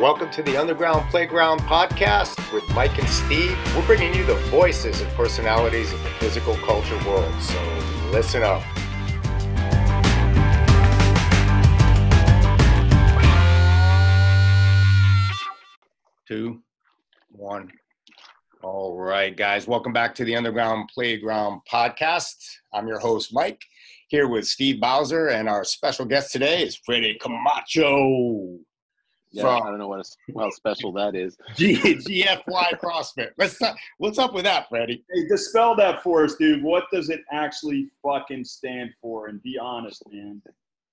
Welcome 0.00 0.30
to 0.32 0.42
the 0.42 0.58
Underground 0.58 1.08
Playground 1.08 1.60
podcast 1.60 2.52
with 2.52 2.68
Mike 2.74 2.98
and 2.98 3.08
Steve. 3.08 3.56
We're 3.74 3.86
bringing 3.86 4.12
you 4.12 4.26
the 4.26 4.34
voices 4.50 5.00
and 5.00 5.10
personalities 5.14 5.90
of 5.90 6.02
the 6.02 6.10
physical 6.10 6.54
culture 6.56 6.98
world, 7.06 7.32
so 7.40 7.58
listen 8.10 8.42
up. 8.42 8.62
Two, 16.28 16.60
one. 17.30 17.72
All 18.62 18.98
right, 18.98 19.34
guys, 19.34 19.66
welcome 19.66 19.94
back 19.94 20.14
to 20.16 20.26
the 20.26 20.36
Underground 20.36 20.90
Playground 20.92 21.62
podcast. 21.72 22.36
I'm 22.74 22.86
your 22.86 22.98
host, 22.98 23.32
Mike, 23.32 23.62
here 24.08 24.28
with 24.28 24.46
Steve 24.46 24.78
Bowser, 24.78 25.28
and 25.28 25.48
our 25.48 25.64
special 25.64 26.04
guest 26.04 26.32
today 26.32 26.64
is 26.64 26.76
Freddie 26.76 27.16
Camacho. 27.18 28.58
Yeah, 29.36 29.42
From- 29.42 29.62
I 29.64 29.70
don't 29.70 29.78
know 29.78 29.88
what 29.88 30.00
a, 30.00 30.38
how 30.38 30.50
special 30.50 30.92
that 30.92 31.14
is. 31.14 31.36
G- 31.56 31.76
GFY 31.76 32.80
CrossFit. 32.80 33.32
Let's 33.36 33.60
not, 33.60 33.76
what's 33.98 34.18
up 34.18 34.32
with 34.32 34.44
that, 34.44 34.66
Freddie? 34.70 35.04
Hey, 35.12 35.28
dispel 35.28 35.76
that 35.76 36.02
for 36.02 36.24
us, 36.24 36.36
dude. 36.36 36.62
What 36.62 36.84
does 36.90 37.10
it 37.10 37.20
actually 37.30 37.90
fucking 38.02 38.46
stand 38.46 38.94
for? 39.02 39.26
And 39.26 39.42
be 39.42 39.58
honest, 39.58 40.02
man. 40.10 40.40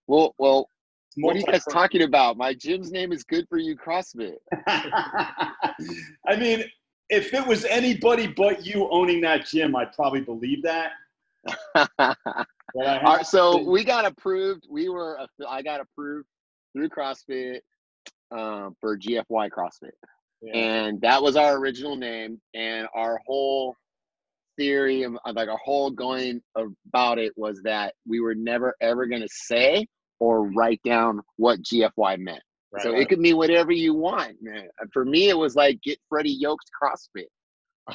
Well, 0.07 0.35
well, 0.38 0.67
what 1.16 1.38
are 1.38 1.39
you 1.39 1.45
guys 1.45 1.63
talking 1.63 2.02
about? 2.02 2.35
My 2.35 2.53
gym's 2.53 2.91
name 2.91 3.13
is 3.13 3.23
Good 3.23 3.47
for 3.47 3.57
You 3.57 3.77
CrossFit. 3.77 4.35
I 4.67 6.35
mean, 6.38 6.66
if 7.09 7.33
it 7.33 7.47
was 7.47 7.63
anybody 7.66 8.27
but 8.27 8.66
you 8.66 8.89
owning 8.91 9.21
that 9.21 9.45
gym, 9.45 9.73
I'd 9.73 9.94
probably 9.94 10.21
believe 10.21 10.63
that. 10.63 10.91
But 12.75 12.88
I 12.88 12.94
All 12.94 12.99
have 13.02 13.03
right, 13.03 13.25
so 13.27 13.61
we 13.69 13.83
got 13.83 14.03
approved. 14.03 14.66
We 14.67 14.89
were, 14.89 15.19
I 15.47 15.61
got 15.61 15.80
approved 15.80 16.27
through 16.73 16.89
CrossFit 16.89 17.59
um, 18.35 18.75
for 18.79 18.97
GFY 18.97 19.49
CrossFit, 19.49 19.91
yeah. 20.41 20.57
and 20.57 21.02
that 21.02 21.21
was 21.21 21.35
our 21.35 21.58
original 21.58 21.95
name. 21.95 22.39
And 22.53 22.88
our 22.95 23.19
whole 23.25 23.75
theory, 24.58 25.03
of, 25.03 25.17
of, 25.25 25.35
like 25.35 25.49
our 25.49 25.59
whole 25.63 25.91
going 25.91 26.41
about 26.55 27.19
it, 27.19 27.33
was 27.35 27.61
that 27.63 27.93
we 28.08 28.19
were 28.19 28.35
never 28.35 28.75
ever 28.81 29.05
going 29.05 29.21
to 29.21 29.30
say 29.30 29.88
or 30.19 30.49
write 30.52 30.81
down 30.83 31.21
what 31.38 31.61
GFY 31.61 32.19
meant. 32.19 32.41
Right, 32.71 32.83
so 32.83 32.91
right. 32.91 33.02
it 33.02 33.09
could 33.09 33.19
mean 33.19 33.38
whatever 33.38 33.71
you 33.71 33.93
want, 33.93 34.38
man. 34.41 34.67
For 34.91 35.05
me, 35.05 35.30
it 35.30 35.38
was 35.38 35.55
like 35.55 35.81
get 35.81 35.99
Freddie 36.09 36.38
Yokes 36.39 36.65
CrossFit. 36.81 37.27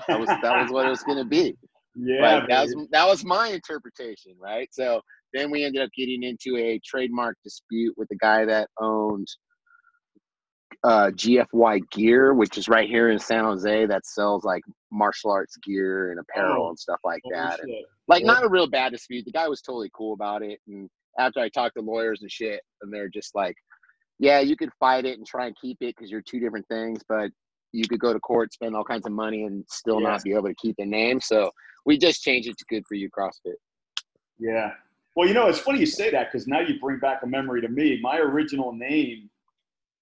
That 0.06 0.20
was 0.20 0.28
that 0.28 0.62
was 0.62 0.70
what 0.70 0.86
it 0.86 0.90
was 0.90 1.02
going 1.02 1.18
to 1.18 1.24
be. 1.24 1.56
yeah, 1.96 2.36
Like, 2.36 2.48
that 2.48 2.62
was 2.62 2.86
that 2.92 3.06
was 3.06 3.24
my 3.24 3.48
interpretation, 3.48 4.34
right? 4.38 4.68
So 4.72 5.00
then 5.34 5.50
we 5.50 5.64
ended 5.64 5.82
up 5.82 5.90
getting 5.96 6.22
into 6.22 6.56
a 6.56 6.80
trademark 6.84 7.36
dispute 7.44 7.94
with 7.96 8.08
the 8.08 8.16
guy 8.16 8.44
that 8.44 8.68
owned 8.80 9.28
uh, 10.84 11.10
GFY 11.10 11.90
Gear, 11.90 12.34
which 12.34 12.56
is 12.56 12.68
right 12.68 12.88
here 12.88 13.10
in 13.10 13.18
San 13.18 13.44
Jose, 13.44 13.86
that 13.86 14.06
sells 14.06 14.44
like 14.44 14.62
martial 14.92 15.30
arts 15.30 15.56
gear 15.58 16.10
and 16.10 16.20
apparel 16.20 16.66
Oh, 16.66 16.68
and 16.68 16.78
stuff 16.78 17.00
like 17.04 17.22
that. 17.30 17.60
And, 17.60 17.72
like 18.06 18.22
Yeah. 18.22 18.28
not 18.28 18.44
a 18.44 18.48
real 18.48 18.68
bad 18.68 18.92
dispute. 18.92 19.24
The 19.24 19.32
guy 19.32 19.48
was 19.48 19.60
totally 19.60 19.90
cool 19.92 20.14
about 20.14 20.42
it. 20.42 20.60
And 20.68 20.88
after 21.18 21.40
I 21.40 21.48
talked 21.48 21.76
to 21.76 21.82
lawyers 21.82 22.22
and 22.22 22.30
shit, 22.30 22.60
and 22.80 22.92
they're 22.92 23.08
just 23.08 23.34
like, 23.34 23.56
"Yeah, 24.18 24.38
you 24.40 24.56
could 24.56 24.72
fight 24.78 25.04
it 25.04 25.18
and 25.18 25.26
try 25.26 25.46
and 25.46 25.56
keep 25.60 25.78
it 25.80 25.96
because 25.96 26.10
you're 26.10 26.22
two 26.22 26.38
different 26.40 26.66
things, 26.68 27.02
but 27.08 27.30
you 27.72 27.86
could 27.86 28.00
go 28.00 28.12
to 28.12 28.20
court, 28.20 28.52
spend 28.52 28.74
all 28.76 28.84
kinds 28.84 29.04
of 29.04 29.12
money, 29.12 29.44
and 29.44 29.64
still 29.68 30.00
Yeah. 30.00 30.08
not 30.10 30.22
be 30.22 30.32
able 30.32 30.48
to 30.48 30.54
keep 30.54 30.76
the 30.76 30.86
name." 30.86 31.20
So 31.20 31.50
we 31.84 31.98
just 31.98 32.22
changed 32.22 32.48
it 32.48 32.56
to 32.56 32.64
Good 32.68 32.86
for 32.86 32.94
You 32.94 33.10
CrossFit. 33.10 33.56
Yeah. 34.38 34.74
Well, 35.16 35.26
you 35.26 35.34
know, 35.34 35.48
it's 35.48 35.58
funny 35.58 35.80
you 35.80 35.86
say 35.86 36.10
that 36.10 36.30
because 36.30 36.46
now 36.46 36.60
you 36.60 36.78
bring 36.78 37.00
back 37.00 37.22
a 37.24 37.26
memory 37.26 37.60
to 37.62 37.68
me. 37.68 37.98
My 38.00 38.18
original 38.18 38.72
name, 38.72 39.28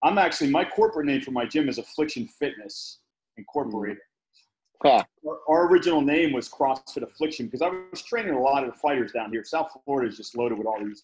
I'm 0.07 0.19
actually, 0.19 0.51
my 0.51 0.65
corporate 0.65 1.07
name 1.07 1.21
for 1.21 1.33
my 1.33 1.45
gym 1.45 1.69
is 1.69 1.79
Affliction 1.79 2.29
Fitness 2.29 3.01
Incorporated. 3.39 3.99
Huh. 4.81 5.03
Our, 5.27 5.39
our 5.49 5.67
original 5.69 6.01
name 6.01 6.33
was 6.33 6.49
CrossFit 6.49 7.03
Affliction 7.03 7.47
because 7.47 7.61
I 7.61 7.71
was 7.91 8.03
training 8.03 8.35
a 8.35 8.41
lot 8.41 8.63
of 8.63 8.71
the 8.73 8.79
fighters 8.79 9.11
down 9.11 9.33
here. 9.33 9.43
South 9.43 9.71
Florida 9.85 10.09
is 10.09 10.17
just 10.17 10.37
loaded 10.37 10.59
with 10.59 10.67
all 10.69 10.79
these 10.79 11.03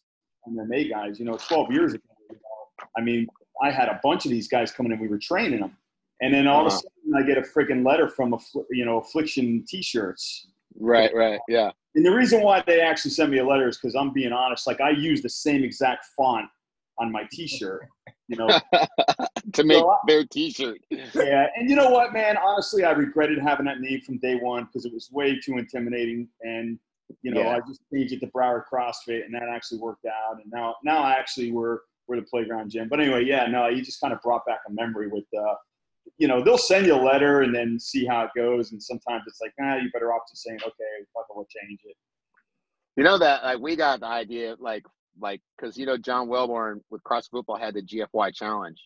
MMA 0.48 0.88
guys. 0.88 1.18
You 1.18 1.24
know, 1.24 1.36
12 1.36 1.72
years 1.72 1.94
ago, 1.94 2.04
I 2.96 3.00
mean, 3.00 3.26
I 3.60 3.72
had 3.72 3.88
a 3.88 3.98
bunch 4.04 4.24
of 4.24 4.30
these 4.30 4.46
guys 4.46 4.70
coming 4.70 4.92
in. 4.92 5.00
We 5.00 5.08
were 5.08 5.18
training 5.18 5.58
them. 5.60 5.76
And 6.20 6.32
then 6.32 6.46
all 6.46 6.58
Uh-huh. 6.64 6.66
of 6.68 6.72
a 6.72 6.76
sudden, 6.76 7.14
I 7.16 7.22
get 7.26 7.38
a 7.38 7.42
freaking 7.42 7.84
letter 7.84 8.08
from, 8.08 8.30
Affli- 8.30 8.66
you 8.70 8.84
know, 8.84 8.98
Affliction 8.98 9.64
T-shirts. 9.66 10.46
Right, 10.78 11.10
right, 11.12 11.40
yeah. 11.48 11.72
And 11.96 12.06
the 12.06 12.12
reason 12.12 12.40
why 12.42 12.62
they 12.64 12.80
actually 12.80 13.10
sent 13.10 13.30
me 13.30 13.38
a 13.38 13.44
letter 13.46 13.66
is 13.68 13.78
because 13.78 13.96
I'm 13.96 14.12
being 14.12 14.32
honest. 14.32 14.68
Like 14.68 14.80
I 14.80 14.90
use 14.90 15.22
the 15.22 15.28
same 15.28 15.64
exact 15.64 16.06
font 16.16 16.46
on 17.00 17.10
my 17.10 17.24
T-shirt. 17.32 17.88
You 18.28 18.36
know, 18.36 18.46
to 19.52 19.64
make 19.64 19.78
Well, 19.84 19.90
I- 20.02 20.06
their 20.06 20.24
T-shirt. 20.24 20.80
yeah. 20.90 21.46
And 21.56 21.68
you 21.68 21.76
know 21.76 21.90
what, 21.90 22.12
man? 22.12 22.36
Honestly, 22.38 22.84
I 22.84 22.92
regretted 22.92 23.38
having 23.38 23.66
that 23.66 23.80
name 23.80 24.00
from 24.00 24.18
day 24.18 24.36
one 24.36 24.64
because 24.64 24.84
it 24.86 24.92
was 24.92 25.10
way 25.12 25.38
too 25.38 25.58
intimidating. 25.58 26.28
And 26.42 26.78
you 27.22 27.30
know, 27.30 27.40
Yeah. 27.42 27.56
I 27.56 27.60
just 27.68 27.80
changed 27.92 28.14
it 28.14 28.20
to 28.20 28.26
Broward 28.28 28.62
CrossFit, 28.72 29.24
and 29.26 29.34
that 29.34 29.42
actually 29.52 29.80
worked 29.80 30.06
out. 30.06 30.36
And 30.42 30.50
now, 30.50 30.76
now 30.82 31.02
I 31.02 31.12
actually, 31.12 31.50
we're 31.52 31.80
we're 32.08 32.16
the 32.16 32.22
playground 32.22 32.70
gym. 32.70 32.88
But 32.88 33.00
anyway, 33.00 33.24
yeah, 33.24 33.46
no, 33.46 33.68
you 33.68 33.82
just 33.82 34.00
kind 34.00 34.12
of 34.12 34.20
brought 34.22 34.46
back 34.46 34.60
a 34.68 34.72
memory 34.72 35.08
with. 35.08 35.24
Uh, 35.36 35.54
you 36.18 36.26
know, 36.26 36.42
they'll 36.42 36.58
send 36.58 36.86
you 36.86 36.94
a 36.94 37.02
letter 37.02 37.42
and 37.42 37.54
then 37.54 37.78
see 37.78 38.04
how 38.04 38.22
it 38.24 38.30
goes. 38.36 38.72
And 38.72 38.82
sometimes 38.82 39.22
it's 39.26 39.40
like, 39.40 39.52
ah, 39.60 39.76
you 39.76 39.88
better 39.92 40.12
off 40.12 40.22
just 40.28 40.42
saying, 40.42 40.58
okay, 40.60 41.06
fuck 41.14 41.26
we'll 41.34 41.46
change 41.46 41.78
it. 41.84 41.96
You 42.96 43.04
know 43.04 43.18
that 43.18 43.44
like 43.44 43.58
we 43.60 43.76
got 43.76 44.00
the 44.00 44.06
idea 44.06 44.56
like 44.58 44.84
like 45.20 45.40
because 45.56 45.76
you 45.76 45.86
know 45.86 45.96
John 45.96 46.28
Welbourn 46.28 46.80
with 46.90 47.02
cross 47.04 47.28
football 47.28 47.58
had 47.58 47.74
the 47.74 47.82
GFY 47.82 48.34
challenge, 48.34 48.78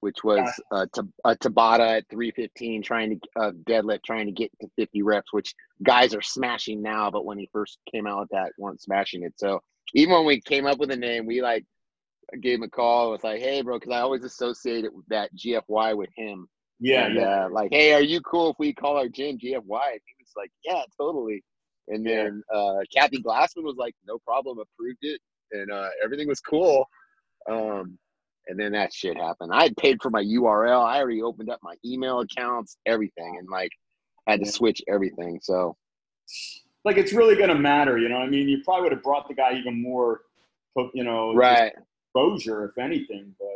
which 0.00 0.24
was 0.24 0.48
uh, 0.72 0.86
a 1.24 1.36
Tabata 1.36 1.98
at 1.98 2.08
315 2.10 2.82
trying 2.82 3.20
to 3.20 3.40
uh, 3.40 3.52
deadlift 3.68 4.02
trying 4.04 4.26
to 4.26 4.32
get 4.32 4.50
to 4.60 4.68
50 4.76 5.02
reps, 5.02 5.32
which 5.32 5.54
guys 5.82 6.14
are 6.14 6.22
smashing 6.22 6.82
now, 6.82 7.10
but 7.10 7.24
when 7.24 7.38
he 7.38 7.48
first 7.52 7.78
came 7.90 8.06
out 8.06 8.20
with 8.20 8.28
that, 8.30 8.52
weren't 8.58 8.82
smashing 8.82 9.22
it. 9.22 9.34
So 9.36 9.60
even 9.94 10.14
when 10.14 10.26
we 10.26 10.40
came 10.40 10.66
up 10.66 10.78
with 10.78 10.90
a 10.90 10.96
name, 10.96 11.26
we 11.26 11.42
like 11.42 11.64
gave 12.40 12.58
him 12.58 12.62
a 12.62 12.68
call. 12.68 13.08
It 13.08 13.12
was 13.12 13.24
like, 13.24 13.40
hey, 13.40 13.62
bro, 13.62 13.78
because 13.78 13.92
I 13.92 14.00
always 14.00 14.24
associated 14.24 14.92
that 15.08 15.30
GFY 15.36 15.96
with 15.96 16.10
him. 16.16 16.48
Yeah, 16.80 17.06
and, 17.06 17.14
yeah. 17.14 17.44
uh, 17.44 17.48
like, 17.50 17.70
hey, 17.70 17.92
are 17.92 18.02
you 18.02 18.20
cool 18.22 18.50
if 18.50 18.56
we 18.58 18.72
call 18.72 18.96
our 18.96 19.08
gym 19.08 19.38
GFY? 19.38 19.52
And 19.52 20.00
he 20.00 20.14
was 20.18 20.32
like, 20.36 20.50
yeah, 20.64 20.82
totally. 20.98 21.44
And 21.88 22.06
then 22.06 22.42
uh, 22.52 22.78
Kathy 22.94 23.22
Glassman 23.22 23.64
was 23.64 23.76
like, 23.76 23.94
no 24.06 24.18
problem, 24.18 24.58
approved 24.58 24.98
it, 25.02 25.20
and 25.52 25.70
uh, 25.70 25.88
everything 26.02 26.28
was 26.28 26.40
cool. 26.40 26.88
Um, 27.50 27.98
and 28.48 28.58
then 28.58 28.72
that 28.72 28.92
shit 28.92 29.16
happened. 29.16 29.52
I 29.52 29.64
had 29.64 29.76
paid 29.76 29.98
for 30.02 30.10
my 30.10 30.22
URL. 30.22 30.84
I 30.84 30.98
already 30.98 31.22
opened 31.22 31.50
up 31.50 31.60
my 31.62 31.74
email 31.84 32.20
accounts, 32.20 32.76
everything, 32.86 33.36
and 33.38 33.48
like 33.48 33.70
had 34.26 34.40
to 34.40 34.50
switch 34.50 34.82
everything. 34.88 35.38
So 35.42 35.76
like 36.84 36.96
it's 36.96 37.12
really 37.12 37.36
going 37.36 37.48
to 37.48 37.54
matter. 37.54 37.98
You 37.98 38.08
know, 38.08 38.16
I 38.16 38.26
mean, 38.28 38.48
you 38.48 38.62
probably 38.64 38.84
would 38.84 38.92
have 38.92 39.02
brought 39.02 39.28
the 39.28 39.34
guy 39.34 39.54
even 39.54 39.80
more, 39.80 40.22
you 40.94 41.04
know, 41.04 41.34
right, 41.34 41.72
exposure 42.06 42.64
if 42.66 42.78
anything. 42.78 43.34
But 43.38 43.48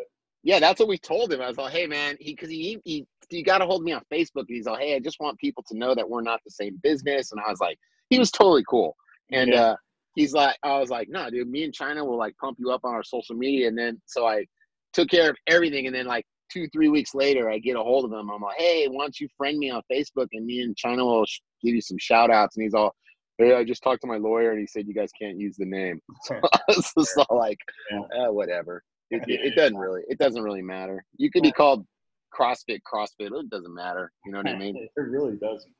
yeah, 0.42 0.60
that's 0.60 0.78
what 0.78 0.88
we 0.88 0.98
told 0.98 1.32
him. 1.32 1.40
I 1.40 1.48
was 1.48 1.58
like, 1.58 1.72
hey 1.72 1.86
man, 1.86 2.16
he 2.20 2.32
because 2.34 2.50
he 2.50 2.78
he 2.84 3.06
he 3.28 3.42
got 3.42 3.62
a 3.62 3.66
hold 3.66 3.80
of 3.80 3.84
me 3.84 3.92
on 3.92 4.02
Facebook. 4.12 4.46
And 4.48 4.56
he's 4.56 4.66
like, 4.66 4.80
hey, 4.80 4.94
I 4.94 5.00
just 5.00 5.18
want 5.18 5.38
people 5.38 5.64
to 5.68 5.76
know 5.76 5.94
that 5.94 6.08
we're 6.08 6.22
not 6.22 6.40
the 6.44 6.50
same 6.52 6.78
business. 6.82 7.32
And 7.32 7.40
I 7.44 7.50
was 7.50 7.60
like, 7.60 7.78
he 8.08 8.18
was 8.20 8.30
totally 8.30 8.64
cool. 8.68 8.96
And 9.32 9.50
Yeah. 9.52 9.60
uh, 9.62 9.76
he's 10.16 10.32
like, 10.32 10.56
I 10.64 10.78
was 10.78 10.90
like, 10.90 11.08
no, 11.08 11.30
dude, 11.30 11.48
me 11.48 11.62
and 11.62 11.72
Chyna 11.72 12.04
will 12.04 12.18
like 12.18 12.36
pump 12.38 12.56
you 12.58 12.72
up 12.72 12.80
on 12.82 12.94
our 12.94 13.04
social 13.04 13.36
media. 13.36 13.68
And 13.68 13.78
then 13.78 14.00
so 14.06 14.26
I 14.26 14.44
took 14.92 15.08
care 15.08 15.30
of 15.30 15.36
everything. 15.46 15.86
And 15.86 15.94
then 15.94 16.06
like 16.06 16.24
two, 16.50 16.66
three 16.72 16.88
weeks 16.88 17.14
later, 17.14 17.48
I 17.48 17.58
get 17.58 17.76
a 17.76 17.82
hold 17.82 18.06
of 18.06 18.12
him. 18.12 18.30
I'm 18.30 18.40
like, 18.40 18.58
hey, 18.58 18.88
why 18.88 19.04
don't 19.04 19.20
you 19.20 19.28
friend 19.36 19.58
me 19.58 19.70
on 19.70 19.82
Facebook? 19.92 20.28
And 20.32 20.44
me 20.46 20.62
and 20.62 20.74
Chyna 20.74 21.04
will 21.04 21.26
sh- 21.26 21.40
give 21.62 21.74
you 21.74 21.82
some 21.82 21.98
shout 21.98 22.30
outs. 22.30 22.56
And 22.56 22.64
he's 22.64 22.74
all, 22.74 22.94
hey, 23.38 23.54
I 23.54 23.62
just 23.62 23.82
talked 23.82 24.00
to 24.00 24.08
my 24.08 24.16
lawyer 24.16 24.50
and 24.50 24.60
he 24.60 24.66
said 24.66 24.88
you 24.88 24.94
guys 24.94 25.10
can't 25.20 25.38
use 25.38 25.56
the 25.56 25.66
name. 25.66 26.00
So 26.24 26.40
I 26.42 26.60
was 26.68 26.92
just 26.98 27.16
all 27.28 27.38
like, 27.38 27.58
eh, 27.92 28.28
whatever. 28.28 28.82
It, 29.10 29.22
it, 29.28 29.52
it 29.52 29.54
doesn't 29.54 29.76
really, 29.76 30.02
it 30.08 30.18
doesn't 30.18 30.42
really 30.42 30.62
matter. 30.62 31.04
You 31.16 31.30
could 31.30 31.42
be 31.42 31.52
called 31.52 31.86
CrossFit, 32.34 32.80
CrossFit. 32.92 33.38
It 33.38 33.50
doesn't 33.50 33.74
matter. 33.74 34.10
You 34.24 34.32
know 34.32 34.38
what 34.38 34.48
I 34.48 34.56
mean? 34.58 34.76
it 34.76 35.00
really 35.00 35.36
doesn't. 35.36 35.72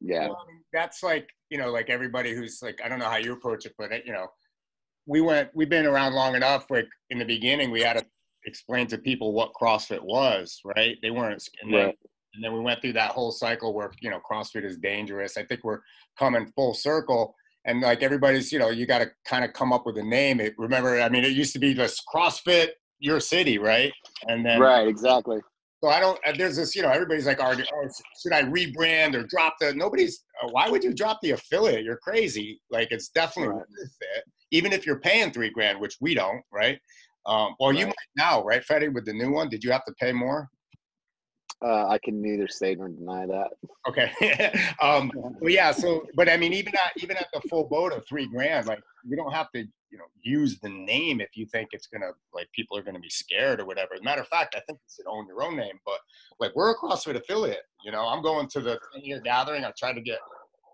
Yeah. 0.00 0.28
Well, 0.28 0.38
I 0.42 0.52
mean, 0.52 0.62
that's 0.72 1.02
like 1.02 1.28
you 1.50 1.58
know, 1.58 1.70
like 1.70 1.90
everybody 1.90 2.34
who's 2.34 2.60
like 2.62 2.80
I 2.84 2.88
don't 2.88 2.98
know 2.98 3.08
how 3.08 3.16
you 3.16 3.32
approach 3.32 3.66
it, 3.66 3.74
but 3.78 4.06
you 4.06 4.12
know, 4.12 4.28
we 5.06 5.20
went 5.20 5.50
we've 5.54 5.68
been 5.68 5.86
around 5.86 6.14
long 6.14 6.34
enough. 6.34 6.66
Like 6.70 6.88
in 7.10 7.18
the 7.18 7.24
beginning, 7.24 7.70
we 7.70 7.82
had 7.82 7.98
to 7.98 8.06
explain 8.46 8.86
to 8.88 8.98
people 8.98 9.32
what 9.32 9.52
CrossFit 9.60 10.02
was, 10.02 10.60
right? 10.64 10.96
They 11.02 11.10
weren't, 11.10 11.46
and 11.62 11.72
then, 11.74 11.86
Right. 11.86 11.98
and 12.34 12.44
then 12.44 12.52
we 12.52 12.60
went 12.60 12.80
through 12.80 12.94
that 12.94 13.10
whole 13.10 13.32
cycle 13.32 13.74
where 13.74 13.90
you 14.00 14.10
know 14.10 14.20
CrossFit 14.30 14.64
is 14.64 14.78
dangerous. 14.78 15.36
I 15.36 15.44
think 15.44 15.64
we're 15.64 15.80
coming 16.18 16.50
full 16.54 16.74
circle. 16.74 17.34
And 17.66 17.82
like 17.82 18.02
everybody's, 18.02 18.50
you 18.52 18.58
know, 18.58 18.70
you 18.70 18.86
got 18.86 19.00
to 19.00 19.10
kind 19.26 19.44
of 19.44 19.52
come 19.52 19.70
up 19.70 19.84
with 19.84 19.98
a 19.98 20.02
name. 20.02 20.40
It, 20.40 20.54
remember, 20.56 20.98
I 20.98 21.10
mean, 21.10 21.24
it 21.24 21.32
used 21.32 21.52
to 21.52 21.58
be 21.58 21.74
just 21.74 22.02
CrossFit 22.12 22.68
your 23.00 23.20
city, 23.20 23.58
right? 23.58 23.92
And 24.28 24.44
then 24.46 24.60
Right. 24.60 24.88
Exactly. 24.88 25.40
So 25.82 25.88
I 25.88 25.98
don't. 26.00 26.18
uh, 26.26 26.32
There's 26.36 26.56
this, 26.56 26.76
you 26.76 26.82
know, 26.82 26.90
everybody's 26.90 27.26
like, 27.26 27.40
arguing, 27.40 27.66
oh, 27.74 27.88
should 28.22 28.32
I 28.32 28.42
rebrand 28.42 29.14
or 29.14 29.24
drop 29.24 29.54
the? 29.60 29.72
Nobody's. 29.74 30.24
Uh, 30.42 30.48
why 30.50 30.68
would 30.68 30.84
you 30.84 30.92
drop 30.92 31.18
the 31.22 31.30
affiliate? 31.30 31.84
You're 31.84 31.96
crazy. 32.02 32.60
Like 32.70 32.88
it's 32.90 33.08
definitely 33.08 33.48
Right. 33.54 33.56
worth 33.58 33.96
it, 34.16 34.24
even 34.50 34.72
if 34.72 34.84
you're 34.84 35.00
paying 35.00 35.32
three 35.32 35.50
grand, 35.50 35.80
which 35.80 35.96
we 36.00 36.14
don't, 36.14 36.42
right? 36.52 36.78
Um, 37.26 37.54
well, 37.60 37.72
you 37.72 37.86
might 37.86 37.94
now, 38.16 38.42
right, 38.44 38.64
Freddie, 38.64 38.88
with 38.88 39.04
the 39.06 39.12
new 39.12 39.30
one? 39.30 39.48
Did 39.48 39.62
you 39.64 39.70
have 39.72 39.84
to 39.86 39.92
pay 40.00 40.12
more? 40.12 40.48
Uh, 41.62 41.88
I 41.88 41.98
can 41.98 42.22
neither 42.22 42.48
say 42.48 42.74
nor 42.74 42.88
deny 42.88 43.26
that. 43.26 43.50
Okay. 43.88 44.10
um, 44.82 45.10
well, 45.40 45.50
yeah. 45.50 45.72
So, 45.72 46.06
but 46.14 46.28
I 46.28 46.36
mean, 46.36 46.52
even 46.52 46.74
at 46.74 46.92
even 47.02 47.16
at 47.16 47.28
the 47.32 47.40
full 47.48 47.64
boat 47.64 47.92
of 47.92 48.06
three 48.06 48.26
grand, 48.26 48.66
like 48.66 48.80
you 49.06 49.16
don't 49.16 49.32
have 49.32 49.50
to, 49.52 49.60
you 49.60 49.98
know, 49.98 50.04
use 50.22 50.58
the 50.60 50.70
name 50.70 51.20
if 51.20 51.36
you 51.36 51.46
think 51.46 51.68
it's 51.72 51.86
gonna 51.86 52.10
like 52.32 52.50
people 52.52 52.78
are 52.78 52.82
gonna 52.82 53.00
be 53.00 53.10
scared 53.10 53.60
or 53.60 53.66
whatever. 53.66 53.94
As 53.94 54.00
a 54.00 54.04
matter 54.04 54.22
of 54.22 54.28
fact, 54.28 54.54
I 54.54 54.60
think 54.66 54.78
you 54.78 54.94
should 54.94 55.06
own 55.06 55.26
your 55.26 55.42
own 55.42 55.56
name. 55.56 55.78
But 55.84 55.98
like 56.38 56.54
we're 56.56 56.70
a 56.70 56.78
CrossFit 56.78 57.16
affiliate. 57.16 57.64
You 57.84 57.92
know, 57.92 58.06
I'm 58.06 58.22
going 58.22 58.48
to 58.48 58.60
the 58.60 58.78
10 58.94 59.04
year 59.04 59.20
gathering. 59.20 59.64
I 59.64 59.72
try 59.78 59.92
to 59.92 60.00
get 60.00 60.18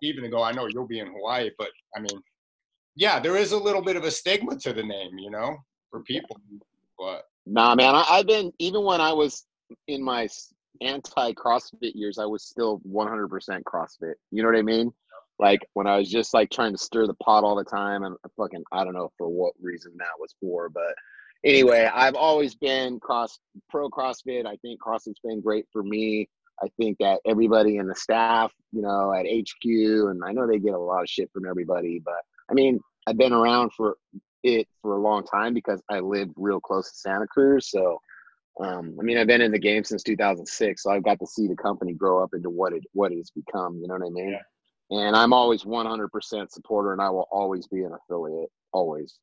even 0.02 0.22
to 0.22 0.28
go. 0.28 0.42
I 0.42 0.52
know 0.52 0.66
you'll 0.66 0.86
be 0.86 1.00
in 1.00 1.08
Hawaii, 1.08 1.50
but 1.58 1.70
I 1.96 2.00
mean, 2.00 2.22
yeah, 2.94 3.18
there 3.18 3.36
is 3.36 3.52
a 3.52 3.58
little 3.58 3.82
bit 3.82 3.96
of 3.96 4.04
a 4.04 4.10
stigma 4.10 4.56
to 4.60 4.72
the 4.72 4.82
name, 4.82 5.18
you 5.18 5.30
know, 5.30 5.56
for 5.90 6.02
people. 6.02 6.40
But 6.98 7.24
Nah, 7.46 7.76
man, 7.76 7.94
I, 7.94 8.04
I've 8.10 8.26
been 8.26 8.52
even 8.58 8.84
when 8.84 9.00
I 9.00 9.12
was 9.12 9.46
in 9.86 10.02
my 10.02 10.28
s- 10.80 10.88
anti-CrossFit 10.88 11.92
years, 11.94 12.18
I 12.18 12.26
was 12.26 12.44
still 12.44 12.80
100% 12.88 13.62
CrossFit. 13.62 14.14
You 14.30 14.42
know 14.42 14.48
what 14.48 14.58
I 14.58 14.62
mean? 14.62 14.92
Like 15.38 15.66
when 15.74 15.86
I 15.86 15.98
was 15.98 16.10
just 16.10 16.32
like 16.32 16.50
trying 16.50 16.72
to 16.72 16.78
stir 16.78 17.06
the 17.06 17.14
pot 17.14 17.44
all 17.44 17.56
the 17.56 17.64
time, 17.64 18.04
and 18.04 18.16
fucking 18.36 18.64
I 18.72 18.84
don't 18.84 18.94
know 18.94 19.12
for 19.18 19.28
what 19.28 19.52
reason 19.60 19.92
that 19.98 20.18
was 20.18 20.34
for, 20.40 20.70
but 20.70 20.94
anyway, 21.44 21.90
I've 21.92 22.14
always 22.14 22.54
been 22.54 22.98
cross 23.00 23.38
pro 23.68 23.90
CrossFit. 23.90 24.46
I 24.46 24.56
think 24.56 24.80
CrossFit's 24.80 25.20
been 25.22 25.42
great 25.42 25.66
for 25.72 25.82
me. 25.82 26.28
I 26.62 26.68
think 26.78 26.96
that 27.00 27.20
everybody 27.26 27.76
in 27.76 27.86
the 27.86 27.94
staff, 27.94 28.50
you 28.72 28.80
know, 28.80 29.12
at 29.12 29.26
HQ, 29.26 29.64
and 29.64 30.22
I 30.24 30.32
know 30.32 30.46
they 30.46 30.58
get 30.58 30.72
a 30.72 30.78
lot 30.78 31.02
of 31.02 31.08
shit 31.08 31.30
from 31.32 31.46
everybody, 31.46 32.00
but 32.02 32.14
I 32.50 32.54
mean, 32.54 32.80
I've 33.06 33.18
been 33.18 33.34
around 33.34 33.72
for 33.76 33.96
it 34.42 34.66
for 34.80 34.96
a 34.96 35.00
long 35.00 35.24
time 35.24 35.52
because 35.52 35.82
I 35.90 36.00
live 36.00 36.28
real 36.36 36.60
close 36.60 36.90
to 36.90 36.96
Santa 36.96 37.26
Cruz. 37.26 37.70
So, 37.70 38.00
um, 38.60 38.96
I 38.98 39.02
mean, 39.02 39.18
I've 39.18 39.26
been 39.26 39.42
in 39.42 39.52
the 39.52 39.58
game 39.58 39.84
since 39.84 40.02
2006, 40.02 40.82
so 40.82 40.90
I've 40.90 41.02
got 41.02 41.18
to 41.20 41.26
see 41.26 41.46
the 41.46 41.56
company 41.56 41.92
grow 41.92 42.22
up 42.22 42.30
into 42.34 42.48
what 42.48 42.72
it 42.72 42.84
what 42.92 43.12
it's 43.12 43.30
become. 43.30 43.78
You 43.80 43.88
know 43.88 43.94
what 43.94 44.06
I 44.06 44.10
mean? 44.10 44.30
Yeah. 44.30 44.42
And 44.98 45.16
I'm 45.16 45.32
always 45.32 45.64
100% 45.64 46.50
supporter, 46.50 46.92
and 46.92 47.02
I 47.02 47.10
will 47.10 47.26
always 47.30 47.66
be 47.66 47.82
an 47.82 47.92
affiliate. 47.92 48.50
Always. 48.72 49.18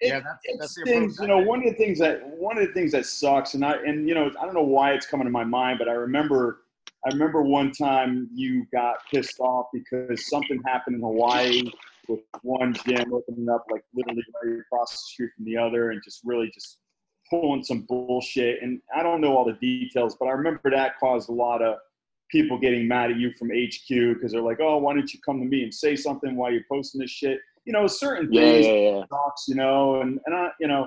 It, 0.00 0.08
Yeah, 0.08 0.20
that's- 0.20 0.38
it 0.44 0.56
that's 0.60 0.74
the 0.76 0.82
stings. 0.82 1.18
You 1.20 1.26
know, 1.26 1.38
one 1.38 1.58
of 1.58 1.64
the 1.64 1.74
things 1.74 1.98
that 1.98 2.26
one 2.38 2.56
of 2.56 2.66
the 2.66 2.72
things 2.72 2.92
that 2.92 3.04
sucks, 3.04 3.54
and 3.54 3.64
I 3.64 3.72
and 3.84 4.08
you 4.08 4.14
know, 4.14 4.30
I 4.40 4.44
don't 4.44 4.54
know 4.54 4.62
why 4.62 4.92
it's 4.92 5.06
coming 5.06 5.26
to 5.26 5.30
my 5.30 5.44
mind, 5.44 5.78
but 5.78 5.88
I 5.88 5.92
remember, 5.92 6.62
I 7.04 7.08
remember 7.12 7.42
one 7.42 7.72
time 7.72 8.28
you 8.32 8.64
got 8.72 8.98
pissed 9.10 9.40
off 9.40 9.66
because 9.72 10.28
something 10.28 10.62
happened 10.66 10.96
in 10.96 11.02
Hawaii 11.02 11.70
with 12.08 12.20
one 12.42 12.72
gym 12.86 13.12
opening 13.12 13.48
up 13.48 13.64
like 13.70 13.84
literally 13.92 14.22
right 14.42 14.60
across 14.60 14.92
the 14.92 14.98
street 14.98 15.30
from 15.36 15.44
the 15.44 15.56
other, 15.56 15.90
and 15.90 16.00
just 16.04 16.20
really 16.24 16.50
just 16.54 16.78
pulling 17.30 17.64
some 17.64 17.82
bullshit. 17.82 18.62
And 18.62 18.80
I 18.96 19.02
don't 19.02 19.20
know 19.20 19.36
all 19.36 19.44
the 19.44 19.52
details, 19.54 20.16
but 20.18 20.26
I 20.26 20.32
remember 20.32 20.70
that 20.70 20.98
caused 20.98 21.28
a 21.28 21.32
lot 21.32 21.62
of 21.62 21.78
people 22.30 22.58
getting 22.58 22.86
mad 22.86 23.10
at 23.10 23.16
you 23.16 23.32
from 23.38 23.48
HQ 23.50 23.88
because 23.88 24.32
they're 24.32 24.42
like, 24.42 24.60
"Oh, 24.60 24.78
why 24.78 24.94
don't 24.94 25.12
you 25.12 25.20
come 25.24 25.40
to 25.40 25.46
me 25.46 25.62
and 25.62 25.74
say 25.74 25.96
something 25.96 26.36
while 26.36 26.52
you're 26.52 26.64
posting 26.70 27.00
this 27.00 27.10
shit?" 27.10 27.40
You 27.64 27.72
know, 27.72 27.86
certain 27.86 28.28
Yeah, 28.32 28.40
things 28.52 28.66
yeah, 28.66 28.72
yeah. 28.72 29.04
talks, 29.10 29.46
you 29.48 29.54
know, 29.54 30.00
and 30.00 30.20
and 30.26 30.34
I, 30.34 30.50
you 30.60 30.68
know, 30.68 30.86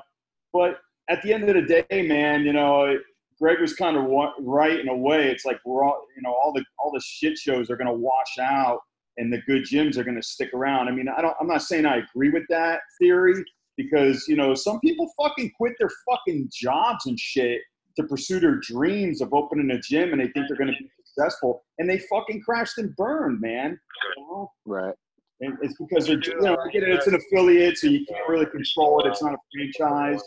but 0.54 0.80
at 1.10 1.22
the 1.24 1.34
end 1.34 1.50
of 1.50 1.56
the 1.56 1.84
day, 1.90 2.02
man, 2.04 2.44
you 2.44 2.54
know, 2.54 2.98
Greg 3.40 3.60
was 3.60 3.74
kind 3.74 3.98
of 3.98 4.06
right 4.40 4.80
in 4.80 4.88
a 4.88 4.96
way. 4.96 5.30
It's 5.32 5.46
like 5.46 5.60
we're 5.66 5.84
all, 5.84 6.06
you 6.16 6.22
know, 6.22 6.32
all 6.44 6.54
the 6.54 6.64
all 6.80 6.92
the 6.92 7.02
shit 7.02 7.38
shows 7.38 7.70
are 7.70 7.76
going 7.76 7.88
to 7.88 7.94
wash 7.94 8.38
out, 8.40 8.80
and 9.18 9.34
the 9.34 9.42
good 9.48 9.64
gyms 9.64 9.98
are 9.98 10.04
going 10.04 10.16
to 10.16 10.24
stick 10.24 10.54
around. 10.54 10.88
I 10.88 10.92
mean, 10.92 11.08
I 11.08 11.22
don't. 11.22 11.36
I'm 11.40 11.48
not 11.48 11.64
saying 11.64 11.86
I 11.86 11.98
agree 11.98 12.30
with 12.30 12.44
that 12.50 12.82
theory 13.00 13.44
because 13.84 14.28
you 14.28 14.36
know 14.36 14.54
some 14.56 14.80
people 14.80 15.12
fucking 15.22 15.52
quit 15.58 15.74
their 15.80 15.90
fucking 16.10 16.50
jobs 16.54 17.06
and 17.06 17.20
shit 17.20 17.62
to 17.98 18.04
pursue 18.04 18.40
their 18.40 18.56
dreams 18.56 19.22
of 19.22 19.34
opening 19.34 19.72
a 19.72 19.80
gym, 19.80 20.12
and 20.12 20.22
they 20.22 20.28
think 20.28 20.48
they're 20.48 20.58
going 20.58 20.72
to 20.72 20.78
be 20.80 20.90
successful, 21.06 21.64
and 21.78 21.90
they 21.90 22.00
fucking 22.00 22.42
crashed 22.42 22.78
and 22.78 22.96
burned, 22.96 23.42
man. 23.42 23.80
You 24.18 24.24
know? 24.24 24.52
Right. 24.66 24.96
And 25.42 25.58
it's 25.62 25.76
because 25.80 26.06
they're, 26.06 26.22
you 26.22 26.42
know, 26.42 26.54
it, 26.54 26.84
it's 26.84 27.08
an 27.08 27.16
affiliate, 27.16 27.78
so 27.78 27.88
you 27.88 28.06
can't 28.06 28.30
really 28.30 28.46
control 28.46 29.02
it. 29.02 29.08
It's 29.08 29.24
not 29.24 29.34
a 29.34 29.38
franchise. 29.54 30.22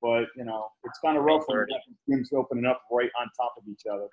But, 0.00 0.26
you 0.36 0.44
know, 0.44 0.68
it's 0.84 1.00
kind 1.04 1.18
of 1.18 1.24
rough 1.24 1.42
when 1.46 1.58
you 1.58 1.66
got 1.66 1.80
these 2.06 2.32
gyms 2.32 2.38
opening 2.38 2.64
up 2.64 2.80
right 2.90 3.10
on 3.20 3.28
top 3.36 3.54
of 3.58 3.64
each 3.68 3.82
other. 3.92 4.06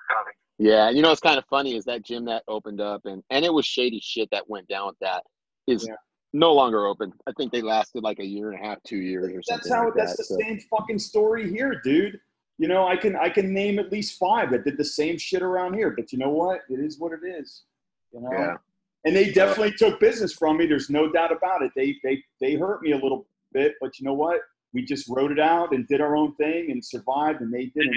Yeah, 0.58 0.90
you 0.90 1.04
know 1.04 1.10
what's 1.10 1.22
kind 1.22 1.38
of 1.38 1.46
funny 1.46 1.76
is 1.76 1.86
that 1.86 2.04
gym 2.04 2.26
that 2.26 2.44
opened 2.48 2.82
up 2.82 3.02
and 3.06 3.22
and 3.30 3.44
it 3.44 3.54
was 3.54 3.66
shady 3.66 4.00
shit 4.02 4.30
that 4.32 4.50
went 4.50 4.68
down 4.68 4.88
with 4.88 5.00
that 5.02 5.24
is 5.68 5.86
Yeah. 5.86 5.96
No 6.36 6.54
longer 6.54 6.86
open. 6.86 7.14
I 7.28 7.32
think 7.38 7.54
they 7.54 7.62
lasted 7.62 8.04
like 8.04 8.20
a 8.20 8.26
year 8.26 8.52
and 8.52 8.62
a 8.62 8.64
half, 8.64 8.84
two 8.84 8.98
years 8.98 9.32
or 9.34 9.42
something. 9.42 9.70
That's 9.70 9.74
how, 9.74 9.86
like 9.86 9.94
that's 9.96 10.12
that, 10.12 10.18
the 10.18 10.24
so. 10.26 10.38
same 10.42 10.60
fucking 10.70 11.00
story 11.00 11.50
here, 11.50 11.80
dude. 11.84 12.20
You 12.58 12.68
know, 12.68 12.88
I 12.88 12.98
can 12.98 13.16
I 13.16 13.30
can 13.30 13.54
name 13.54 13.80
at 13.80 13.92
least 13.92 14.20
five 14.20 14.52
that 14.52 14.66
did 14.66 14.78
the 14.78 14.86
same 14.86 15.18
shit 15.18 15.42
around 15.42 15.76
here. 15.76 15.92
But 15.92 16.12
you 16.12 16.20
know 16.20 16.30
what? 16.30 16.62
It 16.70 16.80
is 16.80 17.00
what 17.00 17.14
it 17.14 17.26
is. 17.26 17.64
You 18.12 18.22
know? 18.22 18.32
Yeah. 18.32 18.56
And 19.06 19.16
they 19.16 19.32
definitely 19.32 19.74
took 19.74 20.00
business 20.00 20.34
from 20.34 20.58
me. 20.58 20.66
There's 20.66 20.90
no 20.90 21.10
doubt 21.10 21.32
about 21.32 21.62
it. 21.62 21.72
They 21.76 21.96
they 22.04 22.22
they 22.42 22.56
hurt 22.56 22.82
me 22.82 22.92
a 22.92 22.98
little 22.98 23.28
bit, 23.54 23.76
but 23.80 23.98
you 24.00 24.06
know 24.06 24.14
what? 24.14 24.42
We 24.74 24.84
just 24.84 25.08
wrote 25.08 25.32
it 25.32 25.40
out 25.40 25.74
and 25.74 25.88
did 25.88 26.02
our 26.02 26.18
own 26.18 26.36
thing 26.36 26.72
and 26.72 26.84
survived, 26.84 27.40
and 27.42 27.54
they 27.54 27.68
didn't. 27.68 27.94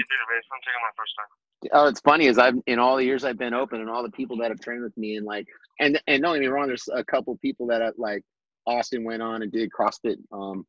Oh, 1.73 1.87
it's 1.87 1.99
funny 2.01 2.25
is 2.27 2.37
I've 2.37 2.55
in 2.67 2.79
all 2.79 2.95
the 2.95 3.03
years 3.03 3.23
I've 3.25 3.37
been 3.37 3.53
open 3.53 3.81
and 3.81 3.89
all 3.89 4.03
the 4.03 4.11
people 4.11 4.37
that 4.37 4.49
have 4.49 4.59
trained 4.61 4.83
with 4.83 4.95
me 4.97 5.17
and 5.17 5.25
like 5.25 5.45
and 5.79 6.01
and 6.07 6.23
don't 6.23 6.33
get 6.35 6.41
me 6.41 6.47
wrong, 6.47 6.67
there's 6.67 6.87
a 6.93 7.03
couple 7.03 7.37
people 7.37 7.67
that 7.67 7.81
have, 7.81 7.95
like 7.97 8.23
Austin 8.65 9.03
went 9.03 9.21
on 9.21 9.41
and 9.41 9.51
did 9.51 9.69
CrossFit, 9.71 10.17
um, 10.31 10.65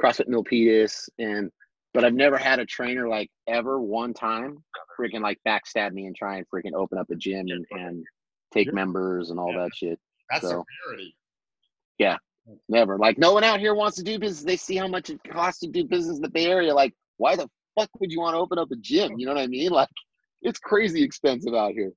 CrossFit 0.00 0.28
Milpitas 0.28 1.08
and 1.18 1.50
but 1.92 2.04
I've 2.04 2.14
never 2.14 2.38
had 2.38 2.58
a 2.60 2.64
trainer 2.66 3.08
like 3.08 3.30
ever 3.48 3.80
one 3.80 4.14
time 4.14 4.62
freaking 4.98 5.20
like 5.20 5.38
backstab 5.46 5.92
me 5.92 6.06
and 6.06 6.16
try 6.16 6.36
and 6.38 6.46
freaking 6.48 6.72
open 6.74 6.98
up 6.98 7.10
a 7.10 7.16
gym 7.16 7.46
and, 7.48 7.66
and 7.72 8.04
take 8.52 8.68
Yeah. 8.68 8.74
members 8.74 9.30
and 9.30 9.38
all 9.38 9.52
Yeah. 9.52 9.64
that 9.64 9.74
shit. 9.74 9.98
that's 10.30 10.42
So- 10.48 10.60
a 10.60 10.64
rarity. 10.88 11.14
Yeah 11.98 12.16
never. 12.68 12.98
Like 12.98 13.18
no 13.18 13.32
one 13.32 13.44
out 13.44 13.60
here 13.60 13.74
wants 13.74 13.96
to 13.98 14.02
do 14.02 14.18
business. 14.18 14.44
They 14.44 14.56
see 14.56 14.76
how 14.76 14.88
much 14.88 15.10
it 15.10 15.20
costs 15.30 15.60
to 15.60 15.68
do 15.68 15.84
business 15.84 16.16
in 16.16 16.22
the 16.22 16.30
Bay 16.30 16.46
Area. 16.46 16.74
Like, 16.74 16.94
why 17.18 17.36
the 17.36 17.48
fuck 17.78 17.88
would 18.00 18.10
you 18.10 18.20
want 18.20 18.34
to 18.34 18.38
open 18.38 18.58
up 18.58 18.70
a 18.72 18.76
gym? 18.76 19.18
You 19.18 19.26
know 19.26 19.34
what 19.34 19.42
I 19.42 19.46
mean? 19.46 19.70
Like, 19.70 19.88
it's 20.42 20.58
crazy 20.58 21.02
expensive 21.02 21.54
out 21.54 21.72
here. 21.72 21.92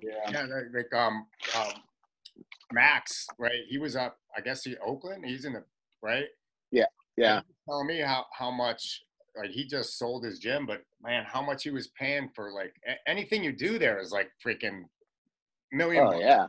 Yeah. 0.00 0.30
Yeah, 0.30 0.42
like, 0.42 0.64
like 0.74 0.94
um, 0.94 1.26
um, 1.58 1.72
Max, 2.72 3.26
right? 3.38 3.62
He 3.68 3.78
was 3.78 3.96
up. 3.96 4.18
I 4.36 4.40
guess 4.40 4.64
he 4.64 4.76
Oakland. 4.84 5.24
He's 5.24 5.44
in 5.44 5.54
the 5.54 5.64
right. 6.02 6.26
Yeah. 6.70 6.86
Yeah. 7.16 7.40
Telling 7.68 7.86
me 7.86 8.00
how 8.00 8.26
how 8.36 8.50
much 8.50 9.02
like 9.36 9.50
he 9.50 9.66
just 9.66 9.98
sold 9.98 10.24
his 10.24 10.38
gym, 10.38 10.66
but 10.66 10.82
man, 11.02 11.24
how 11.26 11.42
much 11.42 11.62
he 11.62 11.70
was 11.70 11.88
paying 11.98 12.30
for 12.34 12.52
like 12.52 12.74
a- 12.86 13.10
anything 13.10 13.42
you 13.42 13.52
do 13.52 13.78
there 13.78 13.98
is 13.98 14.12
like 14.12 14.30
freaking 14.44 14.82
million. 15.72 16.04
Oh 16.06 16.10
bucks. 16.10 16.22
yeah. 16.22 16.46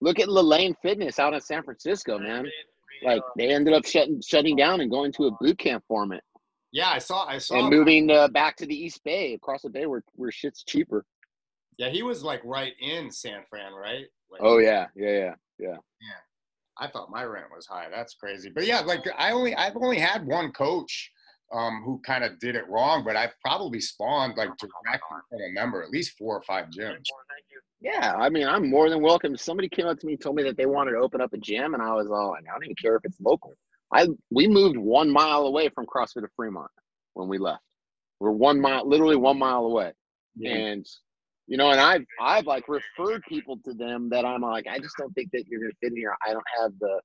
Look 0.00 0.18
at 0.18 0.28
Lane 0.28 0.74
Fitness 0.82 1.18
out 1.18 1.34
in 1.34 1.40
San 1.40 1.62
Francisco, 1.62 2.18
man. 2.18 2.46
Like 3.04 3.22
they 3.36 3.48
ended 3.48 3.74
up 3.74 3.84
shutting 3.84 4.20
shutting 4.26 4.56
down 4.56 4.80
and 4.80 4.90
going 4.90 5.12
to 5.12 5.26
a 5.26 5.30
boot 5.40 5.58
camp 5.58 5.84
format 5.88 6.22
yeah. 6.72 6.90
I 6.90 6.98
saw. 6.98 7.26
I 7.26 7.38
saw. 7.38 7.58
and 7.58 7.70
moving 7.70 8.10
uh, 8.10 8.28
back 8.28 8.56
to 8.56 8.66
the 8.66 8.74
East 8.74 9.02
Bay 9.04 9.34
across 9.34 9.62
the 9.62 9.70
bay 9.70 9.86
where 9.86 10.02
where 10.14 10.30
shit's 10.30 10.64
cheaper. 10.64 11.04
Yeah, 11.78 11.88
he 11.88 12.02
was 12.02 12.22
like 12.22 12.40
right 12.44 12.72
in 12.80 13.10
San 13.10 13.42
Fran, 13.48 13.72
right? 13.72 14.06
Like, 14.30 14.40
Oh 14.42 14.58
yeah, 14.58 14.86
yeah, 14.94 15.10
yeah. 15.10 15.34
Yeah. 15.58 15.68
Yeah, 15.68 16.20
I 16.78 16.88
thought 16.88 17.10
my 17.10 17.24
rent 17.24 17.46
was 17.54 17.66
high. 17.66 17.88
That's 17.90 18.14
crazy. 18.14 18.50
But 18.54 18.66
yeah, 18.66 18.80
like 18.80 19.04
I 19.16 19.32
only 19.32 19.54
I've 19.54 19.76
only 19.76 19.98
had 19.98 20.26
one 20.26 20.52
coach 20.52 21.10
um, 21.52 21.82
who 21.84 22.00
kind 22.04 22.24
of 22.24 22.38
did 22.38 22.56
it 22.56 22.68
wrong, 22.68 23.04
but 23.04 23.16
I've 23.16 23.34
probably 23.44 23.80
spawned 23.80 24.36
like 24.36 24.48
directly 24.58 24.98
from 25.30 25.40
a 25.40 25.52
member 25.52 25.82
at 25.82 25.90
least 25.90 26.16
four 26.18 26.36
or 26.36 26.42
five 26.42 26.66
gyms. 26.66 27.04
Yeah, 27.80 28.14
I 28.16 28.28
mean, 28.28 28.46
I'm 28.46 28.70
more 28.70 28.88
than 28.88 29.02
welcome. 29.02 29.36
Somebody 29.36 29.68
came 29.68 29.86
up 29.86 29.98
to 29.98 30.06
me, 30.06 30.12
and 30.12 30.22
told 30.22 30.36
me 30.36 30.44
that 30.44 30.56
they 30.56 30.66
wanted 30.66 30.92
to 30.92 30.98
open 30.98 31.20
up 31.20 31.32
a 31.32 31.38
gym, 31.38 31.74
and 31.74 31.82
I 31.82 31.92
was 31.92 32.08
all 32.10 32.30
like, 32.30 32.44
I 32.48 32.52
don't 32.52 32.64
even 32.64 32.76
care 32.76 32.96
if 32.96 33.04
it's 33.04 33.20
local. 33.20 33.54
I 33.94 34.08
we 34.30 34.48
moved 34.48 34.76
one 34.76 35.10
mile 35.10 35.46
away 35.46 35.68
from 35.68 35.86
CrossFit 35.86 36.24
of 36.24 36.30
Fremont 36.36 36.70
when 37.14 37.28
we 37.28 37.38
left. 37.38 37.62
We're 38.20 38.30
one 38.30 38.60
mile, 38.60 38.88
literally 38.88 39.16
one 39.16 39.38
mile 39.38 39.66
away, 39.66 39.92
Yeah. 40.36 40.54
and 40.54 40.86
you 41.48 41.56
know, 41.56 41.70
and 41.70 41.80
I've 41.80 42.04
I've 42.20 42.46
like 42.46 42.68
referred 42.68 43.22
people 43.28 43.58
to 43.64 43.74
them 43.74 44.08
that 44.10 44.24
I'm 44.24 44.42
like, 44.42 44.66
I 44.68 44.78
just 44.78 44.96
don't 44.96 45.12
think 45.12 45.30
that 45.32 45.44
you're 45.48 45.60
gonna 45.60 45.72
fit 45.80 45.90
in 45.92 45.96
here. 45.96 46.14
I 46.26 46.32
don't 46.32 46.44
have 46.60 46.72
the, 46.80 47.00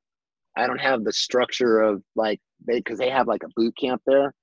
I 0.55 0.67
don't 0.67 0.79
have 0.79 1.03
the 1.03 1.11
structure 1.13 1.81
of 1.81 2.03
like 2.15 2.39
they 2.65 2.77
because 2.79 2.99
they 2.99 3.09
have 3.09 3.27
like 3.27 3.43
a 3.43 3.49
boot 3.55 3.75
camp 3.77 4.01
there. 4.05 4.33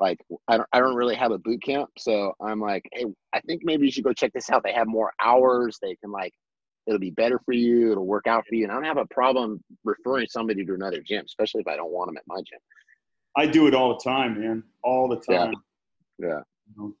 Like 0.00 0.18
I 0.48 0.58
don't 0.58 0.68
I 0.72 0.80
don't 0.80 0.94
really 0.94 1.16
have 1.16 1.32
a 1.32 1.38
boot 1.38 1.62
camp, 1.62 1.88
so 1.98 2.34
I'm 2.42 2.60
like, 2.60 2.84
hey, 2.92 3.06
I 3.32 3.40
think 3.40 3.62
maybe 3.64 3.86
you 3.86 3.92
should 3.92 4.04
go 4.04 4.12
check 4.12 4.32
this 4.34 4.50
out. 4.50 4.62
They 4.62 4.72
have 4.72 4.86
more 4.86 5.12
hours. 5.22 5.78
They 5.80 5.96
can 5.96 6.10
like, 6.12 6.32
it'll 6.88 6.98
be 6.98 7.10
better 7.10 7.38
for 7.44 7.52
you. 7.52 7.92
It'll 7.92 8.06
work 8.06 8.26
out 8.26 8.46
for 8.48 8.54
you. 8.54 8.64
And 8.64 8.72
I 8.72 8.76
don't 8.76 8.84
have 8.84 8.96
a 8.96 9.06
problem 9.06 9.62
referring 9.84 10.26
somebody 10.28 10.64
to 10.64 10.74
another 10.74 11.00
gym, 11.02 11.24
especially 11.26 11.60
if 11.60 11.68
I 11.68 11.76
don't 11.76 11.92
want 11.92 12.08
them 12.08 12.16
at 12.16 12.22
my 12.26 12.38
gym. 12.38 12.58
I 13.36 13.46
do 13.46 13.66
it 13.66 13.74
all 13.74 13.90
the 13.90 14.02
time, 14.02 14.40
man. 14.40 14.64
All 14.82 15.06
the 15.06 15.22
Yeah. 15.28 15.44
time. 15.44 15.54
Yeah. 16.18 16.42
You 16.66 16.74
know? 16.76 16.94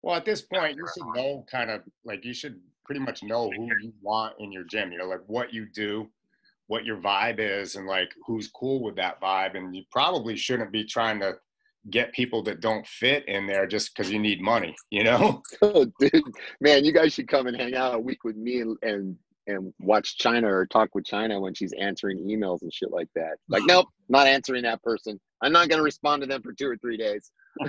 Well, 0.00 0.16
at 0.16 0.24
this 0.24 0.40
point, 0.40 0.76
you 0.76 0.86
should 0.94 1.06
know 1.14 1.44
kind 1.48 1.70
of 1.70 1.82
like 2.04 2.24
you 2.24 2.32
should 2.32 2.60
pretty 2.84 3.00
much 3.00 3.22
know 3.22 3.50
who 3.50 3.66
you 3.80 3.92
want 4.00 4.34
in 4.40 4.50
your 4.50 4.64
gym. 4.64 4.90
You 4.90 4.98
know, 4.98 5.06
like 5.06 5.22
what 5.26 5.52
you 5.52 5.66
do, 5.66 6.10
what 6.66 6.84
your 6.86 6.96
vibe 6.96 7.38
is, 7.38 7.76
and 7.76 7.86
like 7.86 8.12
who's 8.26 8.48
cool 8.48 8.82
with 8.82 8.96
that 8.96 9.20
vibe. 9.20 9.56
And 9.56 9.76
you 9.76 9.84
probably 9.90 10.36
shouldn't 10.36 10.72
be 10.72 10.84
trying 10.84 11.20
to 11.20 11.38
get 11.90 12.12
people 12.12 12.42
that 12.44 12.60
don't 12.60 12.86
fit 12.86 13.26
in 13.28 13.46
there 13.46 13.66
just 13.66 13.94
because 13.94 14.10
you 14.10 14.18
need 14.18 14.40
money, 14.40 14.74
you 14.90 15.04
know? 15.04 15.42
oh, 15.62 15.86
dude, 15.98 16.22
man, 16.60 16.84
you 16.84 16.92
guys 16.92 17.12
should 17.12 17.28
come 17.28 17.46
and 17.46 17.56
hang 17.56 17.74
out 17.74 17.94
a 17.94 17.98
week 17.98 18.24
with 18.24 18.36
me 18.36 18.60
and, 18.60 18.76
and 18.82 19.16
and 19.48 19.74
watch 19.80 20.18
Chyna 20.18 20.44
or 20.44 20.66
talk 20.66 20.94
with 20.94 21.04
Chyna 21.04 21.40
when 21.40 21.52
she's 21.52 21.72
answering 21.72 22.18
emails 22.18 22.62
and 22.62 22.72
shit 22.72 22.92
like 22.92 23.08
that. 23.16 23.38
Like, 23.48 23.64
nope, 23.66 23.88
not 24.08 24.28
answering 24.28 24.62
that 24.62 24.80
person. 24.82 25.20
I'm 25.42 25.52
not 25.52 25.68
gonna 25.68 25.82
respond 25.82 26.22
to 26.22 26.28
them 26.28 26.42
for 26.42 26.52
two 26.52 26.68
or 26.68 26.76
three 26.76 26.96
days. 26.96 27.32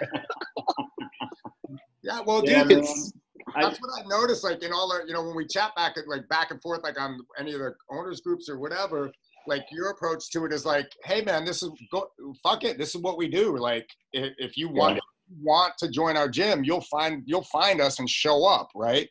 yeah, 2.03 2.19
well, 2.25 2.43
Yeah, 2.45 2.63
dude, 2.63 2.69
man. 2.69 2.79
it's, 2.79 3.13
that's 3.55 3.79
what 3.79 3.89
I 3.99 4.07
noticed. 4.07 4.43
Like 4.43 4.63
in 4.63 4.71
all 4.71 4.91
our, 4.91 5.05
you 5.07 5.13
know, 5.13 5.23
when 5.23 5.35
we 5.35 5.47
chat 5.47 5.75
back 5.75 5.97
at 5.97 6.07
like 6.07 6.27
back 6.29 6.51
and 6.51 6.61
forth, 6.61 6.83
like 6.83 6.99
on 6.99 7.19
any 7.39 7.53
of 7.53 7.59
the 7.59 7.73
owners 7.89 8.21
groups 8.21 8.49
or 8.49 8.59
whatever, 8.59 9.11
like 9.47 9.65
your 9.71 9.89
approach 9.89 10.29
to 10.31 10.45
it 10.45 10.53
is 10.53 10.65
like, 10.65 10.89
hey 11.03 11.21
man, 11.23 11.45
this 11.45 11.63
is 11.63 11.69
go, 11.91 12.07
fuck 12.41 12.63
it, 12.63 12.77
this 12.77 12.95
is 12.95 13.01
what 13.01 13.17
we 13.17 13.27
do. 13.27 13.57
Like 13.57 13.87
if, 14.13 14.33
if 14.37 14.57
you 14.57 14.69
want 14.69 14.99
want 15.41 15.73
to 15.79 15.89
join 15.89 16.17
our 16.17 16.29
gym, 16.29 16.63
you'll 16.63 16.81
find 16.81 17.23
you'll 17.25 17.43
find 17.45 17.81
us 17.81 17.99
and 17.99 18.09
show 18.09 18.45
up, 18.45 18.69
right? 18.75 19.09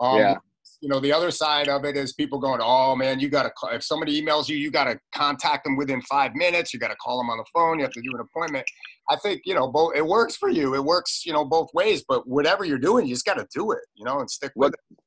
Um, 0.00 0.18
Yeah. 0.18 0.34
You 0.82 0.90
know, 0.90 1.00
the 1.00 1.10
other 1.12 1.30
side 1.30 1.68
of 1.68 1.86
it 1.86 1.96
is 1.96 2.12
people 2.12 2.38
going, 2.38 2.60
oh 2.62 2.94
man, 2.94 3.18
you 3.18 3.30
got 3.30 3.44
to 3.44 3.74
if 3.74 3.82
somebody 3.82 4.20
emails 4.20 4.46
you, 4.46 4.56
you 4.58 4.70
got 4.70 4.84
to 4.84 5.00
contact 5.14 5.64
them 5.64 5.74
within 5.74 6.02
five 6.02 6.34
minutes. 6.34 6.74
You 6.74 6.78
got 6.78 6.88
to 6.88 6.96
call 6.96 7.16
them 7.18 7.30
on 7.30 7.38
the 7.38 7.46
phone. 7.52 7.78
You 7.78 7.84
have 7.84 7.92
to 7.94 8.02
do 8.02 8.10
an 8.12 8.20
appointment. 8.20 8.66
I 9.08 9.16
think 9.16 9.40
you 9.46 9.54
know 9.54 9.68
both. 9.68 9.96
It 9.96 10.04
works 10.06 10.36
for 10.36 10.50
you. 10.50 10.74
It 10.74 10.84
works, 10.84 11.24
you 11.24 11.32
know, 11.32 11.44
both 11.46 11.70
ways. 11.72 12.04
But 12.06 12.28
whatever 12.28 12.64
you're 12.64 12.78
doing, 12.78 13.06
you 13.06 13.14
just 13.14 13.24
got 13.24 13.38
to 13.38 13.46
do 13.54 13.70
it, 13.72 13.80
you 13.94 14.04
know, 14.04 14.18
and 14.18 14.30
stick 14.30 14.52
with 14.54 14.72
What- 14.72 14.74
it. 14.74 14.98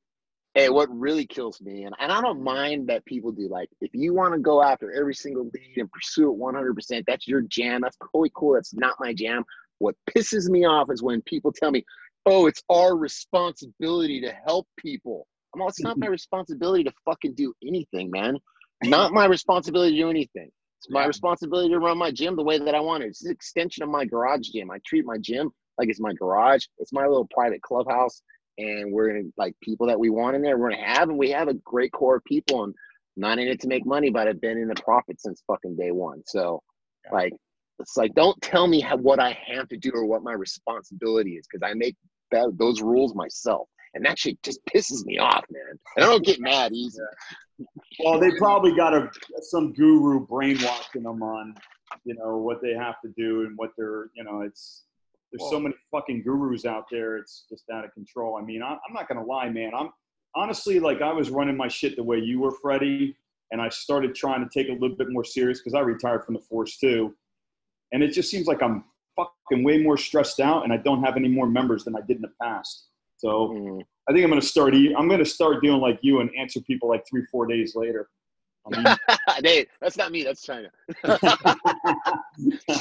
Hey, 0.60 0.68
what 0.68 0.90
really 0.92 1.26
kills 1.26 1.62
me, 1.62 1.84
and, 1.84 1.96
and 2.00 2.12
I 2.12 2.20
don't 2.20 2.44
mind 2.44 2.90
that 2.90 3.06
people 3.06 3.32
do 3.32 3.48
like 3.48 3.70
if 3.80 3.92
you 3.94 4.14
want 4.14 4.34
to 4.34 4.40
go 4.42 4.62
after 4.62 4.92
every 4.92 5.16
single 5.16 5.46
lead 5.46 5.78
and 5.78 5.90
pursue 5.90 6.30
it 6.34 6.38
100%, 6.38 7.06
that's 7.08 7.30
your 7.30 7.40
jam. 7.44 7.80
That's 7.80 7.96
totally 8.12 8.30
cool. 8.36 8.56
That's 8.56 8.74
not 8.74 8.96
my 9.00 9.14
jam. 9.14 9.46
What 9.78 9.96
pisses 10.10 10.50
me 10.50 10.66
off 10.66 10.92
is 10.92 11.02
when 11.02 11.22
people 11.22 11.54
tell 11.54 11.72
me, 11.72 11.86
oh, 12.26 12.48
it's 12.48 12.62
our 12.70 12.98
responsibility 12.98 14.20
to 14.20 14.34
help 14.34 14.68
people. 14.78 15.28
I'm 15.56 15.62
all, 15.62 15.70
it's 15.70 15.80
not 15.80 15.98
my 15.98 16.08
responsibility 16.20 16.84
to 16.84 16.92
fucking 17.06 17.36
do 17.36 17.54
anything, 17.66 18.12
man. 18.12 18.38
Not 18.84 19.14
my 19.14 19.26
responsibility 19.28 19.96
to 19.96 20.04
do 20.04 20.10
anything. 20.10 20.50
It's 20.80 20.90
my 20.90 21.06
responsibility 21.06 21.70
to 21.70 21.80
run 21.80 21.98
my 21.98 22.12
gym 22.12 22.36
the 22.36 22.44
way 22.44 22.60
that 22.60 22.76
I 22.76 22.82
want 22.82 23.04
it. 23.04 23.08
It's 23.08 23.24
an 23.24 23.32
extension 23.32 23.84
of 23.84 23.90
my 23.90 24.04
garage 24.04 24.50
gym. 24.50 24.72
I 24.72 24.80
treat 24.86 25.06
my 25.06 25.18
gym 25.18 25.52
like 25.78 25.88
it's 25.88 26.02
my 26.02 26.14
garage. 26.14 26.66
It's 26.80 26.92
my 26.92 27.06
little 27.06 27.28
private 27.32 27.62
clubhouse 27.62 28.22
and 28.60 28.92
we're 28.92 29.08
gonna 29.08 29.30
like 29.38 29.56
people 29.62 29.88
that 29.88 30.00
we 30.00 30.10
want 30.10 30.36
in 30.36 30.42
there. 30.42 30.58
We're 30.58 30.72
gonna 30.72 30.84
have, 30.86 31.10
and 31.10 31.18
we 31.18 31.30
have 31.32 31.48
a 31.48 31.54
great 31.54 31.92
core 31.92 32.18
of 32.18 32.24
people, 32.26 32.66
and 32.66 32.76
not 33.16 33.40
in 33.40 33.48
it 33.48 33.60
to 33.62 33.68
make 33.68 33.86
money, 33.86 34.10
but 34.10 34.28
I've 34.28 34.42
been 34.42 34.58
in 34.58 34.68
the 34.68 34.76
profit 34.76 35.20
since 35.20 35.42
fucking 35.48 35.76
day 35.76 35.92
one. 35.92 36.22
So, 36.26 36.62
Yeah. 37.06 37.14
like, 37.14 37.34
it's 37.80 37.96
like 37.98 38.14
don't 38.14 38.40
tell 38.42 38.68
me 38.68 38.82
how, 38.82 38.98
what 38.98 39.20
I 39.20 39.32
have 39.48 39.68
to 39.70 39.78
do 39.78 39.92
or 39.94 40.06
what 40.06 40.24
my 40.24 40.34
responsibility 40.34 41.32
is, 41.38 41.48
because 41.50 41.68
I 41.68 41.74
make 41.74 41.96
that, 42.32 42.52
those 42.58 42.82
rules 42.82 43.16
myself, 43.16 43.68
and 43.94 44.06
that 44.06 44.20
shit 44.20 44.42
just 44.44 44.60
pisses 44.66 45.06
me 45.06 45.18
off, 45.18 45.46
man. 45.50 45.80
And 45.96 46.06
I 46.06 46.08
don't 46.08 46.26
get 46.26 46.40
mad 46.40 46.74
easy. 46.74 47.00
Well, 48.04 48.20
they 48.20 48.32
probably 48.32 48.76
got 48.76 48.94
a 48.94 49.10
some 49.42 49.74
guru 49.74 50.26
brainwashing 50.26 51.04
them 51.04 51.22
on, 51.24 51.56
you 52.06 52.16
know, 52.16 52.38
what 52.38 52.62
they 52.62 52.74
have 52.74 52.96
to 53.02 53.12
do 53.18 53.42
and 53.46 53.58
what 53.58 53.72
they're, 53.78 54.10
you 54.16 54.24
know, 54.24 54.42
it's 54.42 54.84
there's 55.32 55.50
so 55.50 55.60
many 55.60 55.76
fucking 55.92 56.24
gurus 56.24 56.66
out 56.66 56.86
there. 56.92 57.18
It's 57.18 57.46
just 57.50 57.64
out 57.72 57.86
of 57.86 57.94
control. 57.94 58.38
I 58.38 58.44
mean, 58.44 58.64
I, 58.64 58.72
I'm 58.72 58.94
not 58.94 59.08
gonna 59.08 59.24
lie, 59.24 59.50
man. 59.50 59.72
I'm 59.76 59.90
honestly 60.36 60.80
like 60.80 61.02
I 61.02 61.14
was 61.14 61.30
running 61.30 61.56
my 61.56 61.68
shit 61.68 61.96
the 61.96 62.04
way 62.04 62.18
you 62.18 62.40
were, 62.40 62.52
Freddie, 62.52 63.16
and 63.52 63.62
I 63.62 63.70
started 63.70 64.16
trying 64.16 64.48
to 64.48 64.50
take 64.52 64.70
it 64.70 64.78
a 64.78 64.80
little 64.80 64.98
bit 64.98 65.10
more 65.10 65.24
serious 65.24 65.60
because 65.60 65.74
I 65.74 65.82
retired 65.82 66.26
from 66.26 66.36
the 66.36 66.42
force 66.42 66.78
too, 66.78 67.16
and 67.92 68.02
it 68.04 68.12
just 68.12 68.32
seems 68.32 68.48
like 68.48 68.62
I'm 68.64 68.84
fucking 69.16 69.64
way 69.64 69.78
more 69.82 69.98
stressed 69.98 70.40
out, 70.40 70.64
and 70.64 70.74
I 70.74 70.78
don't 70.78 71.04
have 71.04 71.18
any 71.18 71.28
more 71.28 71.48
members 71.48 71.84
than 71.84 71.96
I 71.96 72.02
did 72.02 72.18
in 72.18 72.22
the 72.22 72.34
past. 72.42 72.88
So. 73.18 73.50
Mm. 73.50 73.82
I 74.08 74.12
think 74.12 74.24
I'm 74.24 74.32
gonna 74.32 74.42
start. 74.42 74.74
I'm 74.74 75.08
gonna 75.08 75.24
start 75.24 75.62
doing 75.62 75.80
like 75.80 76.00
you 76.02 76.20
and 76.20 76.32
answer 76.36 76.60
people 76.62 76.90
like 76.90 77.04
three, 77.08 77.24
four 77.32 77.46
days 77.46 77.76
later. 77.76 78.10
Hey, 79.44 79.68
that's 79.82 79.98
not 79.98 80.12
me. 80.12 80.24
That's 80.24 80.46
Chyna. 80.46 80.70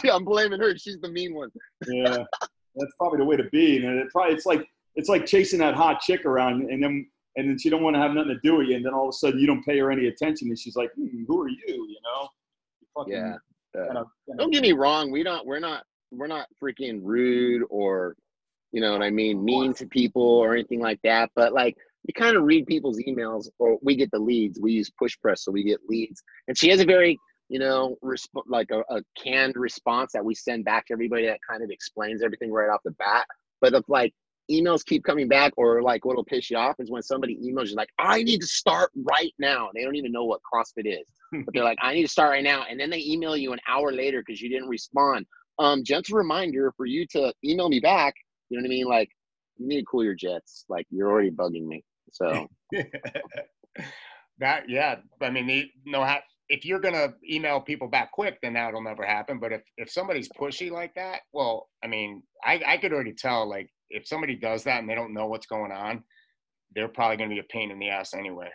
I'm 0.12 0.24
blaming 0.24 0.58
her. 0.60 0.76
She's 0.76 0.98
the 1.00 1.08
mean 1.08 1.34
one. 1.34 1.50
yeah, 1.88 2.24
that's 2.76 2.92
probably 2.98 3.18
the 3.18 3.24
way 3.24 3.36
to 3.36 3.44
be. 3.50 3.76
And 3.84 3.98
it 3.98 4.08
probably 4.10 4.34
it's 4.34 4.46
like 4.46 4.66
it's 4.96 5.08
like 5.08 5.26
chasing 5.26 5.58
that 5.60 5.74
hot 5.74 6.00
chick 6.00 6.24
around, 6.24 6.62
and 6.70 6.82
then 6.82 7.06
and 7.36 7.48
then 7.48 7.58
she 7.58 7.70
don't 7.70 7.82
want 7.82 7.94
to 7.94 8.00
have 8.00 8.12
nothing 8.12 8.30
to 8.34 8.40
do 8.42 8.56
with 8.56 8.68
you, 8.68 8.76
and 8.76 8.84
then 8.84 8.92
all 8.94 9.04
of 9.04 9.10
a 9.10 9.12
sudden 9.12 9.38
you 9.38 9.46
don't 9.46 9.64
pay 9.64 9.78
her 9.78 9.90
any 9.90 10.06
attention, 10.08 10.48
and 10.48 10.58
she's 10.58 10.76
like, 10.76 10.90
hmm, 10.94 11.24
"Who 11.26 11.40
are 11.42 11.48
you?" 11.48 11.58
You 11.66 11.96
know? 12.04 12.28
Fucking 12.96 13.12
Yeah. 13.12 13.34
Uh, 13.78 13.84
kinda- 13.86 14.04
kinda- 14.26 14.42
don't 14.42 14.50
get 14.50 14.62
me 14.62 14.72
wrong 14.72 15.10
we 15.10 15.22
don't 15.22 15.46
we're 15.46 15.58
not 15.60 15.84
we're 16.10 16.26
not 16.26 16.48
freaking 16.60 17.00
rude 17.02 17.62
or 17.68 18.16
you 18.72 18.80
know 18.80 18.92
what 18.92 19.02
i 19.02 19.10
mean 19.10 19.44
mean 19.44 19.74
to 19.74 19.86
people 19.86 20.22
or 20.22 20.54
anything 20.54 20.80
like 20.80 20.98
that 21.02 21.30
but 21.36 21.52
like 21.52 21.76
we 22.06 22.12
kind 22.12 22.36
of 22.36 22.44
read 22.44 22.66
people's 22.66 22.98
emails 22.98 23.48
or 23.58 23.78
we 23.82 23.96
get 23.96 24.10
the 24.10 24.18
leads 24.18 24.58
we 24.60 24.72
use 24.72 24.90
PushPress 25.00 25.38
so 25.38 25.52
we 25.52 25.64
get 25.64 25.80
leads 25.88 26.22
and 26.46 26.56
she 26.56 26.70
has 26.70 26.80
a 26.80 26.84
very 26.84 27.18
you 27.48 27.58
know 27.58 27.96
resp- 28.04 28.26
like 28.46 28.70
a, 28.70 28.80
a 28.94 29.02
canned 29.22 29.56
response 29.56 30.12
that 30.12 30.24
we 30.24 30.34
send 30.34 30.64
back 30.64 30.86
to 30.86 30.92
everybody 30.92 31.26
that 31.26 31.38
kind 31.48 31.62
of 31.62 31.70
explains 31.70 32.22
everything 32.22 32.52
right 32.52 32.68
off 32.68 32.80
the 32.84 32.92
bat 32.92 33.26
but 33.60 33.74
if 33.74 33.84
like 33.88 34.12
emails 34.50 34.84
keep 34.84 35.04
coming 35.04 35.28
back 35.28 35.52
or 35.56 35.82
like 35.82 36.04
what'll 36.04 36.24
piss 36.24 36.50
you 36.50 36.56
off 36.56 36.76
is 36.78 36.90
when 36.90 37.02
somebody 37.02 37.36
emails 37.36 37.68
you 37.68 37.74
like 37.74 37.90
i 37.98 38.22
need 38.22 38.40
to 38.40 38.46
start 38.46 38.90
right 39.10 39.34
now 39.38 39.68
they 39.74 39.82
don't 39.82 39.96
even 39.96 40.10
know 40.10 40.24
what 40.24 40.40
crossfit 40.50 40.86
is 40.86 41.06
but 41.44 41.54
they're 41.54 41.64
like, 41.64 41.78
I 41.80 41.94
need 41.94 42.02
to 42.02 42.08
start 42.08 42.30
right 42.30 42.44
now. 42.44 42.64
And 42.68 42.78
then 42.78 42.90
they 42.90 43.00
email 43.00 43.36
you 43.36 43.52
an 43.52 43.60
hour 43.68 43.92
later 43.92 44.22
because 44.24 44.40
you 44.40 44.48
didn't 44.48 44.68
respond. 44.68 45.26
Um, 45.58 45.82
gentle 45.84 46.16
reminder 46.16 46.72
for 46.76 46.86
you 46.86 47.06
to 47.12 47.32
email 47.44 47.68
me 47.68 47.80
back. 47.80 48.14
You 48.48 48.56
know 48.56 48.62
what 48.62 48.68
I 48.68 48.70
mean? 48.70 48.86
Like, 48.86 49.10
you 49.58 49.66
need 49.66 49.80
to 49.80 49.86
cool 49.86 50.04
your 50.04 50.14
jets. 50.14 50.64
Like, 50.68 50.86
you're 50.90 51.10
already 51.10 51.30
bugging 51.30 51.66
me. 51.66 51.84
So, 52.12 52.48
that 54.38 54.68
yeah, 54.68 54.96
I 55.20 55.30
mean, 55.30 55.46
they 55.46 55.70
know 55.84 56.04
how. 56.04 56.18
If 56.48 56.64
you're 56.64 56.80
gonna 56.80 57.08
email 57.30 57.60
people 57.60 57.88
back 57.88 58.10
quick, 58.12 58.38
then 58.42 58.54
that'll 58.54 58.82
never 58.82 59.04
happen. 59.04 59.38
But 59.38 59.52
if 59.52 59.62
if 59.76 59.90
somebody's 59.90 60.28
pushy 60.30 60.70
like 60.70 60.94
that, 60.94 61.20
well, 61.32 61.68
I 61.84 61.86
mean, 61.88 62.22
I 62.42 62.62
I 62.66 62.76
could 62.78 62.92
already 62.92 63.12
tell. 63.12 63.48
Like, 63.48 63.68
if 63.90 64.06
somebody 64.06 64.34
does 64.36 64.64
that 64.64 64.80
and 64.80 64.88
they 64.88 64.94
don't 64.94 65.12
know 65.12 65.26
what's 65.26 65.46
going 65.46 65.72
on, 65.72 66.02
they're 66.74 66.88
probably 66.88 67.18
gonna 67.18 67.28
be 67.30 67.40
a 67.40 67.44
pain 67.44 67.70
in 67.70 67.78
the 67.78 67.90
ass 67.90 68.14
anyway. 68.14 68.48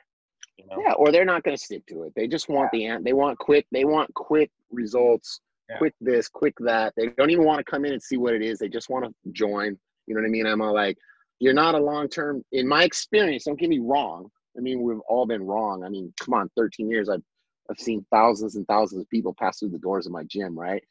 You 0.58 0.66
know? 0.68 0.82
yeah, 0.86 0.94
or 0.94 1.12
they're 1.12 1.26
not 1.26 1.44
going 1.44 1.58
to 1.58 1.64
stick 1.64 1.86
to 1.88 2.04
it. 2.04 2.14
They 2.16 2.28
just 2.28 2.48
want 2.48 2.70
the 2.72 2.86
end. 2.86 3.06
They 3.06 3.14
want 3.14 3.38
quick, 3.40 3.66
they 3.72 3.86
want 3.86 4.14
quick 4.14 4.52
results, 4.72 5.42
Yeah. 5.70 5.78
quick 5.78 5.96
this, 6.00 6.28
quick 6.28 6.54
that. 6.60 6.94
They 6.96 7.08
don't 7.18 7.32
even 7.32 7.46
want 7.46 7.58
to 7.58 7.64
come 7.64 7.86
in 7.86 7.94
and 7.94 8.02
see 8.02 8.18
what 8.18 8.34
it 8.34 8.44
is. 8.44 8.60
They 8.60 8.70
just 8.70 8.90
want 8.90 9.06
to 9.06 9.32
join. 9.32 9.80
You 10.08 10.16
know 10.16 10.22
what 10.22 10.28
I 10.28 10.32
mean? 10.32 10.46
I'm 10.46 10.62
all 10.62 10.74
like, 10.74 10.98
you're 11.40 11.54
not 11.54 11.76
a 11.76 11.80
long 11.80 12.08
term, 12.08 12.44
in 12.52 12.68
my 12.68 12.84
experience, 12.84 13.46
don't 13.46 13.60
get 13.60 13.70
me 13.70 13.80
wrong. 13.80 14.30
I 14.58 14.62
mean, 14.62 14.82
we've 14.82 15.00
all 15.10 15.26
been 15.26 15.44
wrong. 15.44 15.84
I 15.84 15.90
mean, 15.90 16.14
come 16.20 16.34
on, 16.34 16.50
13 16.56 16.90
years, 16.90 17.10
I've, 17.10 17.24
I've 17.70 17.80
seen 17.80 18.06
thousands 18.12 18.56
and 18.56 18.68
thousands 18.68 19.02
of 19.02 19.10
people 19.10 19.36
pass 19.40 19.60
through 19.60 19.70
the 19.70 19.80
doors 19.80 20.06
of 20.06 20.12
my 20.12 20.24
gym, 20.24 20.58
right? 20.58 20.84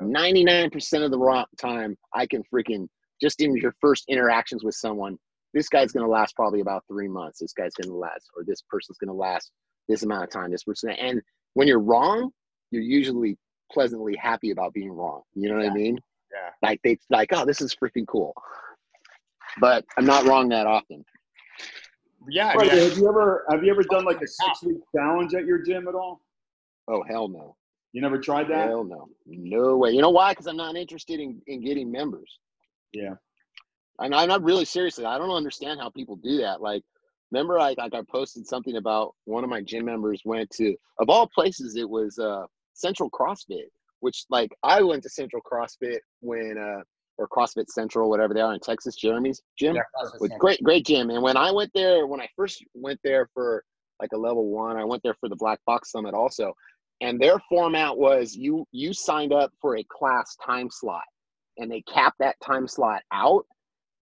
99% 0.00 1.04
of 1.04 1.10
the 1.10 1.46
time, 1.60 1.96
I 2.14 2.26
can 2.26 2.42
freaking, 2.52 2.88
just 3.20 3.40
in 3.40 3.54
your 3.56 3.74
first 3.80 4.04
interactions 4.08 4.64
with 4.64 4.74
someone, 4.74 5.18
this 5.52 5.68
guy's 5.68 5.92
to 5.92 6.06
last 6.06 6.36
probably 6.36 6.60
about 6.60 6.84
three 6.88 7.08
months. 7.08 7.40
This 7.40 7.52
guy's 7.52 7.74
to 7.74 7.92
last, 7.92 8.30
or 8.36 8.44
this 8.44 8.62
person's 8.68 8.98
to 8.98 9.12
last 9.12 9.50
this 9.88 10.02
amount 10.02 10.24
of 10.24 10.30
time. 10.30 10.50
This 10.50 10.64
person, 10.64 10.90
and 10.90 11.20
when 11.54 11.66
you're 11.66 11.80
wrong, 11.80 12.30
you're 12.70 12.82
usually 12.82 13.36
pleasantly 13.72 14.16
happy 14.16 14.50
about 14.50 14.72
being 14.72 14.92
wrong. 14.92 15.22
You 15.34 15.50
know 15.50 15.56
what 15.56 15.66
I 15.66 15.74
mean? 15.74 15.98
Yeah. 16.32 16.50
Like 16.68 16.80
they 16.82 16.98
like, 17.10 17.30
oh, 17.32 17.44
this 17.44 17.60
is 17.60 17.74
freaking 17.74 18.06
cool. 18.06 18.34
But 19.58 19.84
I'm 19.96 20.06
not 20.06 20.24
wrong 20.26 20.48
that 20.50 20.66
often. 20.66 21.04
Yeah. 22.28 22.48
I 22.48 22.52
Freddie, 22.54 22.70
mean, 22.70 22.88
have 22.88 22.98
you 22.98 23.08
ever 23.08 23.44
have 23.50 23.64
you 23.64 23.70
ever 23.70 23.82
done 23.82 24.04
like 24.04 24.20
a 24.22 24.26
six 24.26 24.62
week 24.62 24.78
challenge 24.94 25.34
at 25.34 25.44
your 25.44 25.62
gym 25.62 25.88
at 25.88 25.94
all? 25.94 26.20
Oh 26.88 27.02
hell 27.08 27.28
no, 27.28 27.56
You 27.92 28.00
never 28.02 28.18
tried 28.18 28.48
that? 28.48 28.68
hell 28.68 28.84
no, 28.84 29.08
no 29.26 29.76
way. 29.76 29.90
You 29.90 30.02
know 30.02 30.10
why? 30.10 30.32
Because 30.32 30.46
I'm 30.46 30.56
not 30.56 30.76
interested 30.76 31.20
in 31.20 31.40
in 31.46 31.62
getting 31.64 31.90
members. 31.90 32.38
Yeah. 32.92 33.14
And 34.00 34.14
I'm 34.14 34.28
not 34.28 34.42
really 34.42 34.64
seriously. 34.64 35.04
I 35.04 35.18
don't 35.18 35.30
understand 35.30 35.78
how 35.78 35.90
people 35.90 36.16
do 36.16 36.38
that. 36.38 36.62
Like, 36.62 36.82
remember, 37.30 37.58
like, 37.58 37.76
like 37.76 37.94
I 37.94 38.00
posted 38.10 38.46
something 38.46 38.76
about 38.76 39.14
one 39.26 39.44
of 39.44 39.50
my 39.50 39.60
gym 39.60 39.84
members 39.84 40.22
went 40.24 40.48
to, 40.52 40.74
of 40.98 41.10
all 41.10 41.28
places, 41.28 41.76
it 41.76 41.88
was 41.88 42.18
uh, 42.18 42.46
Central 42.72 43.10
CrossFit, 43.10 43.66
which 44.00 44.24
like 44.30 44.50
I 44.62 44.82
went 44.82 45.02
to 45.04 45.08
Central 45.08 45.42
CrossFit 45.42 45.98
when, 46.20 46.56
uh, 46.58 46.82
or 47.18 47.28
CrossFit 47.28 47.68
Central, 47.68 48.08
whatever 48.08 48.32
they 48.32 48.40
are 48.40 48.54
in 48.54 48.60
Texas, 48.60 48.96
Jeremy's 48.96 49.42
gym. 49.58 49.76
yeah, 49.76 49.82
With 50.20 50.32
great, 50.38 50.62
great 50.62 50.86
gym. 50.86 51.10
And 51.10 51.22
when 51.22 51.36
I 51.36 51.52
went 51.52 51.70
there, 51.74 52.06
when 52.06 52.20
I 52.20 52.28
first 52.34 52.64
went 52.74 52.98
there 53.04 53.28
for 53.34 53.62
like 54.00 54.10
a 54.14 54.18
level 54.18 54.48
one, 54.48 54.76
I 54.76 54.84
went 54.84 55.02
there 55.02 55.14
for 55.20 55.28
the 55.28 55.36
Black 55.36 55.60
Box 55.66 55.92
Summit 55.92 56.14
also. 56.14 56.54
And 57.02 57.20
their 57.20 57.38
format 57.48 57.96
was 57.96 58.34
you 58.34 58.66
you 58.72 58.92
signed 58.92 59.32
up 59.32 59.52
for 59.60 59.76
a 59.76 59.84
class 59.84 60.36
time 60.44 60.68
slot, 60.70 61.04
and 61.58 61.70
they 61.70 61.82
capped 61.82 62.18
that 62.20 62.36
time 62.44 62.68
slot 62.68 63.02
out, 63.12 63.44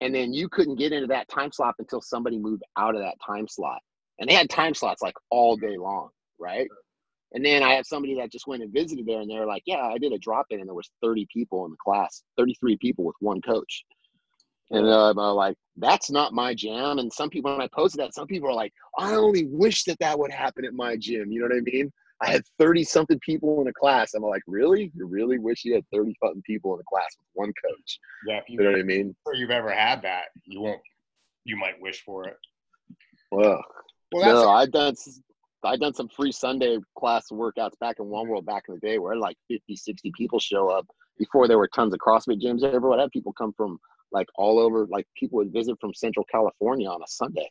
and 0.00 0.14
then 0.14 0.32
you 0.32 0.48
couldn't 0.48 0.76
get 0.76 0.92
into 0.92 1.06
that 1.08 1.28
time 1.28 1.52
slot 1.52 1.74
until 1.78 2.00
somebody 2.00 2.38
moved 2.38 2.62
out 2.76 2.94
of 2.94 3.00
that 3.02 3.16
time 3.24 3.46
slot. 3.46 3.80
And 4.18 4.28
they 4.28 4.34
had 4.34 4.50
time 4.50 4.74
slots 4.74 5.00
like 5.00 5.14
all 5.30 5.56
day 5.56 5.76
long, 5.76 6.08
right? 6.40 6.66
And 7.32 7.44
then 7.44 7.62
I 7.62 7.74
have 7.74 7.86
somebody 7.86 8.14
that 8.16 8.32
just 8.32 8.46
went 8.46 8.62
and 8.62 8.72
visited 8.72 9.06
there, 9.06 9.20
and 9.20 9.30
they're 9.30 9.46
like, 9.46 9.62
"Yeah, 9.66 9.82
I 9.86 9.98
did 9.98 10.12
a 10.12 10.18
drop 10.18 10.46
in, 10.50 10.60
and 10.60 10.68
there 10.68 10.74
was 10.74 10.90
30 11.02 11.26
people 11.32 11.64
in 11.66 11.70
the 11.70 11.76
class, 11.84 12.22
33 12.36 12.76
people 12.78 13.04
with 13.04 13.16
one 13.20 13.40
coach." 13.42 13.84
And 14.70 14.86
uh, 14.86 15.10
I'm 15.10 15.16
like, 15.16 15.56
"That's 15.76 16.10
not 16.10 16.32
my 16.32 16.54
jam." 16.54 16.98
And 16.98 17.12
some 17.12 17.28
people, 17.30 17.52
when 17.52 17.60
I 17.60 17.68
posted 17.68 18.00
that, 18.00 18.14
some 18.14 18.26
people 18.26 18.48
are 18.48 18.54
like, 18.54 18.72
"I 18.98 19.14
only 19.14 19.46
wish 19.46 19.84
that 19.84 19.98
that 20.00 20.18
would 20.18 20.30
happen 20.30 20.64
at 20.64 20.72
my 20.72 20.96
gym." 20.96 21.30
You 21.30 21.40
know 21.40 21.48
what 21.48 21.56
I 21.56 21.60
mean? 21.60 21.92
I 22.20 22.30
had 22.30 22.42
30 22.58 22.82
something 22.84 23.18
people 23.20 23.60
in 23.60 23.68
a 23.68 23.72
class. 23.72 24.14
I'm 24.14 24.22
like, 24.24 24.42
really? 24.46 24.90
You 24.94 25.06
really 25.06 25.38
wish 25.38 25.64
you 25.64 25.74
had 25.74 25.84
30 25.92 26.14
something 26.22 26.42
people 26.42 26.74
in 26.74 26.80
a 26.80 26.84
class 26.84 27.16
with 27.16 27.28
one 27.34 27.52
coach? 27.64 27.98
Yeah, 28.26 28.40
you, 28.48 28.58
You 28.58 28.64
know 28.64 28.72
what 28.72 28.80
I 28.80 28.82
mean? 28.82 29.14
or 29.24 29.34
you've 29.34 29.50
ever 29.52 29.70
had 29.70 30.02
that, 30.02 30.26
you 30.44 30.60
won't. 30.60 30.80
You 31.44 31.56
might 31.56 31.80
wish 31.80 32.02
for 32.04 32.26
it. 32.26 32.36
Well, 33.30 33.62
Well, 34.12 34.22
that's 34.22 34.34
no, 34.34 34.50
I've 34.50 34.72
done 34.72 34.94
s- 35.64 35.70
I've 35.70 35.80
done 35.80 35.94
some 35.94 36.08
free 36.08 36.32
Sunday 36.32 36.78
class 36.98 37.28
workouts 37.30 37.78
back 37.80 37.96
in 37.98 38.06
One 38.06 38.28
World 38.28 38.46
back 38.46 38.64
in 38.68 38.74
the 38.74 38.80
day 38.80 38.98
where 38.98 39.16
like 39.16 39.36
50, 39.48 39.76
60 39.76 40.12
people 40.16 40.38
show 40.38 40.68
up 40.70 40.86
before 41.18 41.48
there 41.48 41.58
were 41.58 41.68
tons 41.74 41.92
of 41.92 42.00
CrossFit 42.00 42.40
gyms 42.40 42.62
everywhere. 42.62 42.98
I 42.98 43.02
had 43.02 43.10
people 43.10 43.32
come 43.32 43.52
from 43.56 43.78
like 44.12 44.28
all 44.36 44.58
over, 44.58 44.86
like 44.90 45.06
people 45.16 45.36
would 45.38 45.52
visit 45.52 45.76
from 45.80 45.92
Central 45.94 46.24
California 46.30 46.88
on 46.88 47.02
a 47.02 47.06
Sunday. 47.08 47.48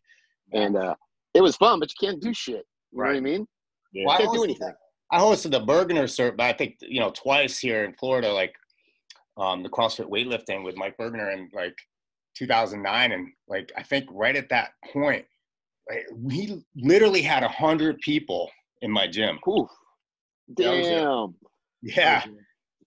And 0.54 0.76
uh, 0.78 0.96
it 1.34 1.42
was 1.42 1.56
fun, 1.58 1.80
but 1.80 1.90
you 1.90 2.08
can't 2.08 2.22
do 2.22 2.34
shit. 2.34 2.66
You 2.92 3.00
know 3.00 3.06
what 3.08 3.16
I 3.16 3.20
mean? 3.20 3.46
Yeah. 3.94 4.06
Well, 4.08 4.16
I 4.16 4.22
Can't 4.22 4.34
do 4.34 4.40
hosted- 4.40 4.44
anything. 4.46 4.74
I 5.12 5.20
hosted 5.20 5.52
the 5.52 5.62
Burgener 5.62 6.04
cert, 6.04 6.36
but 6.36 6.46
I 6.48 6.54
think 6.54 6.76
you 6.82 7.00
know 7.00 7.12
twice 7.12 7.58
here 7.60 7.86
in 7.86 7.94
Florida, 7.94 8.32
like 8.34 8.54
um, 9.38 9.64
the 9.64 9.70
CrossFit 9.70 10.10
weightlifting 10.10 10.64
with 10.66 10.76
Mike 10.76 10.98
Burgener 10.98 11.32
in 11.34 11.50
like 11.54 11.76
2009, 12.36 13.12
and 13.12 13.28
like 13.48 13.72
I 13.78 13.84
think 13.84 14.06
right 14.12 14.36
at 14.36 14.50
that 14.50 14.72
point, 14.92 15.24
like 15.24 15.28
we 16.16 16.62
literally 16.76 17.22
had 17.22 17.44
a 17.44 17.48
hundred 17.48 18.00
people 18.00 18.50
in 18.82 18.92
my 18.92 19.08
gym. 19.08 19.40
Oof. 19.48 19.70
That 20.58 20.76
was. 20.78 20.88
Damn. 20.88 21.36
Yeah, 21.84 22.24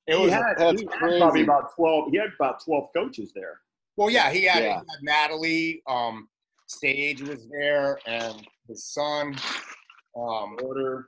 it 0.07 0.17
He 0.17 0.23
was. 0.25 0.33
had, 0.33 0.43
That's 0.59 0.81
he 0.81 0.87
had 0.87 1.19
probably 1.19 1.43
about 1.43 1.75
12. 1.77 2.11
He 2.11 2.17
had 2.19 2.29
about 2.35 2.63
12 2.65 2.89
coaches 2.95 3.33
there. 3.35 3.61
well, 3.97 4.11
yeah, 4.11 4.31
he 4.31 4.43
had, 4.45 4.63
he 4.63 4.69
had 4.69 4.83
Natalie, 5.03 5.83
um, 5.89 6.29
Sage 6.67 7.23
was 7.23 7.47
there, 7.49 7.99
and 8.07 8.47
his 8.69 8.85
son. 8.87 9.35
Um, 10.17 10.57
Order, 10.63 11.07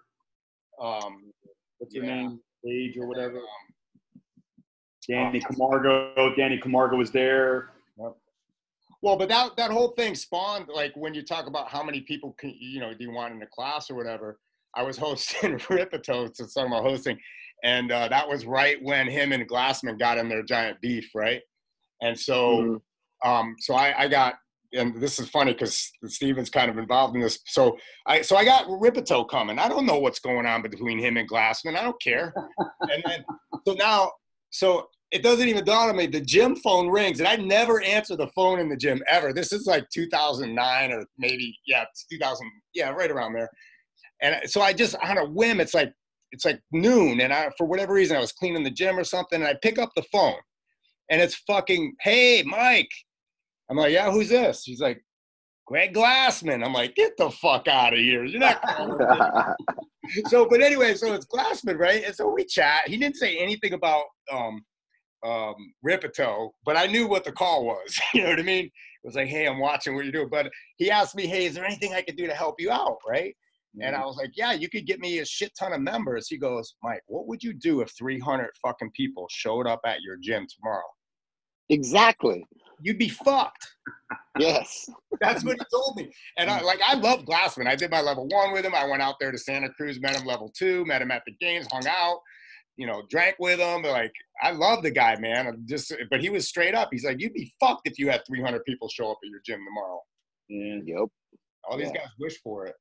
um, 0.81 1.33
what's 1.79 1.95
your 1.95 2.05
Yeah. 2.05 2.15
name? 2.23 2.41
Age 2.69 2.97
or 2.97 3.07
whatever. 3.09 3.39
um, 3.39 4.23
Danny 5.09 5.41
Camargo. 5.41 6.33
Danny 6.37 6.59
Camargo 6.59 6.97
was 6.97 7.11
there. 7.11 7.71
Well, 9.03 9.17
but 9.17 9.29
that 9.29 9.57
that 9.57 9.71
whole 9.73 9.89
thing 9.97 10.15
spawned 10.15 10.69
like 10.73 10.93
when 10.95 11.13
you 11.13 11.23
talk 11.23 11.47
about 11.47 11.69
how 11.69 11.83
many 11.83 12.01
people 12.03 12.35
can 12.39 12.55
you 12.59 12.81
know 12.81 12.95
do 12.95 13.05
you 13.05 13.11
want 13.11 13.35
in 13.35 13.41
the 13.41 13.47
class 13.47 13.91
or 13.91 13.95
whatever. 13.95 14.39
I 14.75 14.83
was 14.83 14.97
hosting 15.07 15.61
Rippetoe, 15.69 16.31
so 16.33 16.47
some 16.47 16.69
about 16.73 16.85
hosting, 16.85 17.19
and 17.63 17.93
uh, 17.93 18.09
that 18.09 18.29
was 18.29 18.47
right 18.47 18.79
when 18.83 19.07
him 19.09 19.33
and 19.33 19.47
Glassman 19.49 19.99
got 19.99 20.19
in 20.19 20.29
their 20.29 20.43
giant 20.43 20.81
beef, 20.81 21.11
right? 21.15 21.41
And 22.01 22.19
so, 22.19 22.63
Mhm. 22.63 22.81
um, 23.25 23.55
so 23.59 23.75
I, 23.75 24.05
I 24.05 24.09
got, 24.09 24.35
and 24.73 25.01
this 25.01 25.19
is 25.21 25.29
funny 25.29 25.53
because 25.53 25.93
Steven's 26.07 26.49
kind 26.51 26.71
of 26.71 26.79
involved 26.79 27.15
in 27.15 27.21
this. 27.21 27.39
So 27.47 27.77
I, 28.07 28.23
so 28.23 28.35
I 28.37 28.45
got 28.45 28.65
Rippetoe 28.69 29.25
coming. 29.25 29.59
I 29.59 29.69
don't 29.69 29.85
know 29.87 29.99
what's 29.99 30.19
going 30.21 30.47
on 30.47 30.63
between 30.63 30.99
him 30.99 31.17
and 31.19 31.29
Glassman. 31.29 31.77
I 31.77 31.83
don't 31.83 32.01
care. 32.01 32.33
and 32.81 33.03
then, 33.05 33.25
so 33.69 33.75
now, 33.75 34.11
so 34.51 34.89
it 35.13 35.23
doesn't 35.23 35.47
even 35.47 35.65
dawn 35.65 35.91
on 35.91 35.97
me. 35.97 36.07
The 36.07 36.23
gym 36.23 36.57
phone 36.57 36.89
rings, 36.89 37.21
and 37.21 37.29
I 37.29 37.37
never 37.37 37.83
answer 37.83 38.17
the 38.17 38.29
phone 38.29 38.59
in 38.59 38.71
the 38.71 38.77
gym 38.77 39.03
ever. 39.07 39.35
This 39.35 39.53
is 39.53 39.67
like 39.67 39.87
2009 39.93 40.91
or 40.91 41.05
maybe 41.19 41.55
yeah, 41.67 41.85
it's 41.89 42.07
2000, 42.11 42.51
yeah, 42.75 42.91
right 42.91 43.11
around 43.11 43.35
there. 43.35 43.51
And 44.23 44.51
so 44.51 44.63
I 44.63 44.73
just 44.73 44.97
on 44.97 45.19
a 45.19 45.27
whim, 45.27 45.61
it's 45.61 45.75
like 45.75 45.93
it's 46.31 46.47
like 46.47 46.61
noon, 46.73 47.21
and 47.21 47.33
I 47.33 47.51
for 47.59 47.67
whatever 47.67 47.93
reason 47.93 48.17
I 48.17 48.21
was 48.21 48.33
cleaning 48.33 48.65
the 48.65 48.71
gym 48.71 48.99
or 48.99 49.05
something, 49.05 49.41
and 49.41 49.49
I 49.49 49.55
pick 49.63 49.79
up 49.79 49.91
the 49.95 50.05
phone, 50.11 50.39
and 51.11 51.21
it's 51.21 51.35
fucking 51.47 51.95
hey 52.01 52.43
Mike. 52.47 52.91
I'm 53.71 53.77
like 53.77 53.93
yeah, 53.93 54.11
who's 54.11 54.31
this? 54.31 54.63
He's 54.65 54.81
like 54.81 55.05
Greg 55.67 55.93
Glassman. 55.93 56.65
I'm 56.65 56.73
like 56.73 56.95
get 56.95 57.13
the 57.19 57.31
fuck 57.31 57.69
out 57.69 57.93
of 57.93 57.99
here. 57.99 58.25
You're 58.25 58.41
not. 58.41 58.63
so 60.29 60.49
but 60.49 60.63
anyway, 60.63 60.95
so 60.95 61.13
it's 61.13 61.27
Glassman, 61.27 61.79
right? 61.79 62.03
And 62.03 62.15
so 62.15 62.33
we 62.33 62.47
chat. 62.47 62.89
He 62.89 62.97
didn't 62.97 63.17
say 63.17 63.37
anything 63.37 63.75
about 63.75 64.05
um 64.33 64.65
um 65.25 65.55
Rippetoe, 65.83 66.53
but 66.65 66.77
I 66.77 66.87
knew 66.87 67.07
what 67.07 67.25
the 67.25 67.33
call 67.33 67.65
was. 67.65 67.99
you 68.15 68.23
know 68.23 68.31
what 68.31 68.39
I 68.39 68.43
mean? 68.43 68.67
It 68.67 69.07
was 69.07 69.15
like, 69.15 69.29
hey, 69.29 69.47
I'm 69.47 69.59
watching 69.59 69.95
what 69.95 70.05
you're 70.05 70.13
doing. 70.13 70.29
But 70.31 70.51
he 70.77 70.91
asked 70.91 71.15
me, 71.15 71.27
hey, 71.27 71.47
is 71.47 71.55
there 71.55 71.65
anything 71.65 71.95
I 71.95 72.03
could 72.03 72.17
do 72.17 72.27
to 72.27 72.35
help 72.35 72.57
you 72.59 72.71
out? 72.71 72.99
Right. 73.09 73.35
And 73.81 73.97
I 73.97 74.05
was 74.05 74.17
like, 74.17 74.33
yeah, 74.35 74.53
you 74.53 74.69
could 74.69 74.87
get 74.87 75.01
me 75.01 75.21
a 75.21 75.25
shit 75.25 75.51
ton 75.59 75.73
of 75.73 75.81
members. 75.81 76.29
He 76.29 76.37
goes, 76.37 76.75
Mike, 76.83 77.01
what 77.07 77.27
would 77.27 77.43
you 77.43 77.55
do 77.55 77.81
if 77.81 77.91
300 77.97 78.51
fucking 78.61 78.91
people 78.95 79.27
showed 79.31 79.67
up 79.67 79.81
at 79.87 80.03
your 80.03 80.19
gym 80.21 80.47
tomorrow? 80.47 80.85
exactly. 81.73 82.47
You'd 82.81 82.99
be 82.99 83.09
fucked. 83.09 83.67
Yes. 84.39 84.89
That's 85.21 85.45
what 85.45 85.57
he 85.57 85.65
told 85.73 85.97
me. 85.97 86.13
And 86.37 86.51
I 86.51 86.61
like 86.61 86.81
I 86.85 86.95
love 86.95 87.25
Glassman. 87.25 87.67
I 87.67 87.77
did 87.77 87.91
my 87.91 88.01
level 88.01 88.27
one 88.29 88.53
with 88.53 88.65
him. 88.65 88.75
I 88.75 88.87
went 88.87 89.03
out 89.03 89.17
there 89.21 89.31
to 89.31 89.39
Santa 89.39 89.71
Cruz, 89.71 90.01
met 90.01 90.19
him 90.19 90.27
level 90.27 90.53
two, 90.57 90.85
met 90.85 91.01
him 91.01 91.11
at 91.11 91.23
the 91.27 91.33
games, 91.41 91.67
hung 91.71 91.87
out, 91.87 92.19
you 92.77 92.87
know, 92.87 93.03
drank 93.11 93.37
with 93.39 93.59
him. 93.61 93.83
Like 93.83 94.13
I 94.43 94.51
love 94.53 94.83
the 94.83 94.91
guy, 94.91 95.17
man. 95.19 95.47
I'm 95.47 95.65
just 95.67 95.93
but 96.11 96.21
he 96.21 96.31
was 96.31 96.49
straight 96.49 96.75
up. 96.75 96.89
He's 96.93 97.05
like, 97.05 97.21
you'd 97.21 97.35
be 97.35 97.53
fucked 97.61 97.87
if 97.89 97.99
you 97.99 98.09
had 98.11 98.23
300 98.27 98.65
people 98.65 98.89
show 98.89 99.11
up 99.11 99.19
at 99.25 99.31
your 99.31 99.41
gym 99.45 99.61
tomorrow. 99.65 100.01
Yeah. 100.49 100.81
Yep. 100.85 101.09
All 101.65 101.77
these 101.79 101.89
Yeah. 101.89 102.01
guys 102.01 102.09
wish 102.19 102.41
for 102.43 102.67
it. 102.67 102.75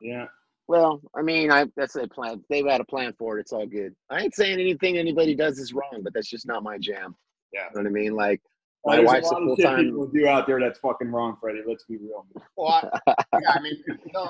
Yeah. 0.00 0.26
Well, 0.68 1.00
I 1.16 1.22
mean, 1.22 1.50
I 1.50 1.66
that's 1.76 1.96
a 1.96 2.06
plan. 2.08 2.42
They've 2.48 2.66
had 2.66 2.80
a 2.80 2.84
plan 2.84 3.12
for 3.18 3.38
it. 3.38 3.42
It's 3.42 3.52
all 3.52 3.66
good. 3.66 3.94
I 4.10 4.20
ain't 4.20 4.34
saying 4.34 4.60
anything 4.60 4.98
anybody 4.98 5.34
does 5.34 5.58
is 5.58 5.72
wrong, 5.72 6.00
but 6.02 6.12
that's 6.14 6.28
just 6.30 6.46
not 6.46 6.62
my 6.62 6.78
jam. 6.78 7.16
Yeah. 7.52 7.64
You 7.70 7.76
know 7.76 7.80
what 7.82 7.86
I 7.86 7.90
mean? 7.90 8.14
Like 8.14 8.40
Well, 8.84 8.96
My 8.96 8.96
there's 9.02 9.08
wife's 9.08 9.30
a 9.32 9.34
a 9.34 9.38
lot 9.38 9.42
of 9.52 9.56
shit 9.58 9.64
full-time- 9.66 9.84
people 9.86 10.06
do 10.06 10.26
out 10.28 10.46
there 10.46 10.60
that's 10.60 10.78
fucking 10.78 11.10
wrong, 11.10 11.36
Freddie. 11.40 11.62
Let's 11.66 11.84
be 11.84 11.96
real. 11.96 12.26
Well, 12.56 12.68
I, 13.06 13.14
yeah, 13.40 13.50
I 13.52 13.60
mean, 13.60 13.82
you 13.88 14.12
know, 14.14 14.28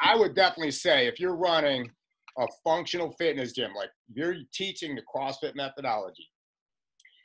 I 0.00 0.14
would 0.16 0.34
definitely 0.34 0.70
say 0.72 1.06
if 1.06 1.18
you're 1.18 1.34
running 1.36 1.90
a 2.38 2.46
functional 2.64 3.10
fitness 3.12 3.52
gym, 3.52 3.72
like 3.76 3.90
you're 4.12 4.36
teaching 4.52 4.94
the 4.94 5.02
CrossFit 5.14 5.54
methodology, 5.54 6.28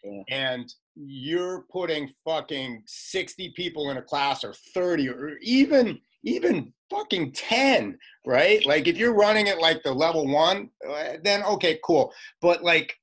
Yeah. 0.03 0.23
and 0.29 0.73
you're 0.95 1.65
putting 1.71 2.11
fucking 2.25 2.83
60 2.85 3.53
people 3.55 3.89
in 3.91 3.97
a 3.97 4.01
class 4.01 4.43
or 4.43 4.53
30 4.73 5.09
or 5.09 5.37
even 5.41 5.99
even 6.25 6.71
fucking 6.89 7.31
10 7.33 7.97
right 8.25 8.63
like 8.65 8.87
if 8.87 8.95
you're 8.95 9.13
running 9.15 9.47
it 9.47 9.57
like 9.57 9.81
the 9.83 9.91
level 9.91 10.25
one 10.27 10.69
uh, 10.87 11.13
then 11.23 11.43
okay 11.43 11.79
cool 11.83 12.13
but 12.41 12.63
like 12.63 12.95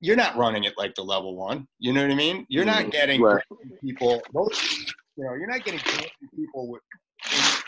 you're 0.00 0.16
not 0.16 0.36
running 0.36 0.64
it 0.64 0.72
like 0.78 0.94
the 0.94 1.02
level 1.02 1.34
one 1.36 1.66
you 1.80 1.92
know 1.92 2.00
what 2.02 2.10
i 2.12 2.14
mean 2.14 2.46
you're 2.48 2.64
not 2.64 2.84
Mhm. 2.84 2.92
getting 2.92 3.20
Right. 3.20 3.42
people 3.84 4.22
you 4.32 5.24
know 5.24 5.34
you're 5.34 5.48
not 5.48 5.64
getting 5.64 5.80
people 6.36 6.68
with 6.70 6.82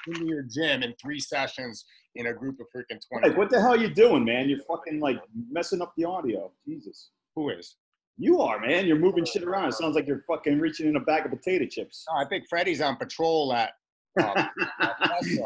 in, 0.07 0.13
into 0.15 0.27
your 0.27 0.43
gym 0.43 0.83
in 0.83 0.95
three 1.01 1.21
sessions 1.21 1.85
in 2.17 2.27
a 2.27 2.33
group 2.33 2.59
of 2.61 2.67
freaking 2.75 3.01
20 3.11 3.29
Like, 3.29 3.37
what 3.37 3.51
the 3.51 3.61
hell 3.61 3.73
are 3.73 3.77
you 3.77 3.89
doing, 3.93 4.25
man? 4.25 4.49
You're 4.49 4.61
fucking 4.61 5.01
like 5.01 5.21
messing 5.51 5.83
up 5.83 5.93
the 5.97 6.05
audio. 6.05 6.51
Jesus. 6.67 7.11
who 7.35 7.51
is 7.51 7.77
You 8.19 8.41
are, 8.41 8.61
man. 8.61 8.87
You're 8.87 8.99
moving 8.99 9.25
shit 9.25 9.43
around. 9.43 9.69
It 9.69 9.75
sounds 9.75 9.95
like 9.97 10.07
you're 10.07 10.25
fucking 10.29 10.59
reaching 10.59 10.87
in 10.89 10.97
a 10.97 11.01
bag 11.01 11.25
of 11.27 11.31
potato 11.33 11.67
chips. 11.67 12.05
no, 12.13 12.21
i 12.21 12.25
think 12.29 12.45
freddie's 12.49 12.81
on 12.81 12.97
patrol 12.97 13.53
at 13.53 13.73
um, 14.25 14.49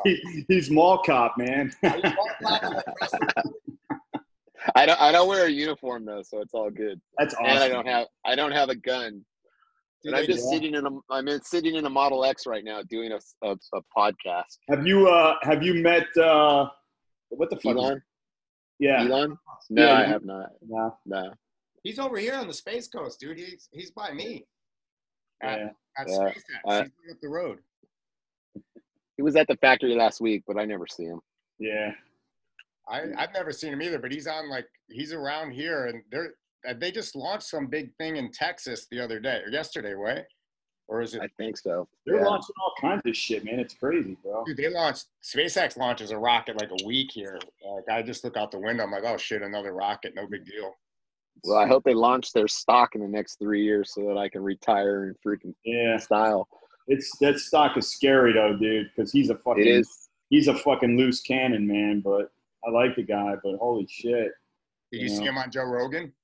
He- 0.05 0.45
He's 0.47 0.71
mall 0.71 0.99
cop, 1.03 1.37
man. 1.39 1.73
I 4.75 4.85
don't 4.87 5.01
I 5.01 5.11
don't 5.13 5.29
wear 5.29 5.47
a 5.47 5.51
uniform 5.51 6.05
though, 6.05 6.23
so 6.23 6.41
it's 6.41 6.53
all 6.53 6.71
good. 6.71 7.01
That's 7.19 7.35
awesome. 7.35 7.47
And 7.47 7.59
I 7.61 7.69
don't 7.69 7.87
have 7.87 8.07
I 8.27 8.35
don't 8.35 8.53
have 8.53 8.69
a 8.69 8.75
gun. 8.75 9.25
Dude, 10.03 10.13
And 10.13 10.17
I'm 10.21 10.27
they- 10.27 10.33
just 10.35 10.49
sitting 10.49 10.75
in 10.75 10.87
a 10.87 10.91
I'm 11.11 11.27
in, 11.29 11.43
sitting 11.43 11.75
in 11.75 11.85
a 11.85 11.91
Model 11.91 12.25
X 12.25 12.47
right 12.47 12.65
now 12.65 12.83
doing 12.89 13.13
a, 13.13 13.19
a, 13.47 13.57
a 13.75 13.81
podcast. 13.97 14.59
Have 14.69 14.87
you 14.87 15.09
uh 15.09 15.35
have 15.43 15.63
you 15.63 15.75
met 15.75 16.07
uh 16.17 16.69
what 17.31 17.51
the 17.51 17.57
fuck? 17.57 17.77
Elon? 17.77 18.03
Yeah. 18.79 19.01
Elon? 19.03 19.37
No, 19.71 19.85
Yeah, 19.87 19.93
I 19.95 20.05
have 20.07 20.25
not. 20.25 20.51
No. 20.67 20.97
No. 21.05 21.33
He's 21.83 21.99
over 21.99 22.17
here 22.19 22.35
on 22.35 22.47
the 22.47 22.55
Space 22.55 22.87
Coast, 22.89 23.19
dude. 23.21 23.39
He's 23.39 23.69
he's 23.73 23.91
by 23.91 24.13
me 24.13 24.47
at, 25.43 25.59
Yeah. 25.59 25.69
at 25.99 26.09
Yeah, 26.09 26.15
SpaceX. 26.17 26.43
I- 26.67 26.73
he's 26.83 26.91
right 27.07 27.13
up 27.13 27.21
the 27.21 27.29
road. 27.29 27.59
He 29.17 29.23
was 29.23 29.35
at 29.35 29.49
the 29.49 29.57
factory 29.57 29.97
last 29.97 30.21
week, 30.21 30.45
but 30.47 30.57
I 30.59 30.65
never 30.65 30.87
see 30.87 31.05
him. 31.05 31.21
Yeah. 31.59 31.91
I 32.89 33.03
I've 33.17 33.33
never 33.35 33.51
seen 33.53 33.73
him 33.73 33.83
either, 33.83 33.99
but 33.99 34.13
he's 34.13 34.29
on 34.29 34.49
like 34.49 34.67
he's 34.89 35.13
around 35.13 35.51
here, 35.51 35.87
and 35.87 36.03
they're 36.11 36.27
uh, 36.27 36.29
Uh, 36.69 36.75
they 36.79 36.91
just 36.91 37.15
launched 37.15 37.47
some 37.49 37.67
big 37.67 37.95
thing 37.97 38.17
in 38.17 38.31
Texas 38.33 38.87
the 38.91 39.01
other 39.03 39.21
day 39.21 39.41
or 39.45 39.51
yesterday, 39.51 39.93
right? 39.93 40.25
Or 40.89 41.03
is 41.03 41.15
it? 41.15 41.21
I 41.23 41.29
think 41.37 41.59
so. 41.59 41.87
They're 42.07 42.17
Yeah. 42.17 42.25
launching 42.25 42.55
all 42.65 42.73
kinds 42.81 43.03
of 43.05 43.15
shit, 43.17 43.45
man. 43.45 43.61
It's 43.61 43.75
crazy, 43.75 44.17
bro. 44.23 44.43
Dude, 44.45 44.57
they 44.57 44.69
launched 44.71 45.07
SpaceX 45.23 45.77
launches 45.77 46.11
a 46.11 46.19
rocket 46.19 46.57
like 46.61 46.71
a 46.71 46.85
week 46.87 47.11
here. 47.13 47.39
Like 47.65 47.89
I 47.91 48.03
just 48.03 48.25
look 48.25 48.37
out 48.37 48.51
the 48.51 48.59
window, 48.59 48.85
I'm 48.85 48.91
like, 48.91 49.05
oh 49.05 49.17
shit, 49.19 49.43
another 49.43 49.73
rocket, 49.75 50.15
no 50.15 50.27
big 50.27 50.47
deal. 50.47 50.75
Well, 51.45 51.59
I 51.59 51.67
hope 51.67 51.85
they 51.85 51.95
launch 51.95 52.33
their 52.33 52.49
stock 52.49 52.95
in 52.95 53.01
the 53.03 53.07
next 53.07 53.37
three 53.39 53.63
years 53.63 53.93
so 53.95 54.07
that 54.09 54.17
I 54.19 54.29
can 54.29 54.43
retire 54.43 55.05
in 55.05 55.15
freaking 55.25 55.55
Yeah. 55.65 55.99
style. 55.99 56.49
It's 56.89 57.17
that 57.19 57.39
stock 57.39 57.77
is 57.77 57.93
scary 57.93 58.33
though, 58.33 58.57
dude, 58.57 58.91
because 58.97 59.13
he's 59.13 59.29
a 59.31 59.37
fucking 59.37 59.63
It 59.67 59.69
is. 59.69 60.09
he's 60.31 60.49
a 60.49 60.55
fucking 60.55 60.97
loose 60.97 61.21
cannon, 61.21 61.67
man. 61.67 62.01
But 62.01 62.33
I 62.67 62.71
like 62.71 62.97
the 62.97 63.03
guy, 63.03 63.35
but 63.45 63.57
holy 63.59 63.87
shit. 63.87 64.33
Did 64.91 65.03
you, 65.03 65.09
you 65.09 65.09
see 65.11 65.25
him 65.25 65.37
on 65.37 65.51
Joe 65.51 65.65
Rogan? 65.65 66.15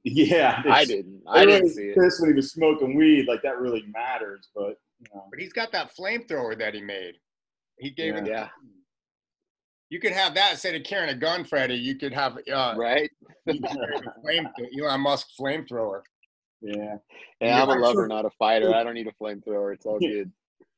Yeah, 0.04 0.62
I 0.66 0.84
didn't. 0.84 1.22
I 1.28 1.44
didn't 1.44 1.70
see 1.70 1.88
it. 1.88 1.96
Pissed 1.96 2.22
when 2.22 2.30
he 2.30 2.34
was 2.34 2.52
smoking 2.52 2.96
weed, 2.96 3.26
like 3.28 3.42
that 3.42 3.58
really 3.58 3.84
matters. 3.92 4.48
But 4.54 4.80
you 4.98 5.06
know. 5.14 5.26
but 5.30 5.38
he's 5.38 5.52
got 5.52 5.72
that 5.72 5.90
flamethrower 5.94 6.58
that 6.58 6.74
he 6.74 6.80
made. 6.80 7.16
He 7.78 7.90
gave 7.90 8.14
yeah. 8.14 8.20
it. 8.20 8.26
Yeah. 8.26 8.48
You 9.90 9.98
could 9.98 10.12
have 10.12 10.34
that 10.34 10.52
instead 10.52 10.74
of 10.74 10.84
carrying 10.84 11.10
a 11.10 11.18
gun, 11.18 11.44
Freddie. 11.44 11.74
You 11.74 11.96
could 11.96 12.14
have 12.14 12.38
uh, 12.52 12.74
right. 12.78 13.10
flame, 13.44 14.48
Elon 14.78 15.00
Musk 15.00 15.26
flamethrower. 15.38 16.02
Yeah. 16.62 16.96
Yeah, 17.40 17.62
I'm 17.62 17.68
a 17.68 17.74
lover, 17.74 18.06
not 18.06 18.24
a 18.24 18.30
fighter. 18.30 18.74
I 18.74 18.84
don't 18.84 18.94
need 18.94 19.08
a 19.08 19.22
flamethrower. 19.22 19.74
It's 19.74 19.86
all 19.86 19.98
good. 19.98 20.30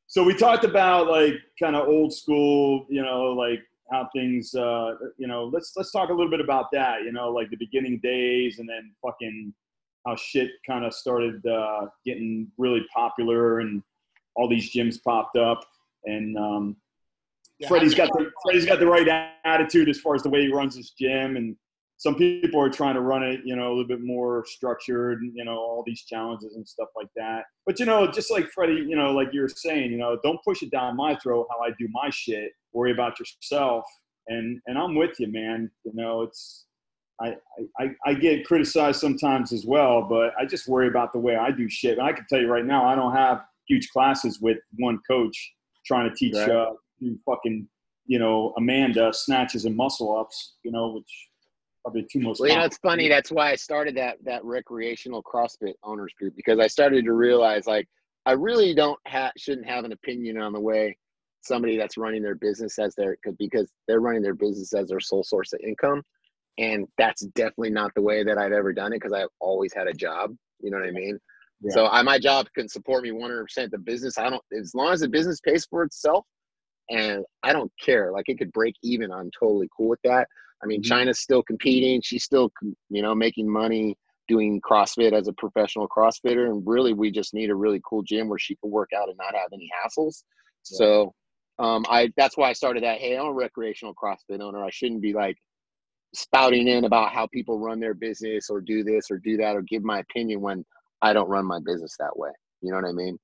So 0.06 0.22
we 0.22 0.35
talked 0.35 0.64
about 0.64 1.08
like 1.08 1.35
kind 1.61 1.76
of 1.76 1.88
old 1.88 2.12
school, 2.12 2.87
you 2.88 3.02
know, 3.02 3.32
like 3.32 3.61
how 3.92 4.09
things, 4.14 4.55
uh, 4.55 4.94
you 5.18 5.26
know, 5.28 5.44
let's 5.44 5.74
let's 5.76 5.92
talk 5.92 6.09
a 6.09 6.12
little 6.12 6.31
bit 6.31 6.40
about 6.40 6.66
that. 6.72 7.02
You 7.05 7.12
know, 7.12 7.31
like 7.31 7.50
the 7.50 7.57
beginning 7.57 8.00
days, 8.02 8.59
and 8.59 8.68
then 8.68 8.92
fucking 9.05 9.52
how 10.07 10.16
shit 10.16 10.50
kind 10.66 10.85
of 10.85 10.92
started 10.94 11.44
uh, 11.46 11.87
getting 12.05 12.48
really 12.59 12.85
popular, 12.92 13.61
and 13.61 13.83
all 14.35 14.48
these 14.48 14.72
gyms 14.72 14.96
popped 15.02 15.37
up, 15.37 15.61
and 16.07 16.37
um, 16.38 16.76
yeah, 17.59 17.68
Freddie's 17.68 17.94
got 17.94 18.09
the 18.14 18.31
Freddie's 18.44 18.66
got 18.66 18.81
the 18.81 18.87
right 18.87 19.07
attitude 19.44 19.88
as 19.88 20.00
far 20.00 20.14
as 20.14 20.22
the 20.22 20.31
way 20.31 20.42
he 20.42 20.52
runs 20.52 20.74
his 20.74 20.90
gym, 20.90 21.37
and 21.37 21.57
some 22.02 22.16
people 22.16 22.60
are 22.60 22.68
trying 22.68 22.94
to 22.94 23.00
run 23.00 23.22
it, 23.22 23.42
you 23.44 23.54
know, 23.54 23.68
a 23.68 23.70
little 23.70 23.86
bit 23.86 24.00
more 24.02 24.44
structured, 24.44 25.20
you 25.22 25.44
know, 25.44 25.56
all 25.56 25.84
these 25.86 26.02
challenges 26.02 26.56
and 26.56 26.66
stuff 26.66 26.88
like 26.96 27.06
that. 27.14 27.44
But 27.64 27.78
you 27.78 27.86
know, 27.86 28.10
just 28.10 28.28
like 28.28 28.48
Freddie, 28.48 28.84
you 28.88 28.96
know, 28.96 29.12
like 29.12 29.28
you're 29.32 29.48
saying, 29.48 29.92
you 29.92 29.98
know, 29.98 30.18
don't 30.24 30.42
push 30.44 30.64
it 30.64 30.72
down 30.72 30.96
my 30.96 31.14
throat 31.14 31.46
how 31.48 31.64
I 31.64 31.70
do 31.78 31.86
my 31.92 32.10
shit. 32.10 32.50
Worry 32.72 32.90
about 32.90 33.20
yourself. 33.20 33.84
And 34.26 34.60
and 34.66 34.76
I'm 34.76 34.96
with 34.96 35.20
you, 35.20 35.28
man. 35.28 35.70
You 35.84 35.92
know, 35.94 36.22
it's 36.22 36.66
I, 37.20 37.36
I, 37.78 37.90
I 38.04 38.14
get 38.14 38.46
criticized 38.46 38.98
sometimes 38.98 39.52
as 39.52 39.64
well, 39.64 40.02
but 40.02 40.32
I 40.36 40.44
just 40.44 40.66
worry 40.66 40.88
about 40.88 41.12
the 41.12 41.20
way 41.20 41.36
I 41.36 41.52
do 41.52 41.68
shit. 41.68 41.98
And 41.98 42.06
I 42.06 42.12
can 42.12 42.26
tell 42.28 42.40
you 42.40 42.48
right 42.48 42.66
now, 42.66 42.84
I 42.84 42.96
don't 42.96 43.14
have 43.14 43.44
huge 43.68 43.90
classes 43.90 44.40
with 44.40 44.58
one 44.78 44.98
coach 45.08 45.52
trying 45.86 46.10
to 46.10 46.16
teach 46.16 46.34
right. 46.34 46.50
uh, 46.50 46.72
fucking, 47.24 47.68
you 48.06 48.18
know, 48.18 48.54
Amanda 48.56 49.12
snatches 49.12 49.66
and 49.66 49.76
muscle 49.76 50.18
ups, 50.18 50.54
you 50.64 50.72
know, 50.72 50.88
which 50.94 51.28
probably 51.82 52.06
two 52.10 52.20
most. 52.20 52.40
Well, 52.40 52.50
you 52.50 52.56
know, 52.56 52.64
it's 52.64 52.78
funny. 52.78 53.08
That's 53.08 53.30
why 53.30 53.50
I 53.50 53.56
started 53.56 53.96
that 53.96 54.18
that 54.24 54.44
recreational 54.44 55.22
CrossFit 55.22 55.74
owners 55.82 56.12
group 56.18 56.34
because 56.36 56.58
I 56.58 56.66
started 56.66 57.04
to 57.04 57.12
realize 57.12 57.66
like 57.66 57.88
I 58.26 58.32
really 58.32 58.74
don't 58.74 58.98
have 59.06 59.32
shouldn't 59.36 59.66
have 59.66 59.84
an 59.84 59.92
opinion 59.92 60.38
on 60.38 60.52
the 60.52 60.60
way 60.60 60.96
somebody 61.42 61.76
that's 61.76 61.96
running 61.96 62.22
their 62.22 62.36
business 62.36 62.78
as 62.78 62.94
their 62.94 63.16
because 63.38 63.70
they're 63.88 64.00
running 64.00 64.22
their 64.22 64.34
business 64.34 64.72
as 64.72 64.88
their 64.88 65.00
sole 65.00 65.24
source 65.24 65.52
of 65.52 65.60
income, 65.60 66.02
and 66.58 66.86
that's 66.98 67.22
definitely 67.34 67.70
not 67.70 67.92
the 67.94 68.02
way 68.02 68.22
that 68.22 68.38
I've 68.38 68.52
ever 68.52 68.72
done 68.72 68.92
it 68.92 68.96
because 68.96 69.12
I've 69.12 69.28
always 69.40 69.72
had 69.74 69.88
a 69.88 69.92
job. 69.92 70.34
You 70.60 70.70
know 70.70 70.78
what 70.78 70.88
I 70.88 70.92
mean? 70.92 71.18
Yeah. 71.62 71.74
So 71.74 71.86
I, 71.86 72.02
my 72.02 72.18
job 72.18 72.48
can 72.56 72.68
support 72.68 73.04
me 73.04 73.10
100%. 73.10 73.70
The 73.70 73.78
business, 73.78 74.18
I 74.18 74.28
don't, 74.28 74.42
as 74.58 74.74
long 74.74 74.92
as 74.92 75.00
the 75.00 75.08
business 75.08 75.40
pays 75.40 75.64
for 75.64 75.84
itself, 75.84 76.24
and 76.90 77.24
I 77.42 77.52
don't 77.52 77.72
care. 77.80 78.10
Like 78.12 78.28
it 78.28 78.38
could 78.38 78.52
break 78.52 78.74
even. 78.82 79.12
I'm 79.12 79.30
totally 79.38 79.68
cool 79.76 79.88
with 79.88 80.00
that. 80.04 80.28
I 80.62 80.66
mean, 80.66 80.83
mm-hmm. 80.83 80.92
Chyna's 80.92 81.20
still 81.20 81.42
competing. 81.42 82.01
She's 82.03 82.25
still, 82.25 82.53
you 82.88 83.03
know, 83.03 83.14
making 83.14 83.51
money 83.51 83.96
doing 84.29 84.61
CrossFit 84.61 85.12
as 85.12 85.29
a 85.29 85.33
professional 85.33 85.88
CrossFitter. 85.88 86.48
And 86.48 86.62
really, 86.66 86.92
we 86.92 87.11
just 87.11 87.35
need 87.35 87.51
a 87.51 87.55
really 87.55 87.81
cool 87.85 88.03
gym 88.03 88.29
where 88.29 88.38
she 88.38 88.57
can 88.57 88.70
work 88.70 88.90
out 88.96 89.09
and 89.09 89.16
not 89.18 89.35
have 89.35 89.48
any 89.53 89.68
hassles. 89.85 90.22
Yeah. 90.70 90.77
So, 90.79 91.14
um, 91.59 91.85
I 91.88 92.12
that's 92.16 92.37
why 92.37 92.48
I 92.48 92.53
started 92.53 92.83
that. 92.85 92.98
Hey, 92.98 93.16
I'm 93.16 93.27
a 93.27 93.33
recreational 93.33 93.94
CrossFit 93.94 94.40
owner. 94.40 94.64
I 94.64 94.70
shouldn't 94.70 95.03
be 95.03 95.12
like 95.12 95.37
spouting 96.14 96.68
in 96.68 96.85
about 96.85 97.12
how 97.12 97.27
people 97.27 97.59
run 97.59 97.81
their 97.81 97.94
business 97.94 98.48
or 98.51 98.61
do 98.61 98.85
this 98.85 99.11
or 99.11 99.18
do 99.18 99.37
that 99.38 99.57
or 99.57 99.62
give 99.62 99.83
my 99.83 100.01
opinion 100.01 100.40
when 100.40 100.64
I 101.01 101.12
don't 101.12 101.29
run 101.29 101.44
my 101.44 101.59
business 101.64 101.96
that 101.98 102.16
way. 102.16 102.31
You 102.61 102.70
know 102.70 102.77
what 102.77 102.87
I 102.87 102.92
mean? 102.92 103.18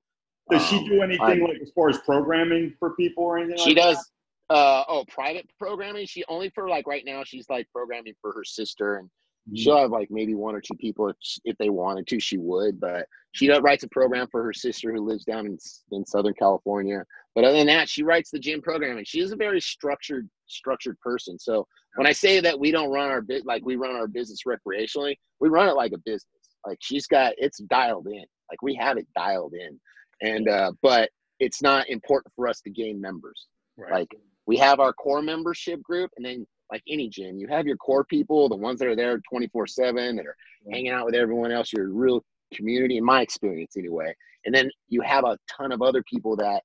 Does 0.50 0.62
um, 0.62 0.68
she 0.68 0.88
do 0.88 1.02
anything 1.02 1.42
like 1.42 1.60
as 1.62 1.70
far 1.74 1.90
as 1.90 1.98
programming 1.98 2.74
for 2.78 2.94
people 2.96 3.24
or 3.24 3.38
anything? 3.38 3.58
She 3.58 3.74
like 3.74 3.76
does. 3.76 3.96
That? 3.96 4.04
Uh 4.50 4.84
oh 4.88 5.04
private 5.08 5.48
programming. 5.58 6.06
She 6.06 6.24
only 6.28 6.50
for 6.50 6.68
like 6.68 6.86
right 6.86 7.04
now 7.04 7.22
she's 7.24 7.48
like 7.48 7.68
programming 7.72 8.14
for 8.20 8.32
her 8.32 8.44
sister 8.44 8.96
and 8.96 9.06
mm-hmm. 9.08 9.56
she'll 9.56 9.78
have 9.78 9.90
like 9.90 10.08
maybe 10.10 10.34
one 10.34 10.54
or 10.54 10.60
two 10.60 10.76
people 10.76 11.08
if, 11.08 11.16
if 11.44 11.56
they 11.58 11.70
wanted 11.70 12.06
to 12.06 12.20
she 12.20 12.38
would 12.38 12.80
but 12.80 13.06
she 13.32 13.50
writes 13.50 13.84
a 13.84 13.88
program 13.88 14.26
for 14.30 14.42
her 14.42 14.54
sister 14.54 14.92
who 14.92 15.04
lives 15.04 15.24
down 15.24 15.44
in, 15.44 15.58
in 15.92 16.06
southern 16.06 16.32
california 16.32 17.04
but 17.34 17.44
other 17.44 17.58
than 17.58 17.66
that 17.66 17.88
she 17.88 18.02
writes 18.02 18.30
the 18.30 18.38
gym 18.38 18.62
programming. 18.62 19.04
She 19.04 19.20
is 19.20 19.32
a 19.32 19.36
very 19.36 19.60
structured 19.60 20.28
structured 20.46 20.98
person 21.00 21.38
so 21.38 21.66
when 21.96 22.06
i 22.06 22.12
say 22.12 22.40
that 22.40 22.58
we 22.58 22.70
don't 22.70 22.90
run 22.90 23.10
our 23.10 23.20
bit 23.20 23.44
like 23.44 23.62
we 23.66 23.76
run 23.76 23.94
our 23.94 24.08
business 24.08 24.40
recreationally 24.46 25.14
we 25.40 25.48
run 25.48 25.68
it 25.68 25.76
like 25.76 25.92
a 25.92 25.98
business. 25.98 26.24
Like 26.66 26.78
she's 26.80 27.06
got 27.06 27.34
it's 27.38 27.58
dialed 27.58 28.06
in. 28.06 28.24
Like 28.50 28.62
we 28.62 28.74
have 28.74 28.96
it 28.96 29.06
dialed 29.16 29.54
in 29.54 29.78
and 30.20 30.48
uh 30.48 30.72
but 30.82 31.10
it's 31.40 31.62
not 31.62 31.88
important 31.88 32.32
for 32.34 32.48
us 32.48 32.60
to 32.62 32.70
gain 32.70 33.00
members. 33.00 33.46
Right. 33.76 33.92
like 33.92 34.08
we 34.48 34.56
have 34.56 34.80
our 34.80 34.92
core 34.92 35.22
membership 35.22 35.80
group 35.82 36.10
and 36.16 36.26
then 36.26 36.44
like 36.72 36.82
any 36.88 37.08
gym 37.08 37.38
you 37.38 37.46
have 37.46 37.66
your 37.66 37.76
core 37.76 38.04
people 38.04 38.48
the 38.48 38.56
ones 38.56 38.80
that 38.80 38.88
are 38.88 38.96
there 38.96 39.20
24 39.30 39.66
7 39.66 40.16
that 40.16 40.26
are 40.26 40.36
hanging 40.70 40.90
out 40.90 41.06
with 41.06 41.14
everyone 41.14 41.52
else 41.52 41.72
your 41.72 41.88
real 41.90 42.24
community 42.54 42.96
in 42.96 43.04
my 43.04 43.22
experience 43.22 43.76
anyway. 43.76 44.14
And 44.44 44.54
then 44.54 44.70
you 44.88 45.00
have 45.02 45.24
a 45.24 45.38
ton 45.50 45.72
of 45.72 45.82
other 45.82 46.02
people 46.10 46.36
that 46.36 46.62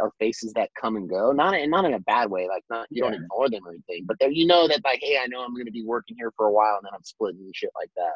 are 0.00 0.10
faces 0.18 0.52
that 0.54 0.68
come 0.80 0.96
and 0.96 1.08
go 1.08 1.30
not 1.30 1.54
in, 1.54 1.70
not 1.70 1.84
in 1.84 1.94
a 1.94 2.00
bad 2.00 2.28
way 2.28 2.48
like 2.48 2.64
not 2.68 2.84
you 2.90 3.04
yeah. 3.04 3.10
don't 3.10 3.22
ignore 3.22 3.48
them 3.48 3.64
or 3.64 3.70
anything 3.70 4.04
but 4.04 4.16
you 4.34 4.44
know 4.44 4.66
that 4.66 4.80
like 4.84 4.98
hey 5.00 5.16
i 5.22 5.26
know 5.28 5.40
i'm 5.40 5.54
going 5.54 5.64
to 5.64 5.70
be 5.70 5.84
working 5.84 6.16
here 6.18 6.32
for 6.36 6.46
a 6.46 6.52
while 6.52 6.74
and 6.74 6.84
then 6.84 6.90
i'm 6.92 7.04
splitting 7.04 7.42
and 7.42 7.54
shit 7.54 7.70
like 7.80 7.90
that 7.94 8.10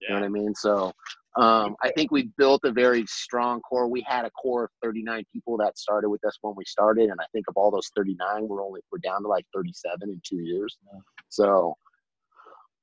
yeah. 0.00 0.08
you 0.08 0.14
know 0.14 0.20
what 0.20 0.26
i 0.26 0.28
mean 0.28 0.54
so 0.54 0.92
um, 1.36 1.74
I 1.82 1.90
think 1.90 2.12
we 2.12 2.30
built 2.38 2.60
a 2.64 2.70
very 2.70 3.04
strong 3.08 3.60
core. 3.62 3.88
We 3.88 4.04
had 4.06 4.24
a 4.24 4.30
core 4.30 4.64
of 4.64 4.70
39 4.82 5.24
people 5.32 5.56
that 5.56 5.76
started 5.76 6.08
with 6.08 6.24
us 6.24 6.38
when 6.42 6.54
we 6.56 6.64
started, 6.64 7.10
and 7.10 7.18
I 7.20 7.24
think 7.32 7.46
of 7.48 7.56
all 7.56 7.72
those 7.72 7.90
39, 7.96 8.46
we're 8.46 8.64
only 8.64 8.80
we're 8.92 8.98
down 8.98 9.22
to 9.22 9.28
like 9.28 9.44
37 9.52 10.10
in 10.10 10.20
two 10.24 10.36
years. 10.36 10.76
Yeah. 10.84 11.00
So, 11.30 11.74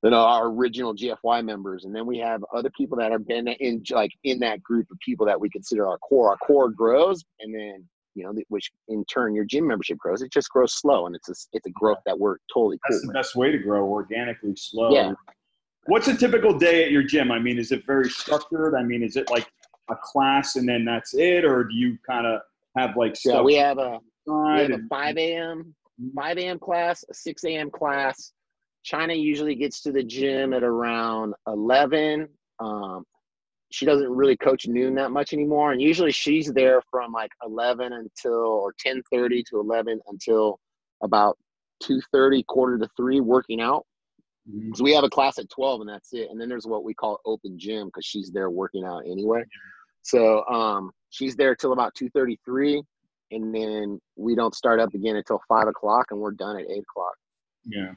you 0.02 0.10
know, 0.10 0.20
our 0.20 0.48
original 0.48 0.94
GFY 0.94 1.46
members, 1.46 1.86
and 1.86 1.96
then 1.96 2.04
we 2.04 2.18
have 2.18 2.44
other 2.54 2.70
people 2.76 2.98
that 2.98 3.10
have 3.10 3.26
been 3.26 3.48
in 3.48 3.82
like 3.90 4.10
in 4.24 4.38
that 4.40 4.62
group 4.62 4.86
of 4.90 4.98
people 4.98 5.24
that 5.26 5.40
we 5.40 5.48
consider 5.48 5.88
our 5.88 5.98
core. 5.98 6.30
Our 6.30 6.36
core 6.36 6.70
grows, 6.70 7.24
and 7.40 7.54
then 7.54 7.88
you 8.14 8.24
know, 8.24 8.34
which 8.48 8.70
in 8.88 9.02
turn 9.06 9.34
your 9.34 9.46
gym 9.46 9.66
membership 9.66 9.96
grows. 9.96 10.20
It 10.20 10.30
just 10.30 10.50
grows 10.50 10.74
slow, 10.74 11.06
and 11.06 11.16
it's 11.16 11.30
a 11.30 11.34
it's 11.54 11.66
a 11.66 11.70
growth 11.70 12.00
that 12.04 12.18
we're 12.18 12.36
totally. 12.52 12.78
That's 12.82 13.00
cool 13.00 13.00
the 13.00 13.08
with. 13.08 13.14
best 13.14 13.36
way 13.36 13.50
to 13.50 13.58
grow 13.58 13.86
organically, 13.86 14.54
slow. 14.56 14.92
Yeah, 14.92 15.12
What's 15.86 16.08
a 16.08 16.16
typical 16.16 16.56
day 16.56 16.84
at 16.84 16.90
your 16.90 17.02
gym? 17.02 17.32
I 17.32 17.38
mean, 17.38 17.58
is 17.58 17.72
it 17.72 17.84
very 17.86 18.08
structured? 18.08 18.74
I 18.74 18.82
mean, 18.82 19.02
is 19.02 19.16
it 19.16 19.30
like 19.30 19.50
a 19.90 19.96
class 19.96 20.56
and 20.56 20.68
then 20.68 20.84
that's 20.84 21.14
it, 21.14 21.44
or 21.44 21.64
do 21.64 21.74
you 21.74 21.98
kind 22.08 22.26
of 22.26 22.40
have 22.76 22.96
like 22.96 23.16
stuff? 23.16 23.34
Yeah, 23.34 23.42
we 23.42 23.54
have 23.54 23.78
a 23.78 23.98
we 24.26 24.60
have 24.60 24.70
a 24.70 24.78
five 24.88 25.16
a.m. 25.16 25.74
five 26.14 26.38
a.m. 26.38 26.58
class, 26.58 27.04
a 27.10 27.14
six 27.14 27.44
a.m. 27.44 27.70
class. 27.70 28.32
Chyna 28.84 29.20
usually 29.20 29.54
gets 29.54 29.80
to 29.82 29.92
the 29.92 30.02
gym 30.02 30.52
at 30.52 30.62
around 30.62 31.34
eleven. 31.46 32.28
Um, 32.60 33.04
she 33.72 33.86
doesn't 33.86 34.10
really 34.10 34.36
coach 34.36 34.68
noon 34.68 34.94
that 34.96 35.10
much 35.10 35.32
anymore, 35.32 35.72
and 35.72 35.80
usually 35.80 36.12
she's 36.12 36.52
there 36.52 36.80
from 36.90 37.12
like 37.12 37.30
eleven 37.44 37.92
until 37.92 38.32
or 38.32 38.74
ten 38.78 39.02
thirty 39.12 39.42
to 39.50 39.58
eleven 39.58 40.00
until 40.08 40.60
about 41.02 41.36
two 41.82 42.00
thirty, 42.12 42.44
quarter 42.44 42.78
to 42.78 42.88
three, 42.96 43.20
working 43.20 43.60
out. 43.60 43.84
Mm-hmm. 44.50 44.74
So 44.74 44.84
we 44.84 44.92
have 44.92 45.04
a 45.04 45.10
class 45.10 45.38
at 45.38 45.48
12 45.50 45.82
and 45.82 45.90
that's 45.90 46.12
it. 46.12 46.28
And 46.30 46.40
then 46.40 46.48
there's 46.48 46.66
what 46.66 46.84
we 46.84 46.94
call 46.94 47.20
open 47.24 47.58
gym 47.58 47.86
because 47.86 48.04
she's 48.04 48.30
there 48.30 48.50
working 48.50 48.84
out 48.84 49.04
anyway. 49.06 49.44
So 50.02 50.44
um, 50.46 50.90
she's 51.10 51.36
there 51.36 51.54
till 51.54 51.72
about 51.72 51.94
2.33 51.94 52.82
and 53.30 53.54
then 53.54 54.00
we 54.16 54.34
don't 54.34 54.54
start 54.54 54.80
up 54.80 54.92
again 54.94 55.16
until 55.16 55.40
5 55.48 55.68
o'clock 55.68 56.06
and 56.10 56.20
we're 56.20 56.32
done 56.32 56.56
at 56.56 56.68
8 56.68 56.78
o'clock. 56.78 57.14
Yeah. 57.64 57.92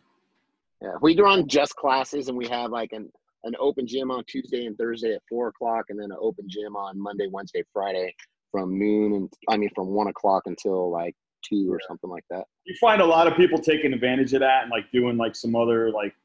Yeah. 0.82 0.94
We 1.02 1.20
run 1.20 1.48
just 1.48 1.76
classes 1.76 2.28
and 2.28 2.38
we 2.38 2.48
have 2.48 2.72
like 2.72 2.92
an, 2.94 3.12
an 3.44 3.54
open 3.60 3.88
gym 3.88 4.12
on 4.12 4.24
Tuesday 4.28 4.66
and 4.66 4.78
Thursday 4.78 5.14
at 5.16 5.22
4 5.30 5.48
o'clock 5.48 5.86
and 5.90 6.00
then 6.00 6.12
an 6.12 6.18
open 6.22 6.46
gym 6.48 6.76
on 6.76 7.00
Monday, 7.00 7.28
Wednesday, 7.32 7.64
Friday 7.74 8.14
from 8.52 8.78
noon 8.78 9.14
and 9.14 9.34
I 9.50 9.58
mean 9.58 9.70
from 9.74 9.88
1 9.88 10.08
o'clock 10.08 10.44
until 10.46 10.92
like 10.92 11.16
two 11.44 11.72
or 11.72 11.80
something 11.88 12.10
like 12.10 12.24
that. 12.30 12.46
You 12.66 12.76
find 12.80 13.02
a 13.02 13.06
lot 13.06 13.28
of 13.28 13.36
people 13.36 13.60
taking 13.60 13.94
advantage 13.94 14.34
of 14.34 14.42
that 14.42 14.64
and 14.64 14.72
like 14.72 14.92
doing 14.92 15.18
like 15.18 15.36
some 15.36 15.56
other 15.56 15.92
like 15.92 16.16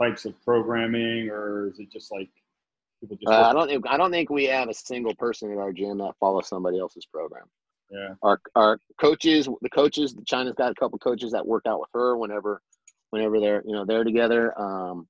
types 0.00 0.24
of 0.24 0.34
programming, 0.44 1.28
or 1.28 1.68
is 1.68 1.78
it 1.78 1.90
just 1.90 2.12
like 2.12 2.28
people 3.00 3.16
just? 3.16 3.32
Uh, 3.32 3.48
I 3.48 3.52
don't 3.52 3.68
think 3.68 3.84
I 3.88 3.96
don't 3.96 4.10
think 4.10 4.30
we 4.30 4.44
have 4.44 4.68
a 4.68 4.74
single 4.74 5.14
person 5.14 5.50
in 5.50 5.58
our 5.58 5.72
gym 5.72 5.98
that 5.98 6.14
follows 6.20 6.48
somebody 6.48 6.78
else's 6.78 7.06
program. 7.06 7.44
Yeah. 7.90 8.14
Our 8.22 8.40
our 8.54 8.78
coaches, 9.00 9.48
the 9.60 9.70
coaches, 9.70 10.14
Chyna's 10.24 10.54
got 10.54 10.72
a 10.72 10.74
couple 10.74 10.98
coaches 10.98 11.32
that 11.32 11.46
work 11.46 11.64
out 11.66 11.80
with 11.80 11.90
her 11.92 12.16
whenever, 12.16 12.62
whenever 13.10 13.38
they're 13.38 13.62
you 13.66 13.72
know 13.72 13.84
they're 13.84 14.04
together. 14.04 14.58
Um, 14.58 15.06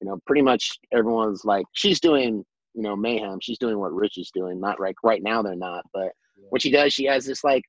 you 0.00 0.06
know, 0.06 0.20
pretty 0.26 0.42
much 0.42 0.78
everyone's 0.92 1.44
like 1.44 1.64
she's 1.72 2.00
doing 2.00 2.44
you 2.74 2.82
know 2.82 2.94
mayhem. 2.94 3.38
She's 3.40 3.58
doing 3.58 3.78
what 3.78 3.92
Rich 3.92 4.18
is 4.18 4.30
doing. 4.34 4.60
Not 4.60 4.78
right 4.78 4.94
right 5.02 5.22
now 5.22 5.42
they're 5.42 5.56
not, 5.56 5.84
but 5.92 6.12
yeah. 6.36 6.46
what 6.50 6.62
she 6.62 6.70
does, 6.70 6.92
she 6.92 7.04
has 7.06 7.24
this 7.24 7.42
like 7.42 7.62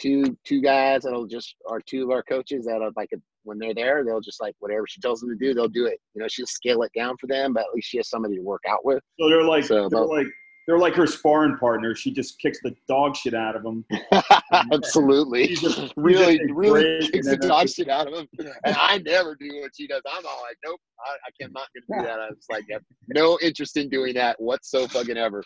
two 0.00 0.36
two 0.44 0.60
guys 0.60 1.02
that'll 1.02 1.26
just 1.26 1.56
are 1.68 1.80
two 1.80 2.04
of 2.04 2.10
our 2.10 2.22
coaches 2.22 2.64
that 2.66 2.82
are 2.82 2.92
like 2.96 3.10
a 3.12 3.18
when 3.46 3.58
they're 3.58 3.74
there, 3.74 4.04
they'll 4.04 4.20
just 4.20 4.40
like 4.40 4.54
whatever 4.58 4.86
she 4.86 5.00
tells 5.00 5.20
them 5.20 5.30
to 5.30 5.36
do, 5.36 5.54
they'll 5.54 5.68
do 5.68 5.86
it. 5.86 5.98
You 6.14 6.20
know, 6.22 6.28
she'll 6.28 6.46
scale 6.46 6.82
it 6.82 6.90
down 6.94 7.16
for 7.20 7.26
them, 7.26 7.52
but 7.52 7.60
at 7.60 7.74
least 7.74 7.88
she 7.88 7.96
has 7.96 8.08
somebody 8.10 8.36
to 8.36 8.42
work 8.42 8.62
out 8.68 8.84
with. 8.84 9.02
So 9.18 9.28
they're 9.28 9.44
like 9.44 9.64
So, 9.64 9.88
they're 9.88 10.00
but- 10.00 10.08
like 10.08 10.26
they're 10.66 10.78
like 10.80 10.94
her 10.94 11.06
sparring 11.06 11.56
partner. 11.58 11.94
She 11.94 12.10
just 12.10 12.40
kicks 12.40 12.58
the 12.60 12.74
dog 12.88 13.14
shit 13.14 13.34
out 13.34 13.54
of 13.54 13.62
them. 13.62 13.84
Absolutely. 14.72 15.54
Just- 15.54 15.92
really, 15.96 16.40
really 16.52 17.06
kicks 17.08 17.28
the 17.28 17.36
dog 17.36 17.68
shit 17.68 17.88
out 17.88 18.08
of 18.08 18.14
them. 18.14 18.26
And 18.64 18.74
I 18.76 18.98
never 18.98 19.36
do 19.36 19.48
what 19.60 19.70
she 19.76 19.86
does. 19.86 20.02
I'm 20.10 20.26
all 20.26 20.42
like, 20.42 20.56
nope, 20.64 20.80
I, 21.06 21.12
I 21.12 21.30
can't 21.40 21.52
not 21.52 21.68
gonna 21.88 22.02
do 22.02 22.06
that. 22.08 22.18
I 22.18 22.28
was 22.30 22.46
like, 22.50 22.64
no 23.08 23.38
interest 23.40 23.76
in 23.76 23.88
doing 23.88 24.14
that 24.14 24.40
whatsoever 24.40 24.88
fucking 24.88 25.16
ever. 25.16 25.44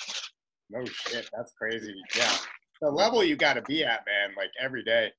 No 0.70 0.84
shit, 0.86 1.28
that's 1.36 1.52
crazy. 1.52 1.94
Yeah, 2.16 2.32
the 2.80 2.90
level 2.90 3.22
you 3.22 3.36
got 3.36 3.54
to 3.54 3.62
be 3.62 3.84
at, 3.84 4.04
man. 4.06 4.34
Like 4.38 4.50
every 4.58 4.82
day. 4.84 5.10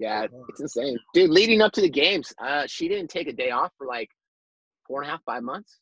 Yeah, 0.00 0.26
it's 0.48 0.60
insane, 0.60 0.98
dude. 1.12 1.28
Leading 1.28 1.60
up 1.60 1.72
to 1.72 1.82
the 1.82 1.90
games, 1.90 2.32
uh, 2.42 2.66
she 2.66 2.88
didn't 2.88 3.10
take 3.10 3.28
a 3.28 3.34
day 3.34 3.50
off 3.50 3.70
for 3.76 3.86
like 3.86 4.08
four 4.88 5.02
and 5.02 5.08
a 5.08 5.12
half, 5.12 5.22
five 5.24 5.42
months. 5.42 5.78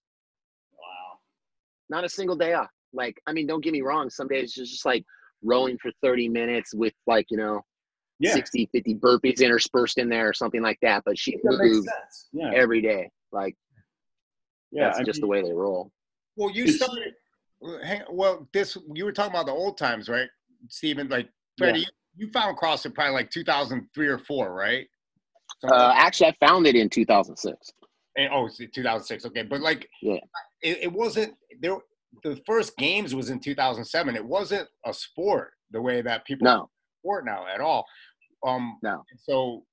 Wow. 0.72 1.18
Not 1.88 2.04
a 2.04 2.08
single 2.08 2.34
day 2.34 2.52
off. 2.54 2.68
Like, 2.92 3.16
I 3.28 3.32
mean, 3.32 3.46
don't 3.46 3.62
get 3.62 3.72
me 3.72 3.80
wrong. 3.80 4.10
Some 4.10 4.26
days 4.26 4.58
it's 4.58 4.72
just 4.72 4.84
like 4.84 5.04
rowing 5.42 5.78
for 5.78 5.92
30 6.02 6.28
minutes 6.30 6.74
with 6.74 6.94
like, 7.06 7.26
you 7.30 7.36
know, 7.36 7.60
Yeah, 8.18 8.32
60, 8.32 8.68
50 8.72 8.96
burpees 8.96 9.40
interspersed 9.40 9.98
in 9.98 10.08
there 10.08 10.28
or 10.28 10.32
something 10.32 10.62
like 10.62 10.78
that. 10.82 11.04
But 11.06 11.16
she 11.16 11.38
that 11.44 11.56
makes 11.56 11.74
moved. 11.74 11.88
Yeah, 12.32 12.50
every 12.52 12.82
day. 12.82 13.10
Like, 13.30 13.54
yeah. 14.72 14.86
that's 14.86 14.98
I 14.98 15.04
just 15.04 15.18
mean, 15.18 15.22
the 15.22 15.26
way 15.28 15.42
they 15.42 15.52
roll. 15.52 15.92
Well, 16.34 16.50
you 16.50 16.66
started. 16.72 17.14
well, 17.60 17.78
Hang, 17.84 18.02
well, 18.10 18.48
this 18.52 18.76
you 18.94 19.04
were 19.04 19.12
talking 19.12 19.32
about 19.32 19.46
the 19.46 19.52
old 19.52 19.78
times, 19.78 20.08
right, 20.08 20.28
Stephen? 20.68 21.08
Like 21.08 21.28
Freddie, 21.56 21.80
you, 21.80 21.86
you 22.18 22.28
found 22.32 22.58
CrossFit 22.58 22.94
probably 22.94 23.14
like 23.14 23.30
2003 23.30 24.06
or 24.08 24.18
four, 24.18 24.52
right? 24.52 24.86
Uh, 25.64 25.92
actually, 25.96 26.26
I 26.28 26.46
found 26.46 26.66
it 26.66 26.74
in 26.74 26.90
2006. 26.90 27.72
and- 28.16 28.30
oh, 28.32 28.48
2006. 28.48 29.24
Okay, 29.26 29.42
but 29.44 29.60
like, 29.60 29.88
Yeah. 30.02 30.18
it, 30.62 30.78
it 30.82 30.92
wasn't 30.92 31.34
there. 31.60 31.78
The 32.24 32.40
first 32.46 32.76
games 32.76 33.14
was 33.14 33.30
in 33.30 33.38
2007. 33.38 34.16
It 34.16 34.24
wasn't 34.24 34.68
a 34.84 34.92
sport 34.92 35.52
the 35.70 35.80
way 35.80 36.00
that 36.02 36.24
people 36.24 36.44
No, 36.46 36.70
sport 37.00 37.24
now 37.24 37.46
at 37.46 37.60
all. 37.60 37.86
Um, 38.44 38.78
No. 38.82 39.04
So 39.18 39.64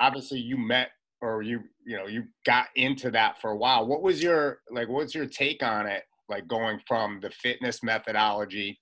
obviously 0.00 0.38
you 0.38 0.56
met 0.56 0.90
or 1.20 1.42
you 1.42 1.60
you 1.84 1.96
know 1.96 2.06
you 2.06 2.24
got 2.46 2.68
into 2.76 3.10
that 3.10 3.40
for 3.40 3.50
a 3.50 3.56
while. 3.56 3.86
What 3.86 4.00
was 4.02 4.22
your 4.22 4.60
like? 4.70 4.88
What's 4.88 5.14
your 5.14 5.26
take 5.26 5.62
on 5.62 5.86
it? 5.86 6.04
Like 6.28 6.46
going 6.48 6.80
from 6.86 7.20
the 7.20 7.30
fitness 7.30 7.82
methodology 7.82 8.80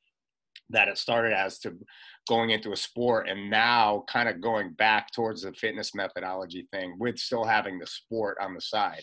that 0.70 0.88
it 0.88 0.98
started 0.98 1.32
as 1.32 1.58
to 1.58 1.76
going 2.28 2.50
into 2.50 2.72
a 2.72 2.76
sport 2.76 3.28
and 3.28 3.50
now 3.50 4.04
kind 4.08 4.28
of 4.28 4.40
going 4.40 4.72
back 4.72 5.10
towards 5.12 5.42
the 5.42 5.52
fitness 5.52 5.94
methodology 5.94 6.66
thing 6.70 6.94
with 6.98 7.18
still 7.18 7.44
having 7.44 7.78
the 7.78 7.86
sport 7.86 8.36
on 8.40 8.54
the 8.54 8.60
side. 8.60 9.02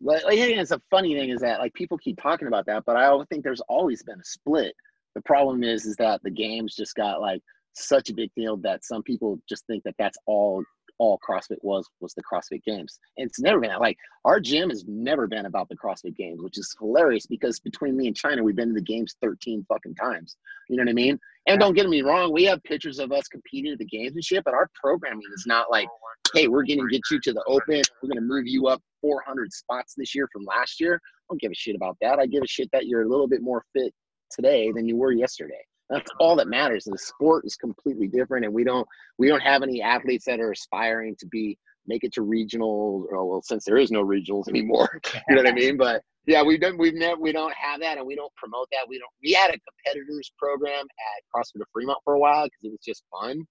Like, 0.00 0.24
like, 0.24 0.38
it's 0.38 0.70
a 0.70 0.80
funny 0.90 1.14
thing 1.14 1.30
is 1.30 1.40
that 1.40 1.58
like 1.58 1.74
people 1.74 1.98
keep 1.98 2.20
talking 2.20 2.48
about 2.48 2.66
that, 2.66 2.84
but 2.86 2.96
I 2.96 3.06
always 3.06 3.26
think 3.28 3.42
there's 3.42 3.62
always 3.62 4.02
been 4.02 4.20
a 4.20 4.24
split. 4.24 4.74
The 5.14 5.22
problem 5.22 5.64
is, 5.64 5.86
is 5.86 5.96
that 5.96 6.22
the 6.22 6.30
games 6.30 6.76
just 6.76 6.94
got 6.94 7.20
like 7.20 7.42
such 7.74 8.10
a 8.10 8.14
big 8.14 8.30
deal 8.36 8.56
that 8.58 8.84
some 8.84 9.02
people 9.02 9.40
just 9.48 9.66
think 9.66 9.82
that 9.84 9.94
that's 9.98 10.18
all 10.26 10.62
all 10.98 11.20
CrossFit 11.28 11.58
was 11.62 11.88
was 12.00 12.14
the 12.14 12.22
CrossFit 12.22 12.62
Games. 12.64 12.98
And 13.16 13.28
it's 13.28 13.40
never 13.40 13.60
been 13.60 13.78
like 13.78 13.96
our 14.24 14.40
gym 14.40 14.70
has 14.70 14.84
never 14.86 15.26
been 15.26 15.46
about 15.46 15.68
the 15.68 15.76
CrossFit 15.76 16.16
Games, 16.16 16.42
which 16.42 16.58
is 16.58 16.74
hilarious 16.78 17.26
because 17.26 17.60
between 17.60 17.96
me 17.96 18.06
and 18.06 18.16
Chyna, 18.16 18.42
we've 18.42 18.56
been 18.56 18.68
to 18.68 18.74
the 18.74 18.80
games 18.80 19.16
13 19.22 19.64
fucking 19.68 19.94
times. 19.94 20.36
You 20.68 20.76
know 20.76 20.82
what 20.82 20.90
I 20.90 20.94
mean? 20.94 21.18
And 21.46 21.60
don't 21.60 21.74
get 21.74 21.88
me 21.88 22.02
wrong, 22.02 22.32
we 22.32 22.44
have 22.44 22.62
pictures 22.64 22.98
of 22.98 23.12
us 23.12 23.28
competing 23.28 23.72
at 23.72 23.78
the 23.78 23.84
games 23.84 24.14
and 24.14 24.24
shit, 24.24 24.42
but 24.44 24.54
our 24.54 24.68
programming 24.74 25.22
is 25.34 25.44
not 25.46 25.70
like, 25.70 25.88
hey, 26.34 26.48
we're 26.48 26.64
gonna 26.64 26.88
get 26.90 27.02
you 27.10 27.20
to 27.20 27.32
the 27.32 27.44
open, 27.46 27.82
we're 28.02 28.08
gonna 28.08 28.20
move 28.20 28.46
you 28.46 28.66
up 28.66 28.82
400 29.00 29.52
spots 29.52 29.94
this 29.96 30.14
year 30.14 30.28
from 30.32 30.44
last 30.44 30.80
year. 30.80 30.94
I 30.94 31.24
don't 31.30 31.40
give 31.40 31.52
a 31.52 31.54
shit 31.54 31.76
about 31.76 31.96
that. 32.00 32.18
I 32.18 32.26
give 32.26 32.42
a 32.42 32.48
shit 32.48 32.68
that 32.72 32.86
you're 32.86 33.02
a 33.02 33.08
little 33.08 33.28
bit 33.28 33.42
more 33.42 33.64
fit 33.72 33.94
today 34.30 34.72
than 34.74 34.88
you 34.88 34.96
were 34.96 35.12
yesterday. 35.12 35.62
That's 35.88 36.10
all 36.18 36.36
that 36.36 36.48
matters. 36.48 36.84
The 36.84 36.98
sport 36.98 37.44
is 37.46 37.56
completely 37.56 38.08
different, 38.08 38.44
and 38.44 38.52
we 38.52 38.64
don't 38.64 38.86
we 39.18 39.28
don't 39.28 39.40
have 39.40 39.62
any 39.62 39.82
athletes 39.82 40.24
that 40.26 40.40
are 40.40 40.52
aspiring 40.52 41.16
to 41.20 41.26
be 41.26 41.58
make 41.86 42.02
it 42.02 42.12
to 42.14 42.22
regionals. 42.22 43.04
Or 43.10 43.24
well, 43.24 43.42
since 43.42 43.64
there 43.64 43.76
is 43.76 43.90
no 43.90 44.04
regionals 44.04 44.48
anymore, 44.48 45.00
you 45.28 45.36
know 45.36 45.42
what 45.42 45.50
I 45.50 45.54
mean. 45.54 45.76
But 45.76 46.02
yeah, 46.26 46.42
we 46.42 46.58
don't 46.58 46.78
we've 46.78 46.94
never 46.94 47.20
we 47.20 47.32
don't 47.32 47.54
have 47.54 47.80
that, 47.80 47.98
and 47.98 48.06
we 48.06 48.16
don't 48.16 48.34
promote 48.34 48.68
that. 48.72 48.88
We 48.88 48.98
don't. 48.98 49.10
We 49.22 49.32
had 49.32 49.50
a 49.50 49.58
competitors 49.84 50.32
program 50.38 50.84
at 50.84 51.22
CrossFit 51.34 51.60
of 51.60 51.68
Fremont 51.72 51.98
for 52.04 52.14
a 52.14 52.18
while 52.18 52.44
because 52.46 52.64
it 52.64 52.70
was 52.70 52.84
just 52.84 53.04
fun. 53.10 53.44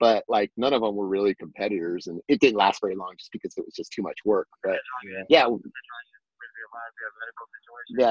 But 0.00 0.24
like 0.28 0.50
none 0.56 0.72
of 0.72 0.80
them 0.80 0.96
were 0.96 1.06
really 1.06 1.34
competitors, 1.34 2.06
and 2.06 2.20
it 2.28 2.40
didn't 2.40 2.56
last 2.56 2.80
very 2.80 2.96
long 2.96 3.12
just 3.18 3.30
because 3.32 3.52
it 3.56 3.64
was 3.64 3.74
just 3.74 3.92
too 3.92 4.02
much 4.02 4.16
work. 4.24 4.48
But 4.64 4.72
oh, 4.72 5.08
yeah, 5.08 5.24
yeah, 5.28 5.46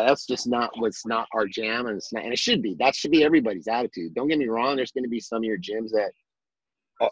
that's 0.06 0.26
just 0.26 0.47
not 0.47 0.71
what's 0.78 1.06
not 1.06 1.28
our 1.34 1.45
jam, 1.47 1.88
and 1.88 1.97
it's 1.97 2.12
not, 2.13 2.24
and 2.24 2.34
it 2.34 2.39
should 2.39 2.62
be. 2.62 2.76
That 2.80 2.95
should 2.95 3.12
be 3.12 3.24
everybody's 3.24 3.67
attitude. 3.67 4.13
Don't 4.13 4.28
get 4.28 4.38
me 4.38 4.47
wrong. 4.47 4.76
There's 4.76 4.91
going 4.91 5.04
to 5.04 5.10
be 5.10 5.19
some 5.19 5.38
of 5.39 5.43
your 5.43 5.58
gyms 5.58 5.89
that 5.91 6.12
are- 7.00 7.12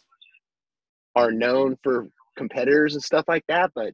are 1.15 1.31
known 1.31 1.77
for 1.83 2.09
competitors 2.35 2.93
and 2.93 3.03
stuff 3.03 3.25
like 3.27 3.45
that, 3.47 3.71
but 3.75 3.93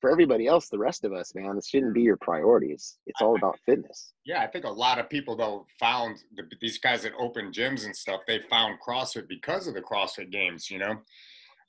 for 0.00 0.10
everybody 0.10 0.46
else, 0.46 0.68
the 0.68 0.78
rest 0.78 1.04
of 1.04 1.12
us, 1.12 1.34
man, 1.34 1.54
this 1.56 1.68
shouldn't 1.68 1.92
be 1.92 2.00
your 2.02 2.16
priorities. 2.16 2.98
It's 3.06 3.20
all 3.20 3.36
about 3.36 3.58
fitness. 3.66 4.14
Yeah, 4.24 4.40
I 4.42 4.46
think 4.46 4.64
a 4.64 4.70
lot 4.70 4.98
of 4.98 5.10
people 5.10 5.36
though 5.36 5.66
found 5.78 6.16
the, 6.34 6.44
these 6.60 6.78
guys 6.78 7.02
that 7.02 7.12
open 7.18 7.52
gyms 7.52 7.84
and 7.84 7.94
stuff. 7.94 8.22
They 8.26 8.38
found 8.38 8.78
CrossFit 8.80 9.28
because 9.28 9.66
of 9.66 9.74
the 9.74 9.82
CrossFit 9.82 10.30
Games. 10.30 10.70
You 10.70 10.78
know, 10.78 10.94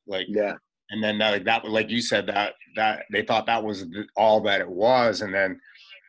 like 0.08 0.28
Yeah, 0.30 0.54
and 0.91 1.04
then 1.04 1.21
uh, 1.21 1.39
that 1.43 1.67
like 1.67 1.89
you 1.89 2.01
said 2.01 2.27
that 2.27 2.54
that 2.75 3.06
they 3.12 3.23
thought 3.23 3.45
that 3.45 3.63
was 3.63 3.86
all 4.15 4.41
that 4.41 4.62
it 4.62 4.69
was 4.69 5.21
and 5.21 5.34
then 5.34 5.60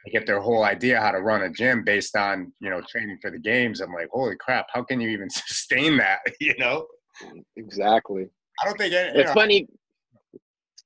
they 0.05 0.11
get 0.11 0.27
their 0.27 0.41
whole 0.41 0.65
idea 0.65 1.01
how 1.01 1.11
to 1.11 1.21
run 1.21 1.43
a 1.43 1.51
gym 1.51 1.83
based 1.85 2.17
on 2.17 2.53
you 2.61 2.69
know 2.69 2.83
training 2.89 3.19
for 3.23 3.31
the 3.31 3.39
games 3.39 3.81
i'm 3.81 3.93
like 3.93 4.09
holy 4.13 4.37
crap 4.37 4.67
how 4.73 4.83
can 4.83 5.01
you 5.01 5.09
even 5.09 5.31
sustain 5.31 5.97
that 5.97 6.19
you 6.41 6.55
know 6.59 6.87
exactly. 7.57 8.29
i 8.63 8.67
don't 8.67 8.77
think 8.77 8.93
any, 8.93 9.19
It's 9.19 9.29
know, 9.29 9.35
funny. 9.35 9.69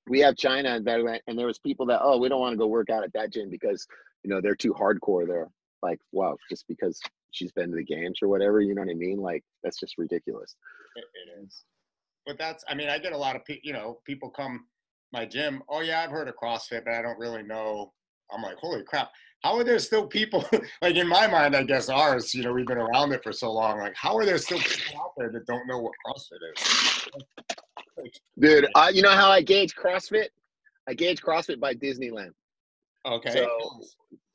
We 0.08 0.20
have 0.20 0.36
Chyna 0.36 0.84
that 0.84 1.02
went, 1.02 1.20
and 1.26 1.36
there 1.36 1.48
was 1.48 1.58
people 1.58 1.84
that 1.86 1.98
oh 2.00 2.18
we 2.18 2.28
don't 2.28 2.38
want 2.38 2.52
to 2.52 2.56
go 2.56 2.68
work 2.68 2.90
out 2.90 3.02
at 3.02 3.12
that 3.14 3.32
gym 3.32 3.50
because 3.50 3.84
you 4.22 4.30
know 4.30 4.40
they're 4.40 4.54
too 4.54 4.72
hardcore 4.72 5.26
there. 5.26 5.48
Like 5.82 5.98
wow, 6.12 6.36
just 6.48 6.64
because 6.68 7.00
she's 7.32 7.50
been 7.50 7.70
to 7.70 7.76
the 7.76 7.82
games 7.82 8.20
or 8.22 8.28
whatever, 8.28 8.60
you 8.60 8.72
know 8.72 8.82
what 8.82 8.90
I 8.90 8.94
mean? 8.94 9.18
Like 9.18 9.42
that's 9.64 9.80
just 9.80 9.98
ridiculous. 9.98 10.54
it 10.94 11.44
is 11.44 11.64
but 12.26 12.38
that's 12.38 12.64
i 12.68 12.74
mean 12.74 12.88
i 12.88 12.98
get 12.98 13.12
a 13.12 13.16
lot 13.16 13.36
of 13.36 13.44
people 13.44 13.62
you 13.64 13.72
know 13.72 13.98
people 14.04 14.30
come 14.30 14.66
my 15.12 15.24
gym 15.24 15.62
oh 15.68 15.80
yeah 15.80 16.02
i've 16.02 16.10
heard 16.10 16.28
of 16.28 16.34
crossfit 16.36 16.84
but 16.84 16.94
i 16.94 17.02
don't 17.02 17.18
really 17.18 17.42
know 17.42 17.92
i'm 18.32 18.42
like 18.42 18.56
holy 18.56 18.82
crap 18.82 19.10
how 19.42 19.56
are 19.56 19.64
there 19.64 19.78
still 19.78 20.06
people 20.06 20.44
like 20.82 20.96
in 20.96 21.06
my 21.08 21.26
mind 21.26 21.54
i 21.54 21.62
guess 21.62 21.88
ours 21.88 22.34
you 22.34 22.42
know 22.42 22.52
we've 22.52 22.66
been 22.66 22.78
around 22.78 23.12
it 23.12 23.22
for 23.22 23.32
so 23.32 23.52
long 23.52 23.78
like 23.78 23.94
how 23.94 24.16
are 24.16 24.24
there 24.24 24.38
still 24.38 24.58
people 24.58 25.00
out 25.00 25.12
there 25.16 25.30
that 25.30 25.46
don't 25.46 25.66
know 25.66 25.78
what 25.78 25.92
crossfit 26.06 26.38
is 26.56 27.08
Dude, 28.38 28.66
I, 28.74 28.90
you 28.90 29.02
know 29.02 29.10
how 29.10 29.30
I 29.30 29.42
gauge 29.42 29.74
CrossFit? 29.74 30.28
I 30.88 30.94
gauge 30.94 31.22
CrossFit 31.22 31.58
by 31.60 31.74
Disneyland. 31.74 32.32
okay 33.06 33.30
So 33.30 33.80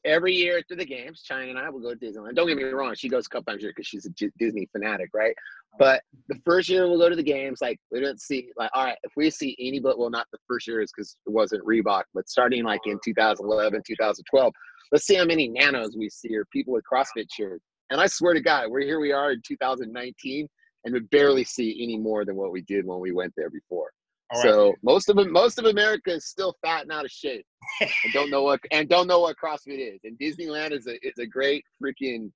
every 0.05 0.33
year 0.33 0.61
through 0.67 0.77
the 0.77 0.85
games, 0.85 1.23
Chyna 1.29 1.49
and 1.49 1.59
I 1.59 1.69
will 1.69 1.79
go 1.79 1.93
to 1.93 1.95
Disneyland. 1.95 2.35
Don't 2.35 2.47
get 2.47 2.57
me 2.57 2.63
wrong, 2.63 2.93
she 2.95 3.09
goes 3.09 3.25
a 3.25 3.29
couple 3.29 3.51
times 3.51 3.61
a 3.61 3.65
year 3.65 3.73
because 3.75 3.87
she's 3.87 4.05
a 4.05 4.29
Disney 4.39 4.67
fanatic, 4.71 5.09
right? 5.13 5.35
But 5.79 6.01
the 6.27 6.39
first 6.45 6.69
year 6.69 6.87
we'll 6.87 6.99
go 6.99 7.09
to 7.09 7.15
the 7.15 7.23
games, 7.23 7.59
like 7.61 7.79
we 7.91 8.01
don't 8.01 8.19
see, 8.19 8.49
like, 8.57 8.71
all 8.73 8.85
right, 8.85 8.97
if 9.03 9.11
we 9.15 9.29
see 9.29 9.55
any, 9.59 9.79
but 9.79 9.97
well, 9.97 10.09
not 10.09 10.27
the 10.31 10.39
first 10.47 10.67
year 10.67 10.81
is 10.81 10.91
because 10.95 11.15
it 11.25 11.31
wasn't 11.31 11.65
Reebok, 11.65 12.03
but 12.13 12.29
starting 12.29 12.63
like 12.63 12.81
in 12.85 12.99
2011, 13.03 13.81
2012, 13.85 14.53
let's 14.91 15.05
see 15.05 15.15
how 15.15 15.25
many 15.25 15.47
nanos 15.47 15.95
we 15.97 16.09
see 16.09 16.35
or 16.35 16.45
people 16.51 16.73
with 16.73 16.83
CrossFit 16.91 17.27
shirts. 17.31 17.63
And 17.89 17.99
I 17.99 18.07
swear 18.07 18.33
to 18.33 18.41
God, 18.41 18.69
we're 18.69 18.81
here 18.81 18.99
we 18.99 19.11
are 19.11 19.31
in 19.31 19.41
2019, 19.45 20.47
and 20.83 20.93
we 20.93 20.99
barely 21.11 21.43
see 21.43 21.79
any 21.83 21.97
more 21.97 22.25
than 22.25 22.35
what 22.35 22.51
we 22.51 22.61
did 22.61 22.85
when 22.85 22.99
we 22.99 23.11
went 23.11 23.33
there 23.37 23.49
before. 23.49 23.91
All 24.31 24.41
right. 24.41 24.49
So 24.49 24.73
most 24.83 25.09
of 25.09 25.17
most 25.31 25.59
of 25.59 25.65
America 25.65 26.11
is 26.11 26.25
still 26.25 26.55
fat 26.63 26.83
and 26.83 26.91
out 26.91 27.05
of 27.05 27.11
shape, 27.11 27.45
and 27.81 28.13
don't 28.13 28.29
know 28.29 28.43
what 28.43 28.59
and 28.71 28.87
don't 28.87 29.07
know 29.07 29.19
what 29.19 29.35
CrossFit 29.43 29.95
is. 29.95 29.99
And 30.03 30.17
Disneyland 30.17 30.71
is 30.71 30.87
a 30.87 30.95
is 31.05 31.17
a 31.19 31.25
great 31.25 31.63
freaking, 31.81 32.31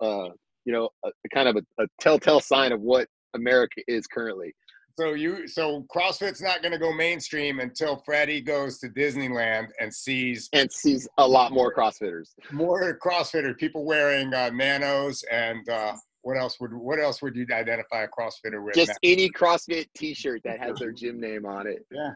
uh, 0.00 0.30
you 0.64 0.72
know, 0.72 0.90
a, 1.04 1.10
kind 1.32 1.48
of 1.48 1.56
a, 1.56 1.82
a 1.82 1.86
telltale 2.00 2.40
sign 2.40 2.72
of 2.72 2.80
what 2.80 3.08
America 3.34 3.80
is 3.88 4.06
currently. 4.06 4.52
So 4.98 5.14
you 5.14 5.48
so 5.48 5.86
CrossFit's 5.94 6.42
not 6.42 6.60
going 6.60 6.72
to 6.72 6.78
go 6.78 6.92
mainstream 6.92 7.60
until 7.60 8.02
Freddie 8.04 8.42
goes 8.42 8.78
to 8.80 8.88
Disneyland 8.88 9.68
and 9.80 9.92
sees 9.92 10.50
And 10.52 10.70
sees 10.70 11.08
a 11.16 11.26
lot 11.26 11.52
more 11.52 11.74
CrossFitters. 11.74 12.34
more 12.52 12.98
CrossFitters, 13.02 13.56
people 13.56 13.86
wearing 13.86 14.34
uh, 14.34 14.50
nanos 14.50 15.22
and 15.30 15.66
uh, 15.70 15.94
what 16.22 16.36
else 16.36 16.60
would 16.60 16.72
what 16.74 16.98
else 17.00 17.22
would 17.22 17.34
you 17.36 17.46
identify 17.52 18.02
a 18.02 18.08
CrossFitter 18.08 18.62
with? 18.62 18.74
Just 18.74 18.98
any 19.02 19.30
CrossFit 19.30 19.86
T-shirt 19.96 20.42
that 20.44 20.58
has 20.60 20.78
their 20.78 20.92
gym 20.92 21.20
name 21.20 21.46
on 21.46 21.66
it. 21.66 21.84
Yeah. 21.90 22.10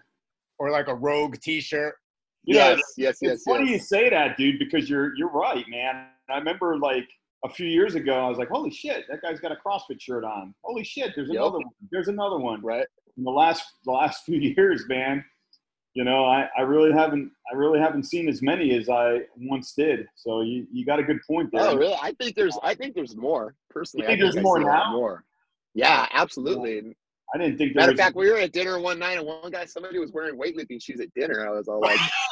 or 0.59 0.71
like 0.71 0.89
a 0.89 0.95
Rogue 0.95 1.37
T-shirt. 1.41 1.95
You 2.45 2.57
know, 2.57 2.71
Yes, 2.71 2.81
yes, 2.99 3.19
yes, 3.23 3.33
it's 3.33 3.45
funny 3.45 3.71
yes. 3.71 3.73
you 3.73 3.79
say 3.87 4.11
that, 4.11 4.37
dude, 4.37 4.59
because 4.59 4.89
you're 4.91 5.17
you're 5.17 5.31
right, 5.31 5.65
man. 5.69 6.09
I 6.29 6.37
remember 6.39 6.77
like 6.79 7.09
a 7.45 7.49
few 7.49 7.67
years 7.67 7.95
ago, 7.95 8.15
I 8.15 8.29
was 8.29 8.37
like, 8.39 8.49
"Holy 8.51 8.71
shit, 8.71 9.05
that 9.11 9.23
guy's 9.23 9.41
got 9.41 9.53
a 9.53 9.57
CrossFit 9.57 10.01
shirt 10.01 10.25
on! 10.25 10.55
Holy 10.63 10.85
shit, 10.85 11.13
there's 11.17 11.29
Yep. 11.29 11.37
another 11.37 11.59
one. 11.59 11.71
There's 11.91 12.09
another 12.09 12.39
one." 12.39 12.61
Right. 12.63 12.87
in 13.17 13.25
the 13.25 13.31
last 13.31 13.65
the 13.87 13.93
last 13.93 14.25
few 14.27 14.39
years, 14.39 14.85
man, 14.89 15.25
you 15.95 16.03
know, 16.03 16.25
I, 16.25 16.49
I 16.59 16.63
really 16.63 16.93
haven't 16.93 17.31
I 17.51 17.57
really 17.57 17.79
haven't 17.79 18.05
seen 18.05 18.29
as 18.29 18.43
many 18.43 18.77
as 18.77 18.89
I 18.89 19.21
once 19.37 19.73
did. 19.73 20.07
So 20.17 20.43
you, 20.43 20.67
you 20.73 20.85
got 20.85 20.99
a 20.99 21.05
good 21.05 21.21
point 21.27 21.51
there. 21.53 21.63
Oh, 21.63 21.77
really? 21.77 21.97
I 22.03 22.13
think 22.13 22.35
there's 22.35 22.59
I 22.63 22.75
think 22.75 22.95
there's 22.95 23.17
more 23.17 23.55
personally. 23.71 24.05
You 24.05 24.09
think 24.09 24.21
I 24.21 24.25
there's 24.25 24.37
I 24.37 24.43
more 24.43 24.59
now? 24.59 24.93
More. 24.93 25.25
Yeah, 25.75 26.07
absolutely. 26.13 26.95
I 27.35 27.39
didn't 27.39 27.59
think 27.59 27.75
there 27.75 27.83
Matter 27.83 27.93
of 27.93 27.99
fact, 27.99 28.17
we 28.17 28.31
were 28.31 28.39
at 28.39 28.53
dinner 28.53 28.79
one 28.79 28.99
night, 28.99 29.19
and 29.19 29.27
one 29.27 29.51
guy, 29.51 29.65
somebody 29.65 29.99
was 29.99 30.13
wearing 30.13 30.39
weightlifting 30.39 30.81
shoes 30.81 31.01
at 31.01 31.13
dinner. 31.15 31.47
I 31.47 31.51
was 31.51 31.69
all 31.69 31.81
like, 31.81 31.99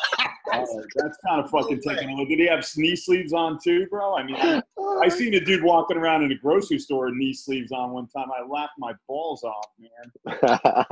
Oh, 0.53 0.85
that's 0.97 1.19
kind 1.27 1.43
of 1.43 1.51
fucking 1.51 1.81
taking 1.81 2.11
a 2.11 2.15
look. 2.15 2.29
Did 2.29 2.39
he 2.39 2.47
have 2.47 2.67
knee 2.77 2.97
sleeves 2.97 3.33
on 3.33 3.59
too, 3.63 3.87
bro? 3.89 4.17
I 4.17 4.25
mean, 4.25 4.37
I 4.37 5.09
seen 5.09 5.35
a 5.35 5.41
dude 5.41 5.63
walking 5.63 5.97
around 5.97 6.25
in 6.25 6.33
a 6.33 6.35
grocery 6.35 6.79
store 6.79 7.07
with 7.07 7.15
knee 7.15 7.33
sleeves 7.33 7.73
on 7.73 7.93
one 7.93 8.09
time. 8.09 8.27
I 8.37 8.47
laughed 8.47 8.75
my 8.79 8.93
balls 9.09 9.45
off, 9.45 9.67
man. 9.79 10.85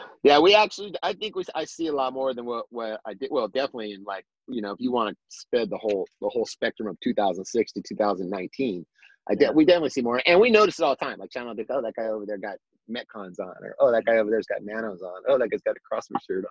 yeah, 0.22 0.38
we 0.38 0.54
actually, 0.54 0.94
I 1.02 1.12
think 1.14 1.36
we, 1.36 1.44
I 1.54 1.64
see 1.64 1.88
a 1.88 1.92
lot 1.92 2.12
more 2.12 2.32
than 2.34 2.44
what, 2.44 2.66
what 2.70 3.00
I 3.04 3.14
did. 3.14 3.30
Well, 3.32 3.48
definitely 3.48 3.92
in 3.92 4.04
like, 4.04 4.24
you 4.48 4.62
know, 4.62 4.72
if 4.72 4.80
you 4.80 4.92
want 4.92 5.10
to 5.10 5.16
spread 5.28 5.70
the 5.70 5.78
whole, 5.78 6.06
the 6.20 6.28
whole 6.28 6.46
spectrum 6.46 6.88
of 6.88 6.98
2006 7.00 7.72
to 7.72 7.82
2019, 7.82 8.86
I 9.28 9.34
de- 9.34 9.44
Yeah. 9.44 9.50
we 9.50 9.64
definitely 9.64 9.90
see 9.90 10.02
more. 10.02 10.22
And 10.26 10.40
we 10.40 10.50
notice 10.50 10.78
it 10.78 10.82
all 10.84 10.96
the 10.98 11.04
time. 11.04 11.18
Like, 11.18 11.30
channel, 11.30 11.54
like, 11.56 11.66
oh, 11.70 11.82
that 11.82 11.94
guy 11.96 12.06
over 12.06 12.26
there 12.26 12.38
got 12.38 12.56
Metcons 12.90 13.38
on, 13.40 13.54
or 13.62 13.74
oh, 13.80 13.90
that 13.92 14.04
guy 14.04 14.18
over 14.18 14.30
there's 14.30 14.46
got 14.46 14.64
Nanos 14.64 15.02
on. 15.02 15.22
Oh, 15.28 15.38
that 15.38 15.50
guy's 15.50 15.62
got 15.62 15.76
a 15.76 15.94
CrossFit 15.94 16.18
shirt 16.26 16.44
on. 16.44 16.50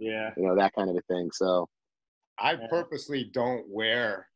Yeah. 0.00 0.30
You 0.36 0.44
know, 0.44 0.56
that 0.56 0.74
kind 0.74 0.90
of 0.90 0.96
a 0.96 1.02
thing. 1.02 1.30
So, 1.32 1.68
I 2.40 2.52
Yeah. 2.52 2.66
purposely 2.68 3.24
don't 3.24 3.68
wear 3.68 4.28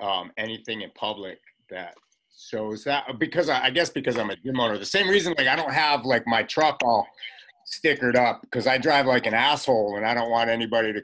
um, 0.00 0.32
anything 0.36 0.82
in 0.82 0.90
public 0.90 1.40
that 1.70 1.94
shows 2.38 2.84
that 2.84 3.18
because 3.18 3.48
I, 3.48 3.64
I 3.64 3.70
guess 3.70 3.88
because 3.90 4.18
I'm 4.18 4.30
a 4.30 4.36
gym 4.36 4.60
owner. 4.60 4.78
The 4.78 4.84
same 4.84 5.08
reason, 5.08 5.34
like 5.38 5.46
I 5.48 5.56
don't 5.56 5.72
have 5.72 6.04
like 6.04 6.26
my 6.26 6.42
truck 6.42 6.78
all 6.84 7.06
stickered 7.66 8.14
up 8.14 8.42
because 8.42 8.66
I 8.66 8.78
drive 8.78 9.06
like 9.06 9.26
an 9.26 9.34
asshole 9.34 9.96
and 9.96 10.06
I 10.06 10.14
don't 10.14 10.30
want 10.30 10.50
anybody 10.50 10.92
to. 10.92 11.02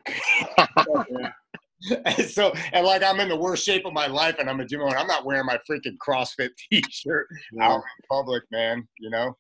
and 2.17 2.27
so 2.29 2.53
and 2.73 2.87
like 2.87 3.03
I'm 3.03 3.19
in 3.21 3.29
the 3.29 3.37
worst 3.37 3.65
shape 3.65 3.85
of 3.87 3.93
my 3.93 4.07
life 4.07 4.37
and 4.39 4.49
I'm 4.49 4.61
a 4.61 4.65
gym 4.67 4.83
owner. 4.83 4.97
I'm 4.97 5.07
not 5.07 5.25
wearing 5.25 5.47
my 5.47 5.59
freaking 5.69 5.97
CrossFit 5.99 6.51
T-shirt 6.71 7.27
out 7.61 7.77
in 7.77 7.83
public, 8.11 8.43
man. 8.51 8.87
You 8.99 9.11
know. 9.11 9.37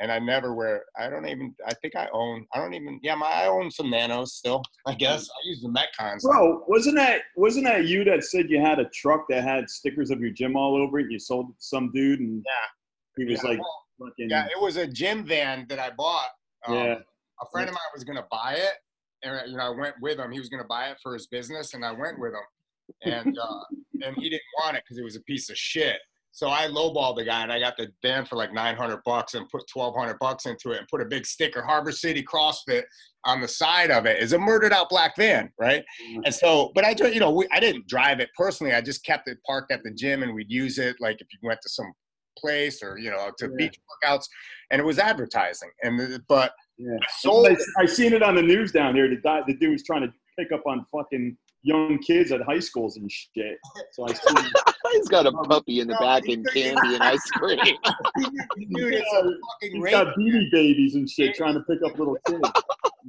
And 0.00 0.10
I 0.10 0.18
never 0.18 0.54
wear. 0.54 0.84
I 0.98 1.08
don't 1.08 1.26
even. 1.26 1.54
I 1.66 1.74
think 1.74 1.94
I 1.94 2.08
own. 2.12 2.46
I 2.54 2.58
don't 2.58 2.74
even. 2.74 2.98
Yeah, 3.02 3.14
my 3.14 3.26
I 3.26 3.46
own 3.46 3.70
some 3.70 3.90
Nanos 3.90 4.34
still. 4.34 4.62
I 4.86 4.94
guess 4.94 5.28
I 5.28 5.40
use 5.48 5.62
the 5.62 5.68
Metcons. 5.68 6.22
Bro, 6.22 6.64
wasn't 6.66 6.96
that 6.96 7.22
wasn't 7.36 7.66
that 7.66 7.84
you 7.86 8.02
that 8.04 8.24
said 8.24 8.50
you 8.50 8.60
had 8.60 8.78
a 8.78 8.86
truck 8.86 9.26
that 9.28 9.44
had 9.44 9.68
stickers 9.70 10.10
of 10.10 10.20
your 10.20 10.30
gym 10.30 10.56
all 10.56 10.74
over 10.76 10.98
it? 10.98 11.02
And 11.04 11.12
you 11.12 11.18
sold 11.18 11.50
it 11.50 11.52
to 11.58 11.64
some 11.64 11.92
dude, 11.92 12.20
and 12.20 12.42
Yeah. 12.44 13.24
he 13.24 13.30
was 13.30 13.42
Yeah, 13.44 13.50
like, 13.50 13.58
well, 13.60 13.84
fucking, 14.08 14.30
Yeah, 14.30 14.46
it 14.46 14.60
was 14.60 14.76
a 14.76 14.86
gym 14.86 15.24
van 15.24 15.66
that 15.68 15.78
I 15.78 15.90
bought. 15.90 16.30
Um, 16.66 16.74
Yeah. 16.74 16.94
A 17.42 17.50
friend 17.52 17.68
of 17.68 17.74
mine 17.74 17.80
was 17.94 18.04
gonna 18.04 18.26
buy 18.30 18.54
it, 18.54 18.74
and 19.22 19.50
you 19.50 19.56
know 19.56 19.64
I 19.66 19.68
went 19.70 19.94
with 20.00 20.18
him. 20.18 20.30
He 20.32 20.38
was 20.40 20.48
gonna 20.48 20.64
buy 20.64 20.88
it 20.90 20.98
for 21.02 21.12
his 21.14 21.26
business, 21.26 21.74
and 21.74 21.84
I 21.84 21.92
went 21.92 22.18
with 22.18 22.32
him, 22.32 23.12
and 23.12 23.38
uh, 23.38 23.60
and 24.04 24.16
he 24.16 24.28
didn't 24.30 24.42
want 24.60 24.76
it 24.76 24.82
because 24.84 24.98
it 24.98 25.04
was 25.04 25.16
a 25.16 25.22
piece 25.22 25.48
of 25.50 25.56
shit. 25.56 25.98
So 26.34 26.48
I 26.48 26.66
lowballed 26.66 27.16
the 27.16 27.24
guy, 27.24 27.42
and 27.42 27.52
I 27.52 27.60
got 27.60 27.76
the 27.76 27.88
van 28.00 28.24
for 28.24 28.36
like 28.36 28.54
900 28.54 29.02
bucks, 29.04 29.34
and 29.34 29.46
put 29.50 29.64
1,200 29.72 30.18
bucks 30.18 30.46
into 30.46 30.72
it, 30.72 30.78
and 30.78 30.88
put 30.88 31.02
a 31.02 31.04
big 31.04 31.26
sticker, 31.26 31.62
Harbor 31.62 31.92
City 31.92 32.22
CrossFit, 32.22 32.84
on 33.24 33.42
the 33.42 33.48
side 33.48 33.90
of 33.90 34.06
it. 34.06 34.18
Is 34.20 34.32
a 34.32 34.38
murdered 34.38 34.72
out 34.72 34.88
black 34.88 35.14
van, 35.16 35.50
right? 35.60 35.84
Mm-hmm. 36.08 36.20
And 36.24 36.34
so, 36.34 36.72
but 36.74 36.84
I, 36.84 36.94
you 37.06 37.20
know, 37.20 37.30
we, 37.30 37.46
I 37.52 37.60
didn't 37.60 37.86
drive 37.86 38.18
it 38.18 38.30
personally. 38.36 38.72
I 38.72 38.80
just 38.80 39.04
kept 39.04 39.28
it 39.28 39.38
parked 39.46 39.70
at 39.70 39.82
the 39.84 39.92
gym, 39.92 40.22
and 40.22 40.34
we'd 40.34 40.50
use 40.50 40.78
it 40.78 40.96
like 41.00 41.20
if 41.20 41.26
you 41.32 41.38
went 41.42 41.60
to 41.62 41.68
some 41.68 41.92
place 42.38 42.82
or 42.82 42.98
you 42.98 43.10
know 43.10 43.30
to 43.38 43.46
Yeah. 43.46 43.56
beach 43.58 43.78
workouts, 44.04 44.24
and 44.70 44.80
it 44.80 44.84
was 44.84 44.98
advertising. 44.98 45.70
And 45.82 46.20
but 46.28 46.52
yeah. 46.78 46.96
sold 47.20 47.46
I, 47.46 47.56
I 47.78 47.86
seen 47.86 48.14
it 48.14 48.22
on 48.22 48.34
the 48.34 48.42
news 48.42 48.72
down 48.72 48.94
here. 48.94 49.06
The, 49.08 49.42
the 49.46 49.54
dude 49.54 49.72
was 49.72 49.84
trying 49.84 50.02
to 50.02 50.12
pick 50.38 50.50
up 50.50 50.62
on 50.66 50.86
fucking 50.90 51.36
young 51.62 51.98
kids 51.98 52.32
at 52.32 52.42
high 52.42 52.58
schools 52.58 52.96
and 52.96 53.10
shit. 53.10 53.58
So 53.92 54.06
I 54.08 54.12
see. 54.12 54.50
he's 54.92 55.08
got 55.08 55.26
a 55.26 55.30
um, 55.30 55.44
puppy 55.44 55.80
in 55.80 55.88
the 55.88 55.94
No, 55.94 56.00
back 56.00 56.26
and 56.28 56.46
candy 56.52 56.94
and 56.94 57.02
ice 57.02 57.30
cream. 57.30 57.58
Dude, 57.58 58.94
it's 58.94 59.12
a 59.12 59.22
fucking 59.22 59.72
he's 59.72 59.82
rape. 59.82 59.92
got 59.92 60.14
beanie 60.16 60.50
babies 60.50 60.94
and 60.94 61.08
shit 61.08 61.34
trying 61.34 61.54
to 61.54 61.60
pick 61.60 61.78
up 61.84 61.98
little 61.98 62.16
kids. 62.28 62.50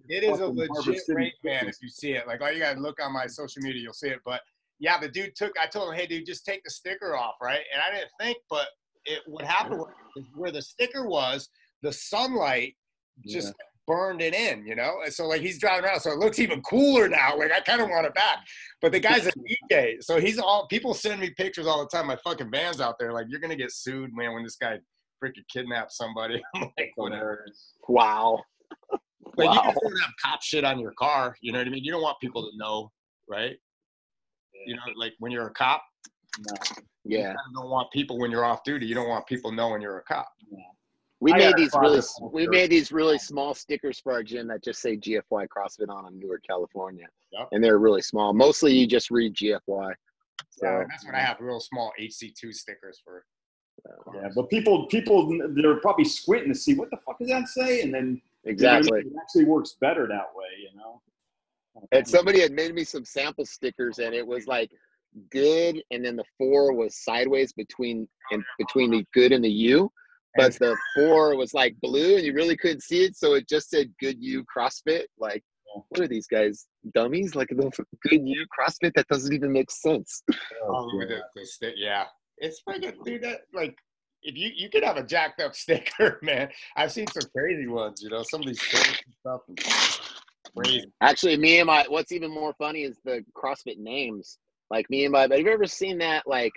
It 0.10 0.24
is 0.24 0.40
a 0.40 0.48
fucking 0.48 0.58
Harbor 0.58 0.74
legit 0.74 1.06
City 1.06 1.16
rape 1.16 1.34
man 1.44 1.68
if 1.68 1.78
you 1.82 1.88
see 1.88 2.12
it. 2.12 2.28
Like 2.28 2.42
all 2.42 2.52
you 2.52 2.60
gotta 2.60 2.80
look 2.80 3.02
on 3.02 3.14
my 3.14 3.26
social 3.26 3.62
media, 3.62 3.82
you'll 3.82 3.94
see 3.94 4.10
it. 4.10 4.20
But 4.26 4.42
yeah, 4.80 5.00
the 5.00 5.08
dude 5.08 5.36
took. 5.36 5.54
I 5.60 5.66
told 5.66 5.90
him, 5.90 5.96
hey, 5.96 6.08
dude, 6.08 6.26
just 6.26 6.46
take 6.46 6.64
the 6.64 6.70
sticker 6.70 7.16
off, 7.16 7.36
right? 7.42 7.62
And 7.72 7.82
I 7.82 7.96
didn't 7.96 8.12
think, 8.20 8.38
but 8.50 8.68
it 9.06 9.22
what 9.28 9.46
happened 9.46 9.80
was 9.80 10.26
where 10.36 10.52
the 10.52 10.62
sticker 10.62 11.08
was, 11.08 11.48
the 11.84 11.94
sunlight 11.94 12.76
just 13.26 13.54
burned 13.88 14.22
it 14.22 14.34
in, 14.34 14.66
you 14.66 14.76
know. 14.76 15.02
And 15.04 15.14
so 15.14 15.28
like 15.28 15.42
he's 15.42 15.60
driving 15.60 15.86
around, 15.86 16.00
so 16.00 16.12
it 16.12 16.20
looks 16.20 16.40
even 16.40 16.62
cooler 16.62 17.08
now. 17.10 17.38
Like 17.38 17.52
I 17.52 17.60
kind 17.62 17.82
of 17.82 17.90
want 17.90 18.06
it 18.06 18.14
back. 18.14 18.38
But 18.82 18.92
the 18.92 19.00
guy's 19.00 19.28
a 19.28 19.32
DJ, 19.72 20.04
so 20.04 20.20
he's 20.20 20.40
all. 20.40 20.68
People 20.68 20.94
send 20.94 21.20
me 21.22 21.30
pictures 21.32 21.68
all 21.68 21.80
the 21.80 21.90
time. 21.90 22.08
My 22.08 22.18
fucking 22.24 22.52
van's 22.52 22.82
out 22.82 22.96
there. 23.00 23.14
Like 23.14 23.26
you're 23.30 23.40
gonna 23.40 23.56
get 23.56 23.72
sued, 23.72 24.12
man, 24.14 24.34
when 24.34 24.44
this 24.44 24.56
guy 24.56 24.78
freaking 25.24 25.48
kidnaps 25.52 25.98
somebody. 25.98 26.42
I'm 26.56 26.62
like, 26.78 26.92
whatever. 26.96 27.46
Wow. 27.88 28.42
But 29.36 29.44
you 29.44 29.50
Wow. 29.50 29.64
just 29.66 29.80
don't 29.82 30.02
have 30.02 30.12
cop 30.24 30.42
shit 30.44 30.64
on 30.66 30.80
your 30.80 30.94
car. 31.00 31.36
You 31.42 31.52
know 31.54 31.60
what 31.60 31.68
I 31.68 31.72
mean? 31.72 31.84
You 31.84 31.92
don't 31.92 32.02
want 32.02 32.20
people 32.20 32.44
to 32.50 32.58
know, 32.58 32.92
right? 33.30 33.56
You 34.66 34.76
know, 34.76 34.82
like 34.96 35.14
when 35.20 35.32
you're 35.32 35.48
a 35.48 35.54
cop, 35.54 35.84
No. 36.40 36.56
Yeah. 37.06 37.32
you 37.32 37.56
don't 37.62 37.70
want 37.70 37.92
people 37.92 38.18
when 38.20 38.32
you're 38.32 38.46
off 38.46 38.64
duty. 38.64 38.86
You 38.86 38.96
don't 38.96 39.10
want 39.10 39.26
people 39.28 39.52
knowing 39.52 39.82
you're 39.82 39.98
a 40.00 40.04
cop. 40.04 40.28
We 41.24 41.32
I 41.32 41.38
made 41.38 41.56
these 41.56 41.72
really 41.74 42.02
we 42.34 42.48
made 42.48 42.70
these 42.70 42.92
really 42.92 43.18
small 43.18 43.54
stickers 43.54 43.98
for 43.98 44.12
our 44.12 44.24
gym 44.24 44.46
that 44.50 44.62
just 44.62 44.82
say 44.82 44.98
GFY 44.98 45.48
CrossFit 45.48 45.88
on 45.88 46.04
them, 46.04 46.20
Newark, 46.20 46.44
California. 46.46 47.08
Yep. 47.32 47.48
And 47.54 47.64
they're 47.64 47.80
really 47.80 48.02
small. 48.02 48.34
Mostly 48.34 48.74
you 48.74 48.86
just 48.86 49.10
read 49.10 49.34
GFY. 49.34 49.94
So 50.50 50.66
Yeah, 50.66 50.84
that's 50.90 51.06
what 51.06 51.16
I 51.16 51.20
have. 51.20 51.38
Real 51.40 51.62
small 51.62 51.94
HC2 51.98 52.54
stickers 52.54 53.02
for. 53.06 53.24
Yeah, 54.14 54.30
but 54.36 54.50
people, 54.50 54.86
people, 54.88 55.40
they're 55.56 55.80
probably 55.80 56.04
squinting 56.04 56.52
to 56.52 56.60
see 56.60 56.74
what 56.76 56.90
the 56.90 56.98
fuck 57.06 57.18
does 57.20 57.30
that 57.30 57.48
say, 57.48 57.82
and 57.82 57.94
then 57.94 58.22
you 58.44 58.52
know, 58.52 58.52
exactly. 58.52 59.00
it 59.00 59.08
actually 59.20 59.46
works 59.46 59.78
better 59.80 60.06
that 60.08 60.28
way, 60.36 60.46
you 60.62 60.78
know. 60.78 61.02
And 61.94 62.06
somebody 62.06 62.42
had 62.42 62.52
made 62.52 62.76
me 62.76 62.84
some 62.84 63.06
sample 63.06 63.46
stickers 63.46 64.00
and 64.00 64.14
it 64.14 64.26
was 64.28 64.46
like 64.46 64.72
good 65.32 65.82
and 65.92 66.04
then 66.04 66.16
the 66.16 66.24
four 66.38 66.74
was 66.74 66.96
sideways 66.96 67.54
between 67.54 68.08
and 68.32 68.44
between 68.58 68.92
the 68.92 69.06
good 69.14 69.32
and 69.32 69.44
the 69.44 69.52
U. 69.52 69.92
But 70.36 70.54
the 70.60 70.76
four 70.96 71.36
was 71.36 71.54
like 71.54 71.76
blue 71.82 72.16
and 72.16 72.26
you 72.26 72.34
really 72.34 72.58
couldn't 72.58 72.82
see 72.82 73.04
it, 73.04 73.16
so 73.16 73.36
it 73.36 73.48
just 73.48 73.70
said 73.70 73.94
good 74.00 74.18
you 74.20 74.44
CrossFit. 74.56 75.06
Like 75.20 75.44
what 75.90 76.02
are 76.02 76.08
these 76.08 76.28
guys? 76.28 76.68
Dummies? 76.94 77.36
Like 77.36 77.50
the 77.50 77.86
good 78.10 78.28
you 78.28 78.46
CrossFit? 78.58 78.94
That 78.96 79.08
doesn't 79.08 79.34
even 79.34 79.52
make 79.52 79.72
sense. 79.72 80.24
Oh, 80.66 80.90
with 80.98 81.10
the, 81.10 81.20
the 81.36 81.46
stick, 81.46 81.74
yeah. 81.78 82.06
It's 82.38 82.62
freaking 82.68 82.96
dude. 83.04 83.22
That 83.22 83.42
like, 83.54 83.76
if 84.22 84.38
you 84.38 84.50
you 84.56 84.70
could 84.70 84.84
have 84.84 84.98
a 84.98 85.04
jacked 85.04 85.42
up 85.42 85.56
sticker, 85.56 86.20
man. 86.22 86.50
I've 86.78 86.92
seen 86.92 87.08
some 87.08 87.30
crazy 87.36 87.68
ones. 87.68 88.02
You 88.02 88.10
know, 88.10 88.24
some 88.24 88.42
of 88.42 88.48
these 88.48 88.62
crazy 88.62 88.96
stuff. 89.20 89.42
is 89.58 90.00
Crazy. 90.58 90.92
Actually, 91.02 91.38
me 91.38 91.60
and 91.60 91.68
my 91.68 91.86
what's 91.90 92.12
even 92.12 92.32
more 92.32 92.54
funny 92.58 92.84
is 92.84 92.98
the 93.04 93.26
CrossFit 93.36 93.78
names. 93.78 94.38
Like 94.70 94.90
me 94.90 95.04
and 95.06 95.12
my 95.12 95.22
have 95.22 95.32
you 95.38 95.52
ever 95.52 95.68
seen 95.68 95.98
that 96.00 96.24
like 96.26 96.54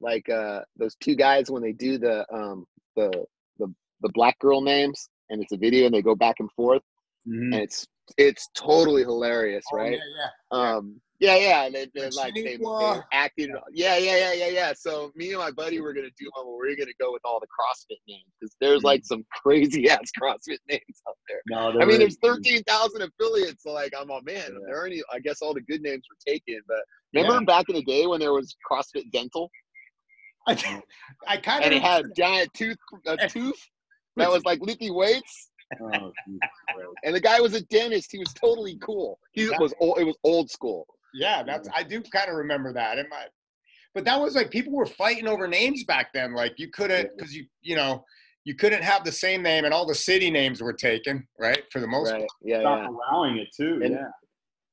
like 0.00 0.28
uh 0.28 0.60
those 0.76 0.94
two 0.96 1.14
guys 1.14 1.50
when 1.50 1.62
they 1.62 1.72
do 1.72 1.98
the 1.98 2.26
um 2.32 2.66
the 2.96 3.10
the 3.58 3.66
the 4.02 4.10
black 4.14 4.38
girl 4.38 4.60
names 4.60 5.08
and 5.30 5.42
it's 5.42 5.52
a 5.52 5.56
video 5.56 5.86
and 5.86 5.94
they 5.94 6.02
go 6.02 6.14
back 6.14 6.36
and 6.40 6.50
forth 6.52 6.82
Mhm. 7.28 7.52
and 7.52 7.54
it's 7.54 7.86
it's 8.18 8.48
totally 8.54 9.02
hilarious, 9.02 9.64
Oh, 9.72 9.76
right? 9.76 9.92
yeah, 9.92 9.98
yeah. 10.18 10.76
Um 10.76 11.00
yeah, 11.18 11.36
yeah, 11.36 11.64
and 11.64 11.74
they, 11.74 11.86
they're 11.94 12.10
Like 12.10 12.34
they, 12.34 12.58
they 12.58 13.00
acted. 13.10 13.50
Yeah, 13.72 13.96
yeah, 13.96 14.16
yeah, 14.18 14.32
yeah, 14.34 14.48
yeah. 14.48 14.72
So 14.76 15.10
me 15.16 15.30
and 15.30 15.38
my 15.38 15.50
buddy 15.50 15.80
were 15.80 15.94
gonna 15.94 16.10
do 16.18 16.30
one 16.36 16.46
where 16.46 16.56
we're 16.58 16.76
gonna 16.76 16.92
go 17.00 17.10
with 17.10 17.22
all 17.24 17.40
the 17.40 17.46
CrossFit 17.46 17.96
names 18.06 18.26
because 18.38 18.54
there's 18.60 18.82
like 18.84 19.02
some 19.04 19.24
crazy 19.42 19.88
ass 19.90 20.10
CrossFit 20.22 20.58
names 20.68 21.02
out 21.08 21.16
there. 21.26 21.40
No, 21.48 21.80
I 21.80 21.86
mean, 21.86 21.98
there's 22.00 22.18
13,000 22.22 23.00
affiliates. 23.02 23.62
So, 23.62 23.72
like, 23.72 23.94
I'm 23.98 24.10
all, 24.10 24.20
man, 24.22 24.34
Yeah. 24.36 24.58
there 24.66 24.76
aren't 24.78 24.92
any, 24.92 25.02
I 25.10 25.18
guess 25.20 25.40
all 25.40 25.54
the 25.54 25.62
good 25.62 25.80
names 25.80 26.02
were 26.10 26.32
taken. 26.32 26.60
But 26.68 26.80
remember 27.14 27.46
back 27.46 27.70
in 27.70 27.76
the 27.76 27.82
day 27.82 28.06
when 28.06 28.20
there 28.20 28.34
was 28.34 28.54
CrossFit 28.70 29.10
Dental 29.10 29.50
I, 30.56 30.82
I 31.26 31.36
kind 31.38 31.64
and 31.64 31.74
of 31.74 31.78
it 31.78 31.82
had 31.82 32.04
a 32.06 32.08
giant 32.16 32.52
tooth, 32.54 32.76
a 33.06 33.16
tooth 33.28 33.60
that 34.16 34.30
was 34.30 34.44
like 34.44 34.60
lifting 34.60 34.94
weights? 34.94 35.50
Oh, 35.82 36.12
And 37.02 37.14
the 37.14 37.20
guy 37.20 37.40
was 37.40 37.54
a 37.54 37.60
dentist. 37.62 38.12
He 38.12 38.18
was 38.18 38.32
totally 38.34 38.78
cool. 38.80 39.18
He 39.32 39.46
Yeah. 39.48 39.58
was 39.58 39.74
old, 39.80 39.98
it 39.98 40.04
was 40.04 40.16
old 40.22 40.50
school. 40.50 40.86
Yeah, 41.14 41.42
that's 41.42 41.68
I 41.74 41.82
do 41.82 42.00
kind 42.02 42.30
of 42.30 42.36
remember 42.36 42.72
that. 42.74 42.98
In 42.98 43.08
my, 43.08 43.24
but 43.94 44.04
that 44.04 44.20
was 44.20 44.36
like 44.36 44.50
people 44.50 44.72
were 44.72 44.86
fighting 44.86 45.26
over 45.26 45.48
names 45.48 45.82
back 45.84 46.12
then. 46.12 46.34
Like 46.34 46.54
you 46.58 46.68
couldn't 46.70 47.10
because 47.16 47.34
you 47.34 47.46
you 47.62 47.74
know 47.74 48.04
you 48.44 48.54
couldn't 48.54 48.82
have 48.84 49.02
the 49.02 49.10
same 49.10 49.42
name 49.42 49.64
and 49.64 49.74
all 49.74 49.86
the 49.86 49.94
city 49.94 50.30
names 50.30 50.60
were 50.62 50.72
taken 50.72 51.26
right 51.40 51.62
for 51.72 51.80
the 51.80 51.86
most 51.88 52.12
Right. 52.12 52.18
part. 52.20 52.30
Yeah. 52.44 52.60
Stop 52.60 52.78
yeah. 52.82 52.88
allowing 52.88 53.38
it 53.38 53.48
too. 53.56 53.80
And- 53.82 53.94
yeah. 53.94 54.08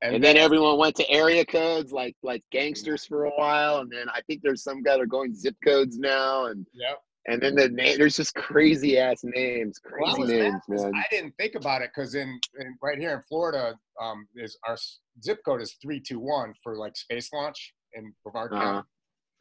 And 0.04 0.24
then 0.24 0.36
everyone 0.38 0.78
went 0.78 0.96
to 0.98 1.10
area 1.10 1.46
codes 1.46 1.92
like 1.92 2.16
like 2.24 2.44
gangsters 2.52 3.06
for 3.06 3.26
a 3.26 3.32
while. 3.32 3.80
And 3.80 3.92
then 3.92 4.10
I 4.10 4.22
think 4.22 4.42
there's 4.44 4.64
some 4.64 4.84
guys 4.84 4.98
that 4.98 5.02
are 5.02 5.06
going 5.06 5.34
zip 5.34 5.56
codes 5.64 5.98
now. 5.98 6.46
And 6.46 6.66
Yep. 6.74 7.00
And 7.26 7.42
then 7.42 7.56
the 7.56 7.70
name, 7.70 7.98
there's 7.98 8.18
just 8.18 8.36
crazy 8.36 9.00
ass 9.00 9.22
names, 9.24 9.80
crazy 9.80 10.20
was 10.20 10.30
names, 10.30 10.62
man. 10.68 10.92
I 10.94 11.06
didn't 11.10 11.34
think 11.40 11.56
about 11.56 11.82
it 11.82 11.92
because 11.96 12.16
in, 12.16 12.38
in 12.60 12.76
right 12.82 13.00
here 13.00 13.14
in 13.14 13.22
Florida, 13.30 13.76
um, 14.02 14.28
is 14.36 14.58
our 14.68 14.76
zip 15.24 15.40
code 15.46 15.62
is 15.62 15.78
three 15.82 16.02
two 16.02 16.20
one 16.20 16.54
for 16.62 16.76
like 16.76 16.98
space 16.98 17.32
launch 17.32 17.74
in 17.94 18.14
Brevard 18.24 18.52
County. 18.52 18.80
Uh-huh. 18.80 18.82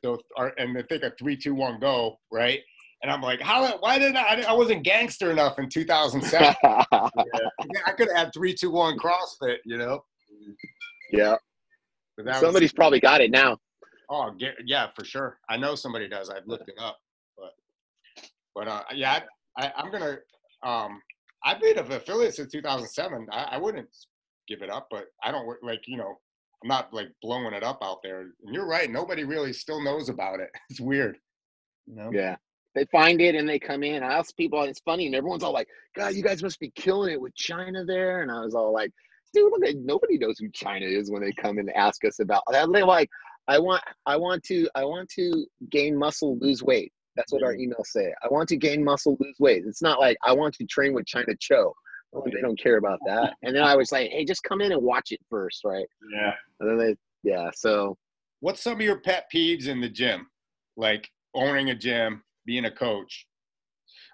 So 0.04 0.18
our, 0.36 0.52
and 0.58 0.76
they 0.76 0.82
think 0.82 1.02
a 1.02 1.12
three 1.18 1.36
two 1.36 1.56
one 1.56 1.80
go 1.80 2.18
right, 2.30 2.60
and 3.02 3.10
I'm 3.10 3.20
like, 3.20 3.40
how? 3.40 3.76
Why 3.78 3.98
did 3.98 4.14
I? 4.14 4.42
I 4.42 4.52
wasn't 4.52 4.84
gangster 4.84 5.32
enough 5.32 5.58
in 5.58 5.68
2007. 5.68 6.54
I 6.64 7.92
could 7.96 8.08
have 8.08 8.16
had 8.16 8.30
three 8.32 8.54
two 8.54 8.70
one 8.70 8.96
CrossFit, 8.96 9.56
you 9.64 9.76
know. 9.76 10.04
Yeah, 11.10 11.36
that 12.18 12.26
was- 12.26 12.40
somebody's 12.40 12.72
probably 12.72 13.00
got 13.00 13.20
it 13.20 13.30
now. 13.30 13.58
Oh, 14.10 14.34
yeah, 14.66 14.88
for 14.94 15.04
sure. 15.04 15.38
I 15.48 15.56
know 15.56 15.74
somebody 15.74 16.06
does. 16.08 16.28
I've 16.28 16.46
looked 16.46 16.68
it 16.68 16.74
up, 16.78 16.98
but 17.36 17.52
but 18.54 18.68
uh, 18.68 18.82
yeah, 18.94 19.20
I, 19.56 19.72
I'm 19.76 19.90
gonna. 19.90 20.18
Um, 20.62 21.00
I've 21.44 21.60
been 21.60 21.78
of 21.78 21.90
affiliate 21.90 22.34
since 22.34 22.52
2007. 22.52 23.26
I, 23.32 23.42
I 23.52 23.56
wouldn't 23.58 23.88
give 24.48 24.62
it 24.62 24.70
up, 24.70 24.88
but 24.90 25.06
I 25.24 25.32
don't 25.32 25.46
like 25.62 25.82
you 25.86 25.96
know. 25.96 26.18
I'm 26.62 26.68
not 26.68 26.92
like 26.92 27.08
blowing 27.22 27.52
it 27.54 27.64
up 27.64 27.78
out 27.82 27.98
there. 28.02 28.20
And 28.20 28.54
you're 28.54 28.66
right. 28.66 28.90
Nobody 28.90 29.24
really 29.24 29.52
still 29.52 29.82
knows 29.82 30.08
about 30.08 30.40
it. 30.40 30.50
It's 30.70 30.80
weird. 30.80 31.18
You 31.86 31.96
know. 31.96 32.10
Yeah. 32.12 32.36
They 32.74 32.84
find 32.86 33.20
it 33.20 33.34
and 33.34 33.48
they 33.48 33.58
come 33.58 33.82
in. 33.82 34.02
I 34.02 34.14
ask 34.14 34.34
people, 34.36 34.60
and 34.60 34.70
it's 34.70 34.80
funny, 34.80 35.06
and 35.06 35.14
everyone's 35.14 35.42
all 35.42 35.52
like, 35.52 35.68
God, 35.96 36.14
you 36.14 36.22
guys 36.22 36.42
must 36.42 36.60
be 36.60 36.70
killing 36.74 37.12
it 37.12 37.20
with 37.20 37.34
Chyna 37.34 37.86
there. 37.86 38.22
And 38.22 38.30
I 38.30 38.40
was 38.40 38.54
all 38.54 38.72
like, 38.72 38.92
dude, 39.32 39.52
look, 39.52 39.76
nobody 39.76 40.18
knows 40.18 40.38
who 40.38 40.48
Chyna 40.50 40.82
is 40.82 41.10
when 41.10 41.22
they 41.22 41.32
come 41.32 41.58
and 41.58 41.70
ask 41.70 42.04
us 42.04 42.20
about 42.20 42.42
that. 42.50 42.68
They're 42.72 42.86
like, 42.86 43.10
I 43.48 43.58
want, 43.58 43.82
I 44.06 44.16
want 44.16 44.42
to, 44.44 44.68
I 44.74 44.84
want 44.84 45.08
to 45.10 45.46
gain 45.70 45.96
muscle, 45.96 46.38
lose 46.38 46.62
weight. 46.62 46.92
That's 47.16 47.32
what 47.32 47.42
our 47.42 47.54
mm. 47.54 47.68
emails 47.68 47.86
say. 47.86 48.12
I 48.22 48.28
want 48.30 48.48
to 48.50 48.56
gain 48.56 48.84
muscle, 48.84 49.16
lose 49.20 49.36
weight. 49.38 49.64
It's 49.66 49.82
not 49.82 50.00
like 50.00 50.16
I 50.24 50.32
want 50.32 50.54
to 50.54 50.64
train 50.66 50.94
with 50.94 51.06
Chyna 51.06 51.38
Cho. 51.40 51.72
Oh, 52.14 52.22
they 52.26 52.40
don't 52.42 52.60
care 52.60 52.76
about 52.76 53.00
that. 53.06 53.34
And 53.42 53.56
then 53.56 53.62
I 53.62 53.74
was 53.74 53.90
like, 53.90 54.10
hey, 54.10 54.24
just 54.24 54.42
come 54.42 54.60
in 54.60 54.72
and 54.72 54.82
watch 54.82 55.12
it 55.12 55.20
first, 55.30 55.62
right? 55.64 55.86
Yeah. 56.14 56.32
And 56.60 56.70
then 56.70 56.78
they, 56.78 56.96
yeah. 57.28 57.50
So 57.54 57.96
What's 58.42 58.60
some 58.60 58.74
of 58.74 58.80
your 58.80 58.98
pet 58.98 59.26
peeves 59.32 59.68
in 59.68 59.80
the 59.80 59.88
gym? 59.88 60.26
Like 60.76 61.08
owning 61.32 61.70
a 61.70 61.76
gym, 61.76 62.24
being 62.44 62.64
a 62.64 62.72
coach. 62.72 63.24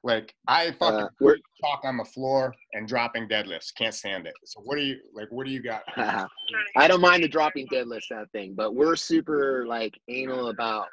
Like 0.05 0.35
I 0.47 0.73
fucking 0.73 1.01
uh, 1.01 1.09
we're, 1.21 1.37
talk 1.61 1.81
on 1.85 1.97
the 1.97 2.05
floor 2.05 2.55
and 2.75 2.87
dropping 2.87 3.29
deadlifts. 3.29 3.75
Can't 3.77 3.95
stand 3.95 4.27
it. 4.27 4.35
So 4.45 4.61
what 4.61 4.77
do 4.77 4.83
you 4.83 4.99
like? 5.13 5.29
What 5.31 5.47
do 5.47 5.53
you 5.53 5.63
got? 5.63 5.83
I 6.77 6.89
don't 6.89 7.01
mind 7.01 7.25
the 7.25 7.29
dropping 7.29 7.67
deadlifts 7.69 8.09
that 8.11 8.31
thing, 8.33 8.55
but 8.55 8.75
we're 8.75 8.97
super 8.97 9.67
like 9.67 9.99
anal 10.09 10.49
about 10.49 10.87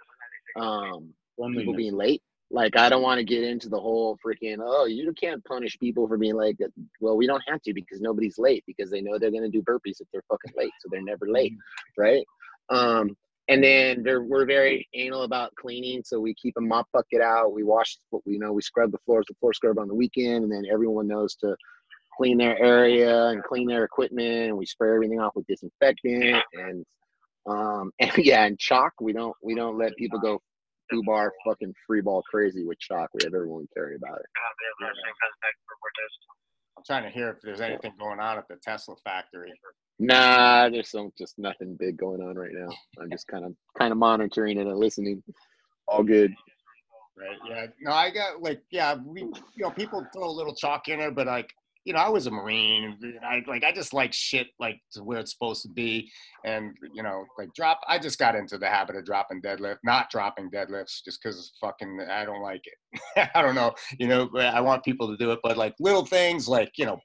um 0.57 1.13
people 1.53 1.75
being 1.75 1.95
late. 1.95 2.21
Like 2.51 2.77
I 2.77 2.89
don't 2.89 3.01
want 3.01 3.19
to 3.19 3.23
get 3.23 3.43
into 3.43 3.69
the 3.69 3.79
whole 3.79 4.17
freaking 4.25 4.57
oh 4.61 4.85
you 4.85 5.11
can't 5.13 5.43
punish 5.45 5.77
people 5.79 6.07
for 6.07 6.17
being 6.17 6.35
like 6.35 6.57
Well, 6.99 7.17
we 7.17 7.27
don't 7.27 7.43
have 7.47 7.61
to 7.63 7.73
because 7.73 8.01
nobody's 8.01 8.37
late 8.37 8.63
because 8.65 8.89
they 8.89 9.01
know 9.01 9.17
they're 9.17 9.31
gonna 9.31 9.49
do 9.49 9.63
burpees 9.63 9.99
if 9.99 10.07
they're 10.11 10.23
fucking 10.29 10.53
late, 10.57 10.71
so 10.79 10.89
they're 10.91 11.01
never 11.01 11.27
late, 11.27 11.53
right? 11.97 12.25
Um, 12.69 13.15
and 13.47 13.63
then 13.63 14.01
they're, 14.03 14.23
we're 14.23 14.45
very 14.45 14.87
anal 14.95 15.23
about 15.23 15.53
cleaning, 15.55 16.01
so 16.03 16.19
we 16.19 16.33
keep 16.33 16.55
a 16.57 16.61
mop 16.61 16.87
bucket 16.91 17.21
out. 17.21 17.53
We 17.53 17.63
wash, 17.63 17.97
you 18.25 18.39
know, 18.39 18.51
we 18.51 18.61
scrub 18.61 18.91
the 18.91 18.97
floors, 19.05 19.25
the 19.27 19.35
floor 19.35 19.53
scrub 19.53 19.77
on 19.77 19.87
the 19.87 19.93
weekend, 19.93 20.43
and 20.43 20.51
then 20.51 20.63
everyone 20.71 21.07
knows 21.07 21.35
to 21.35 21.55
clean 22.17 22.37
their 22.37 22.57
area 22.57 23.27
and 23.27 23.43
clean 23.43 23.67
their 23.67 23.83
equipment. 23.83 24.49
And 24.49 24.57
we 24.57 24.65
spray 24.65 24.93
everything 24.93 25.19
off 25.19 25.33
with 25.35 25.45
disinfectant 25.47 26.43
and 26.53 26.85
um 27.47 27.91
and 27.99 28.11
yeah, 28.17 28.45
and 28.45 28.57
chalk. 28.57 28.93
We 28.99 29.13
don't 29.13 29.35
we 29.43 29.53
don't 29.53 29.77
let 29.77 29.95
people 29.97 30.19
go 30.19 30.41
foo 30.89 31.03
bar 31.05 31.31
fucking 31.45 31.73
free 31.85 32.01
ball 32.01 32.23
crazy 32.29 32.65
with 32.65 32.79
chalk. 32.79 33.09
We 33.13 33.23
have 33.25 33.33
everyone 33.33 33.67
carry 33.75 33.95
about 33.95 34.19
it. 34.19 34.25
I'm 36.77 36.83
trying 36.85 37.03
to 37.03 37.09
hear 37.09 37.29
if 37.29 37.41
there's 37.41 37.61
anything 37.61 37.93
going 37.99 38.19
on 38.19 38.37
at 38.37 38.47
the 38.47 38.57
Tesla 38.63 38.95
factory. 39.03 39.51
Nah, 39.97 40.69
there's 40.69 40.89
some 40.89 41.11
just 41.17 41.39
nothing 41.39 41.75
big 41.75 41.97
going 41.97 42.21
on 42.21 42.35
right 42.35 42.51
now. 42.53 42.69
I'm 42.99 43.09
just 43.09 43.27
kind 43.27 43.45
of 43.45 43.53
kind 43.77 43.91
of 43.91 43.97
monitoring 43.97 44.57
it 44.57 44.67
and 44.67 44.77
listening. 44.77 45.23
All 45.87 46.03
good. 46.03 46.33
Right. 47.17 47.37
Yeah. 47.47 47.67
No, 47.81 47.91
I 47.91 48.09
got 48.09 48.41
like, 48.41 48.61
yeah, 48.71 48.95
we, 49.05 49.21
you 49.21 49.33
know, 49.59 49.71
people 49.71 50.05
throw 50.13 50.29
a 50.29 50.31
little 50.31 50.53
chalk 50.53 50.89
in 50.89 50.99
there, 50.99 51.11
but 51.11 51.27
like, 51.27 51.49
you 51.85 51.93
know, 51.93 51.99
I 51.99 52.09
was 52.09 52.27
a 52.27 52.31
Marine 52.31 52.97
and 53.01 53.19
I 53.23 53.41
like, 53.47 53.63
I 53.63 53.71
just 53.71 53.93
like 53.93 54.11
shit 54.11 54.47
like 54.59 54.81
to 54.93 55.03
where 55.03 55.19
it's 55.19 55.31
supposed 55.31 55.61
to 55.61 55.69
be. 55.69 56.11
And, 56.43 56.75
you 56.93 57.03
know, 57.03 57.25
like 57.37 57.53
drop, 57.53 57.79
I 57.87 57.99
just 57.99 58.19
got 58.19 58.35
into 58.35 58.57
the 58.57 58.67
habit 58.67 58.97
of 58.97 59.05
dropping 59.05 59.41
deadlift, 59.41 59.77
not 59.85 60.09
dropping 60.09 60.49
deadlifts 60.49 61.03
just 61.05 61.21
because 61.23 61.53
fucking, 61.61 62.05
I 62.11 62.25
don't 62.25 62.41
like 62.41 62.63
it. 62.65 63.29
I 63.35 63.41
don't 63.41 63.55
know, 63.55 63.73
you 63.97 64.07
know, 64.07 64.29
I 64.35 64.59
want 64.59 64.83
people 64.83 65.07
to 65.07 65.15
do 65.15 65.31
it, 65.31 65.39
but 65.41 65.57
like 65.57 65.75
little 65.79 66.05
things 66.05 66.49
like, 66.49 66.71
you 66.75 66.85
know, 66.85 66.99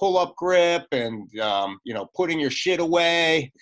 pull 0.00 0.18
up 0.18 0.34
grip 0.36 0.86
and, 0.90 1.38
um, 1.38 1.78
you 1.84 1.94
know, 1.94 2.08
putting 2.16 2.40
your 2.40 2.50
shit 2.50 2.80
away 2.80 3.52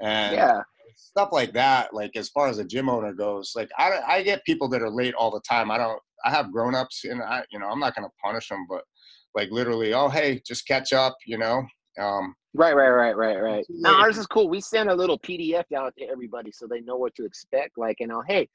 and, 0.00 0.34
Yeah. 0.34 0.62
stuff 0.94 1.30
like 1.32 1.52
that 1.52 1.92
like 1.92 2.14
as 2.16 2.28
far 2.28 2.48
as 2.48 2.58
a 2.58 2.64
gym 2.64 2.88
owner 2.88 3.12
goes 3.12 3.52
like 3.56 3.70
i, 3.78 3.98
I 4.06 4.22
get 4.22 4.44
people 4.44 4.68
that 4.68 4.82
are 4.82 4.90
late 4.90 5.14
all 5.14 5.30
the 5.30 5.40
time 5.40 5.70
i 5.70 5.78
don't 5.78 6.00
i 6.24 6.30
have 6.30 6.52
grown-ups 6.52 7.04
and 7.04 7.22
i 7.22 7.42
you 7.50 7.58
know 7.58 7.66
i'm 7.66 7.80
not 7.80 7.94
going 7.94 8.06
to 8.06 8.12
punish 8.22 8.48
them 8.48 8.66
but 8.68 8.82
like 9.34 9.50
literally 9.50 9.94
oh 9.94 10.08
hey 10.08 10.40
just 10.46 10.66
catch 10.66 10.92
up 10.92 11.16
you 11.26 11.38
know 11.38 11.64
um 11.98 12.34
Right, 12.54 12.76
right, 12.76 12.90
right, 12.90 13.16
right, 13.16 13.40
right. 13.40 13.66
Now 13.70 13.98
ours 13.98 14.18
is 14.18 14.26
cool. 14.26 14.46
We 14.48 14.60
send 14.60 14.90
a 14.90 14.94
little 14.94 15.18
PDF 15.18 15.64
out 15.74 15.94
to 15.98 16.04
everybody 16.04 16.52
so 16.52 16.66
they 16.66 16.82
know 16.82 16.96
what 16.96 17.14
to 17.14 17.24
expect. 17.24 17.78
Like, 17.78 17.98
you 17.98 18.06
know, 18.06 18.22
hey, 18.28 18.46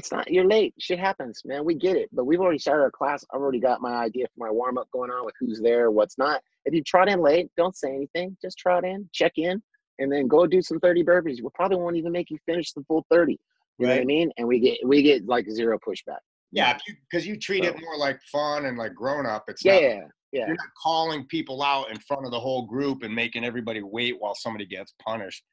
it's 0.00 0.10
not 0.10 0.30
you're 0.30 0.46
late. 0.56 0.72
Shit 0.78 0.98
happens, 0.98 1.42
man. 1.44 1.64
We 1.64 1.74
get 1.74 1.96
it. 1.96 2.08
But 2.12 2.24
we've 2.24 2.40
already 2.40 2.58
started 2.58 2.82
our 2.82 2.90
class. 2.90 3.22
I've 3.32 3.40
already 3.40 3.60
got 3.60 3.82
my 3.82 3.92
idea 4.06 4.26
for 4.26 4.46
my 4.46 4.50
warm 4.50 4.78
up 4.78 4.88
going 4.92 5.10
on 5.10 5.24
with 5.26 5.34
who's 5.38 5.60
there, 5.60 5.90
what's 5.90 6.16
not. 6.18 6.40
If 6.64 6.72
you 6.74 6.82
trot 6.82 7.08
in 7.08 7.20
late, 7.20 7.50
don't 7.56 7.76
say 7.76 7.90
anything. 7.94 8.36
Just 8.42 8.56
trot 8.58 8.84
in, 8.84 9.08
check 9.12 9.32
in, 9.36 9.62
and 9.98 10.10
then 10.12 10.26
go 10.26 10.46
do 10.46 10.62
some 10.62 10.80
30 10.80 11.04
burpees. 11.04 11.42
We 11.42 11.48
probably 11.54 11.76
won't 11.76 11.96
even 11.96 12.12
make 12.12 12.30
you 12.30 12.38
finish 12.46 12.72
the 12.72 12.82
full 12.88 13.04
30. 13.10 13.38
You 13.78 13.86
know 13.86 13.92
what 13.94 14.00
I 14.02 14.04
mean? 14.04 14.30
And 14.38 14.46
we 14.48 14.58
get 14.60 14.78
we 14.84 15.02
get 15.02 15.26
like 15.26 15.46
zero 15.50 15.78
pushback. 15.86 16.22
yeah 16.52 16.76
because 17.10 17.26
you, 17.26 17.36
treat 17.38 17.64
it 17.64 17.74
more 17.80 17.96
like 17.98 18.18
fun 18.32 18.64
and 18.66 18.76
like 18.78 18.94
grown 18.94 19.26
up 19.26 19.44
it's 19.48 19.64
Yeah, 19.64 19.72
not 19.74 19.82
yeah, 19.82 20.00
yeah. 20.32 20.46
you're 20.48 20.56
not 20.64 20.74
calling 20.82 21.26
people 21.26 21.62
out 21.62 21.90
in 21.90 21.98
front 22.08 22.24
of 22.26 22.30
the 22.30 22.40
whole 22.40 22.64
group 22.66 23.02
and 23.04 23.14
making 23.14 23.44
everybody 23.44 23.82
wait 23.82 24.14
while 24.18 24.34
somebody 24.34 24.66
gets 24.66 24.92
punished 25.06 25.44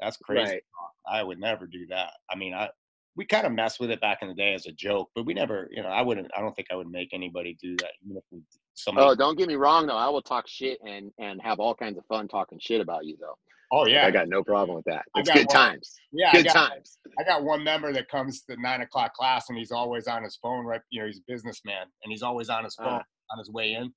that's 0.00 0.16
crazy 0.18 0.52
Right. 0.52 0.62
i 1.10 1.22
would 1.22 1.38
never 1.40 1.66
do 1.66 1.86
that 1.88 2.10
i 2.30 2.34
mean 2.36 2.52
i 2.54 2.68
we 3.16 3.24
kind 3.26 3.46
of 3.46 3.52
messed 3.52 3.80
with 3.80 3.90
it 3.90 4.00
back 4.00 4.18
in 4.22 4.28
the 4.28 4.34
day 4.34 4.54
as 4.54 4.66
a 4.66 4.72
joke 4.72 5.10
but 5.14 5.26
we 5.26 5.34
never 5.34 5.68
you 5.70 5.82
know 5.82 5.88
i 5.88 6.00
wouldn't 6.00 6.30
i 6.36 6.40
don't 6.40 6.54
think 6.54 6.68
i 6.72 6.74
would 6.76 6.88
make 6.90 7.08
anybody 7.12 7.56
do 7.60 7.76
that 7.76 7.90
even 8.04 8.16
if 8.16 8.22
we, 8.30 8.40
somebody 8.74 9.06
Oh, 9.06 9.14
don't 9.14 9.36
get 9.36 9.48
me 9.48 9.56
wrong 9.56 9.86
though. 9.86 9.96
I 9.96 10.08
will 10.08 10.22
talk 10.22 10.46
shit 10.48 10.78
and 10.86 11.10
and 11.18 11.40
have 11.42 11.58
all 11.60 11.74
kinds 11.74 11.98
of 11.98 12.04
fun 12.06 12.28
talking 12.28 12.58
shit 12.60 12.80
about 12.80 13.04
you 13.04 13.16
though. 13.20 13.36
oh 13.72 13.86
yeah 13.86 14.06
I 14.06 14.10
got 14.10 14.28
no 14.28 14.42
problem 14.44 14.76
with 14.76 14.84
that. 14.86 15.04
I 15.14 15.20
It's 15.20 15.30
good 15.30 15.46
one. 15.46 15.54
times. 15.56 15.94
Yeah, 16.12 16.28
I 16.30 16.36
Good 16.36 16.46
got, 16.46 16.70
times. 16.70 16.98
I 17.18 17.24
got 17.24 17.42
one 17.44 17.62
member 17.64 17.92
that 17.92 18.08
comes 18.08 18.42
to 18.42 18.56
nine 18.60 18.80
o'clock 18.80 19.12
class 19.14 19.48
and 19.48 19.58
he's 19.58 19.70
always 19.72 20.06
on 20.06 20.22
his 20.22 20.36
phone, 20.42 20.64
right? 20.64 20.80
You 20.90 21.00
know, 21.00 21.06
he's 21.06 21.18
a 21.18 21.32
businessman 21.32 21.82
and 22.02 22.10
he's 22.10 22.22
always 22.22 22.48
on 22.48 22.64
his 22.64 22.74
phone 22.76 23.00
Ah. 23.00 23.04
on 23.32 23.38
his 23.38 23.50
way 23.50 23.72
in. 23.74 23.92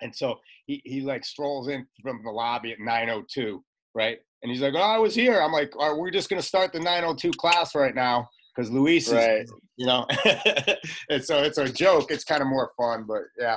And 0.00 0.14
so 0.14 0.38
he, 0.66 0.80
he 0.84 1.00
like 1.02 1.24
strolls 1.24 1.68
in 1.68 1.86
from 2.02 2.20
the 2.24 2.30
lobby 2.30 2.72
at 2.72 2.80
902, 2.80 3.62
right? 3.94 4.18
And 4.42 4.50
he's 4.50 4.60
like, 4.62 4.74
Oh, 4.74 4.80
I 4.80 4.98
was 4.98 5.14
here. 5.14 5.40
I'm 5.40 5.52
like, 5.52 5.72
Are 5.78 5.98
we 6.00 6.10
just 6.10 6.28
gonna 6.30 6.42
start 6.42 6.72
the 6.72 6.80
902 6.80 7.30
class 7.32 7.74
right 7.74 7.94
now? 7.94 8.28
Because 8.54 8.70
Luis 8.70 9.08
is 9.08 9.14
Right. 9.14 9.46
you 9.76 9.86
know. 9.86 10.06
and 11.10 11.24
so 11.24 11.42
it's 11.42 11.58
a 11.58 11.68
joke. 11.68 12.10
It's 12.10 12.24
kind 12.24 12.42
of 12.42 12.48
more 12.48 12.70
fun, 12.76 13.04
but 13.06 13.22
yeah. 13.38 13.56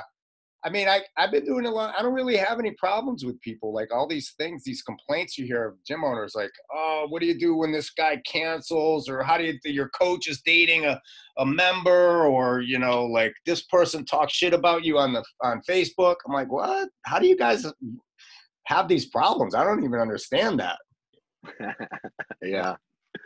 I 0.64 0.70
mean, 0.70 0.88
I, 0.88 1.02
I've 1.16 1.30
been 1.30 1.44
doing 1.44 1.66
a 1.66 1.70
lot. 1.70 1.94
I 1.96 2.02
don't 2.02 2.14
really 2.14 2.36
have 2.36 2.58
any 2.58 2.72
problems 2.72 3.24
with 3.24 3.40
people. 3.42 3.72
Like 3.72 3.94
all 3.94 4.08
these 4.08 4.34
things, 4.38 4.64
these 4.64 4.82
complaints 4.82 5.38
you 5.38 5.46
hear 5.46 5.68
of 5.68 5.84
gym 5.86 6.02
owners, 6.02 6.32
like, 6.34 6.50
oh, 6.74 7.06
what 7.08 7.20
do 7.20 7.28
you 7.28 7.38
do 7.38 7.54
when 7.54 7.70
this 7.70 7.90
guy 7.90 8.20
cancels? 8.26 9.08
Or 9.08 9.22
how 9.22 9.38
do 9.38 9.44
you, 9.44 9.58
your 9.64 9.88
coach 9.90 10.26
is 10.26 10.42
dating 10.44 10.84
a, 10.84 11.00
a 11.38 11.46
member? 11.46 12.26
Or, 12.26 12.60
you 12.60 12.80
know, 12.80 13.04
like 13.04 13.32
this 13.46 13.62
person 13.66 14.04
talks 14.04 14.32
shit 14.32 14.52
about 14.52 14.84
you 14.84 14.98
on 14.98 15.12
the 15.12 15.24
on 15.42 15.62
Facebook. 15.68 16.16
I'm 16.26 16.34
like, 16.34 16.50
what? 16.50 16.88
How 17.06 17.20
do 17.20 17.28
you 17.28 17.36
guys 17.36 17.64
have 18.64 18.88
these 18.88 19.06
problems? 19.06 19.54
I 19.54 19.62
don't 19.62 19.84
even 19.84 20.00
understand 20.00 20.58
that. 20.58 20.78
yeah. 22.42 22.74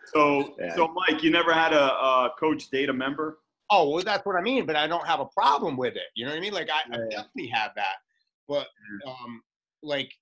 So, 0.07 0.57
Yeah. 0.59 0.75
so 0.77 0.89
Mike, 0.89 1.23
you 1.23 1.31
never 1.31 1.53
had 1.53 1.73
a, 1.73 1.93
a 1.93 2.31
coach 2.39 2.69
date 2.71 2.89
a 2.89 2.93
member? 2.93 3.39
Oh, 3.71 3.89
well, 3.89 4.05
that's 4.05 4.25
what 4.27 4.37
I 4.37 4.43
mean. 4.43 4.67
But 4.67 4.77
I 4.77 4.87
don't 4.87 5.07
have 5.07 5.21
a 5.21 5.27
problem 5.27 5.77
with 5.77 5.97
it. 5.97 6.03
You 6.15 6.25
know 6.25 6.33
what 6.33 6.39
I 6.39 6.41
mean? 6.41 6.53
Like 6.53 6.69
I, 6.71 6.95
I 6.95 6.99
definitely 7.11 7.49
have 7.49 7.73
that. 7.77 7.97
But 8.49 8.67
um, 9.07 9.43
like 9.83 10.13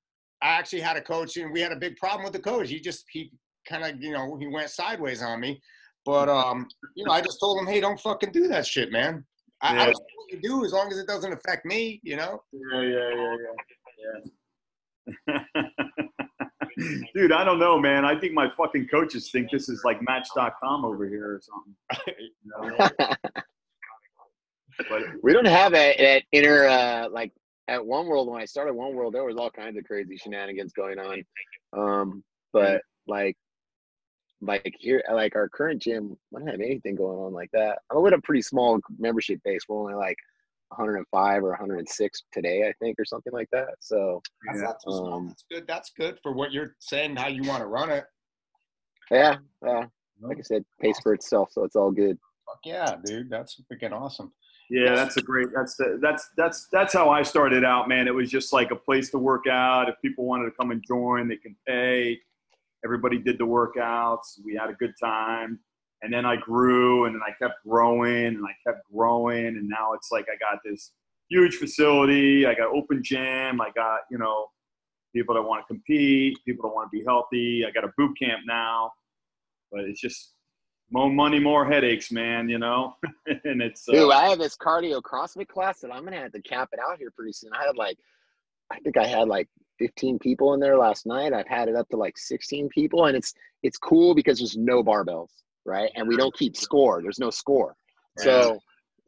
I 0.43 0.49
actually 0.49 0.81
had 0.81 0.97
a 0.97 1.01
coach, 1.01 1.37
and 1.37 1.53
we 1.53 1.61
had 1.61 1.73
a 1.73 1.77
big 1.77 1.97
problem 1.97 2.25
with 2.25 2.33
the 2.33 2.39
coach. 2.39 2.69
He 2.69 2.81
just 2.81 3.05
he 3.11 3.33
kind 3.69 3.85
of 3.85 4.03
you 4.03 4.13
know 4.13 4.37
he 4.39 4.47
went 4.47 4.71
sideways 4.71 5.23
on 5.23 5.41
me. 5.41 5.61
But 6.05 6.29
um, 6.29 6.69
you 6.95 7.05
know, 7.05 7.13
I 7.13 7.21
just 7.21 7.41
told 7.41 7.59
him, 7.59 7.67
hey, 7.67 7.81
don't 7.81 8.01
fucking 8.01 8.33
do 8.33 8.49
that 8.49 8.67
shit, 8.67 8.93
man. 8.93 9.25
I, 9.61 9.69
I 9.69 9.73
Yeah. 9.73 9.85
don't 9.87 9.95
know 9.95 10.01
what 10.17 10.33
you 10.33 10.41
do 10.41 10.65
as 10.65 10.73
long 10.73 10.91
as 10.93 10.99
it 10.99 11.07
doesn't 11.07 11.33
affect 11.33 11.67
me. 11.67 12.01
You 12.03 12.17
know? 12.17 12.43
Yeah, 12.53 12.83
yeah, 12.83 13.11
yeah, 13.15 13.37
yeah. 15.27 15.43
Dude, 17.15 17.33
I 17.33 17.45
don't 17.45 17.59
know, 17.59 17.79
man. 17.79 18.05
I 18.05 18.19
think 18.19 18.33
my 18.33 18.49
fucking 18.57 18.89
coaches 18.89 19.31
think 19.31 19.51
this 19.51 19.69
is 19.69 19.83
like 19.85 20.01
Match.com 20.03 20.85
over 20.85 21.09
here 21.09 21.35
or 21.35 21.41
something. 21.41 21.75
You 22.45 22.51
know? 22.79 22.89
we 25.23 25.35
don't 25.35 25.47
have 25.47 25.73
that, 25.73 25.99
that 25.99 26.23
inner 26.33 26.65
uh, 26.67 27.09
like 27.11 27.33
at 27.69 27.85
One 27.85 28.07
World 28.07 28.29
when 28.29 28.41
I 28.41 28.47
started 28.47 28.73
One 28.75 28.95
World, 28.95 29.15
there 29.15 29.25
was 29.25 29.37
all 29.37 29.51
kinds 29.51 29.77
of 29.77 29.85
crazy 29.85 30.17
shenanigans 30.17 30.73
going 30.73 30.99
on. 30.99 31.23
Um, 31.73 32.25
but 32.53 32.83
like 33.07 33.37
like 34.41 34.75
here 34.79 35.03
like 35.13 35.37
our 35.37 35.49
current 35.49 35.83
gym, 35.83 36.17
we 36.31 36.41
don't 36.41 36.49
have 36.49 36.61
anything 36.61 36.97
going 36.97 37.19
on 37.19 37.33
like 37.33 37.51
that. 37.53 37.79
I'm 37.91 38.03
with 38.03 38.15
a 38.15 38.21
pretty 38.23 38.43
small 38.43 38.81
membership 38.99 39.41
base. 39.45 39.63
We're 39.69 39.79
only 39.79 39.95
like 39.95 40.17
105 40.71 41.45
or 41.45 41.51
106 41.51 42.23
today, 42.33 42.69
I 42.69 42.73
think, 42.81 42.99
or 42.99 43.05
something 43.05 43.33
like 43.33 43.49
that. 43.53 43.75
So 43.81 44.23
That's, 44.47 44.61
not. 44.61 44.77
Um, 44.87 45.29
that's 45.29 45.45
good. 45.51 45.67
That's 45.67 45.91
good 45.91 46.19
for 46.23 46.33
what 46.33 46.53
you're 46.53 46.77
saying. 46.79 47.17
How 47.17 47.29
you 47.29 47.43
want 47.43 47.61
to 47.63 47.67
run 47.67 47.91
it. 47.91 48.05
yeah, 49.11 49.37
yeah. 49.65 49.85
Like 50.23 50.39
I 50.39 50.43
said, 50.43 50.65
pays 50.81 50.99
for 51.03 51.15
itself, 51.15 51.51
so 51.53 51.65
it's 51.65 51.77
all 51.77 51.91
good. 51.91 52.19
Fuck 52.47 52.61
yeah, 52.65 52.97
dude. 53.05 53.31
That's 53.31 53.61
freaking 53.73 53.93
awesome. 53.93 54.33
Yeah, 54.71 54.95
that's 54.95 55.17
a 55.17 55.23
great. 55.23 55.49
That's 55.55 55.77
the, 55.77 55.99
that's 56.01 56.29
that's 56.37 56.69
that's 56.71 56.93
how 56.93 57.11
I 57.11 57.23
started 57.23 57.65
out, 57.65 57.89
man. 57.89 58.07
It 58.07 58.15
was 58.15 58.31
just 58.31 58.53
like 58.53 58.71
a 58.71 58.77
place 58.77 59.11
to 59.11 59.19
work 59.19 59.47
out. 59.49 59.89
If 59.89 59.97
people 60.03 60.27
wanted 60.27 60.45
to 60.45 60.53
come 60.53 60.71
and 60.71 60.85
join, 60.87 61.27
they 61.27 61.37
can 61.37 61.57
pay. 61.67 62.21
Everybody 62.85 63.19
did 63.19 63.39
the 63.39 63.47
workouts. 63.47 64.41
We 64.45 64.55
had 64.55 64.71
a 64.71 64.75
good 64.75 64.95
time, 65.03 65.59
and 66.03 66.13
then 66.13 66.25
I 66.25 66.37
grew, 66.37 67.05
and 67.05 67.15
then 67.15 67.23
I 67.27 67.33
kept 67.43 67.63
growing, 67.67 68.27
and 68.27 68.45
I 68.45 68.55
kept 68.67 68.83
growing, 68.93 69.47
and 69.47 69.69
now 69.69 69.93
it's 69.93 70.11
like 70.11 70.27
I 70.33 70.37
got 70.37 70.61
this 70.65 70.93
huge 71.29 71.57
facility. 71.57 72.47
I 72.47 72.55
got 72.55 72.75
open 72.75 73.03
gym. 73.03 73.61
I 73.61 73.71
got 73.75 74.01
you 74.11 74.19
know 74.19 74.47
people 75.15 75.35
that 75.35 75.43
want 75.43 75.63
to 75.63 75.67
compete, 75.67 76.39
people 76.45 76.69
that 76.69 76.75
want 76.75 76.91
to 76.91 76.99
be 76.99 77.05
healthy. 77.05 77.65
I 77.67 77.71
got 77.71 77.85
a 77.85 77.93
boot 77.97 78.19
camp 78.19 78.43
now, 78.47 78.93
but 79.71 79.81
it's 79.83 80.01
just 80.01 80.33
more 80.91 81.11
money, 81.11 81.39
more 81.39 81.65
headaches, 81.65 82.11
man. 82.11 82.49
You 82.49 82.59
know, 82.59 82.97
and 83.45 83.63
it's 83.63 83.89
uh, 83.89 83.93
Dude, 83.93 84.13
I 84.13 84.29
have 84.29 84.39
this 84.39 84.57
cardio 84.57 85.01
CrossFit 85.01 85.49
class 85.49 85.81
that 85.81 85.93
I'm 85.93 86.05
gonna 86.05 86.19
have 86.21 86.33
to 86.33 86.43
cap 86.43 86.69
it 86.73 86.81
out 86.81 86.99
here 86.99 87.11
pretty 87.15 87.33
soon. 87.33 87.51
I 87.53 87.65
had 87.65 87.77
like, 87.77 87.97
I 88.71 88.79
think 88.81 88.97
I 88.97 89.07
had 89.07 89.29
like 89.29 89.49
15 89.79 90.19
people 90.19 90.55
in 90.55 90.61
there 90.61 90.77
last 90.77 91.07
night. 91.07 91.33
I've 91.33 91.49
had 91.49 91.69
it 91.69 91.77
up 91.77 91.89
to 91.89 91.97
like 91.97 92.19
16 92.19 92.69
people, 92.69 93.07
and 93.07 93.17
it's 93.17 93.33
it's 93.63 93.79
cool 93.79 94.15
because 94.15 94.39
there's 94.39 94.57
no 94.57 94.83
barbells, 94.83 95.31
right? 95.65 95.91
And 95.95 96.09
we 96.09 96.17
don't 96.17 96.35
keep 96.35 96.57
score. 96.57 97.03
There's 97.03 97.19
no 97.19 97.31
score, 97.31 97.75
so 98.19 98.59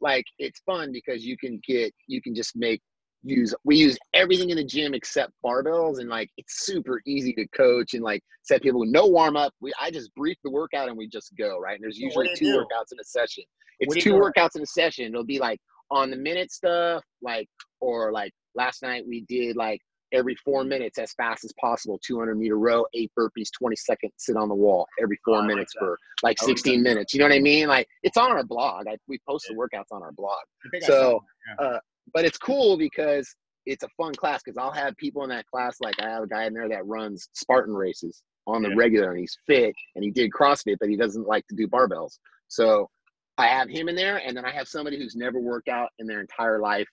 like 0.01 0.25
it's 0.37 0.59
fun 0.65 0.91
because 0.91 1.25
you 1.25 1.37
can 1.37 1.59
get 1.65 1.93
you 2.07 2.21
can 2.21 2.35
just 2.35 2.55
make 2.55 2.81
use 3.23 3.55
we 3.63 3.77
use 3.77 3.97
everything 4.13 4.49
in 4.49 4.57
the 4.57 4.63
gym 4.63 4.93
except 4.93 5.31
barbells 5.43 5.99
and 5.99 6.09
like 6.09 6.29
it's 6.37 6.65
super 6.65 7.01
easy 7.07 7.31
to 7.33 7.47
coach 7.55 7.93
and 7.93 8.03
like 8.03 8.21
set 8.43 8.61
people 8.61 8.81
with 8.81 8.89
no 8.89 9.07
warm 9.07 9.37
up. 9.37 9.53
We 9.61 9.71
i 9.81 9.89
just 9.89 10.13
brief 10.13 10.37
the 10.43 10.51
workout 10.51 10.89
and 10.89 10.97
we 10.97 11.07
just 11.07 11.33
go 11.37 11.57
right? 11.57 11.75
And 11.75 11.83
there's 11.83 11.97
usually 11.97 12.29
two 12.35 12.45
do? 12.45 12.57
workouts 12.57 12.91
in 12.91 12.99
a 12.99 13.03
session. 13.03 13.45
It's 13.79 13.87
What 13.87 13.99
do 13.99 14.09
you 14.09 14.15
two 14.17 14.21
workouts 14.21 14.55
in 14.55 14.61
a 14.61 14.67
session. 14.67 15.05
It'll 15.05 15.23
be 15.23 15.39
like 15.39 15.59
on 15.89 16.11
the 16.11 16.17
minute 16.17 16.51
stuff 16.51 17.03
like 17.21 17.47
or 17.79 18.11
like 18.11 18.33
last 18.55 18.83
night 18.83 19.05
we 19.07 19.21
did 19.29 19.55
like 19.55 19.79
every 20.13 20.35
four 20.35 20.63
minutes 20.63 20.97
as 20.99 21.11
fast 21.13 21.43
as 21.43 21.51
possible 21.59 21.99
200 22.05 22.35
meter 22.35 22.57
row 22.57 22.85
eight 22.93 23.11
burpees 23.17 23.49
20 23.57 23.75
second 23.75 24.11
sit 24.17 24.35
on 24.37 24.47
the 24.47 24.55
wall 24.55 24.85
every 25.01 25.17
four 25.25 25.39
like 25.39 25.47
minutes 25.47 25.73
for 25.77 25.97
like 26.21 26.37
I 26.41 26.45
like 26.45 26.57
16 26.57 26.81
minutes 26.81 27.13
you 27.13 27.19
know 27.19 27.25
what 27.25 27.33
i 27.33 27.39
mean? 27.39 27.67
Like 27.67 27.87
it's 28.03 28.17
on 28.17 28.31
our 28.31 28.43
blog 28.43 28.87
I, 28.87 28.97
we 29.07 29.19
post 29.27 29.45
the 29.49 29.55
workouts 29.55 29.91
on 29.91 30.01
our 30.03 30.11
blog. 30.11 30.39
I 30.65 30.69
think 30.69 30.83
I 30.83 30.87
so 30.87 31.19
saw- 31.57 31.63
uh, 31.65 31.79
but 32.13 32.25
it's 32.25 32.37
cool 32.37 32.77
because 32.77 33.27
it's 33.65 33.83
a 33.83 33.87
fun 33.97 34.13
class 34.13 34.41
because 34.43 34.57
I'll 34.57 34.71
have 34.71 34.95
people 34.97 35.23
in 35.23 35.29
that 35.29 35.45
class 35.47 35.77
like 35.81 35.95
I 36.01 36.09
have 36.09 36.23
a 36.23 36.27
guy 36.27 36.45
in 36.45 36.53
there 36.53 36.69
that 36.69 36.85
runs 36.85 37.27
Spartan 37.33 37.73
races 37.73 38.21
on 38.45 38.61
the 38.61 38.69
Yeah. 38.69 38.75
regular 38.77 39.11
and 39.11 39.19
he's 39.19 39.37
fit 39.47 39.73
and 39.95 40.03
he 40.03 40.11
did 40.11 40.31
CrossFit 40.31 40.77
but 40.79 40.89
he 40.89 40.97
doesn't 40.97 41.27
like 41.27 41.47
to 41.47 41.55
do 41.55 41.67
barbells. 41.67 42.17
So 42.49 42.89
I 43.37 43.47
have 43.47 43.69
him 43.69 43.89
in 43.89 43.95
there 43.95 44.17
and 44.17 44.35
then 44.37 44.45
I 44.45 44.51
have 44.51 44.67
somebody 44.67 44.97
who's 44.97 45.15
never 45.15 45.39
worked 45.39 45.69
out 45.69 45.89
in 45.99 46.05
their 46.07 46.19
entire 46.21 46.59
life 46.59 46.87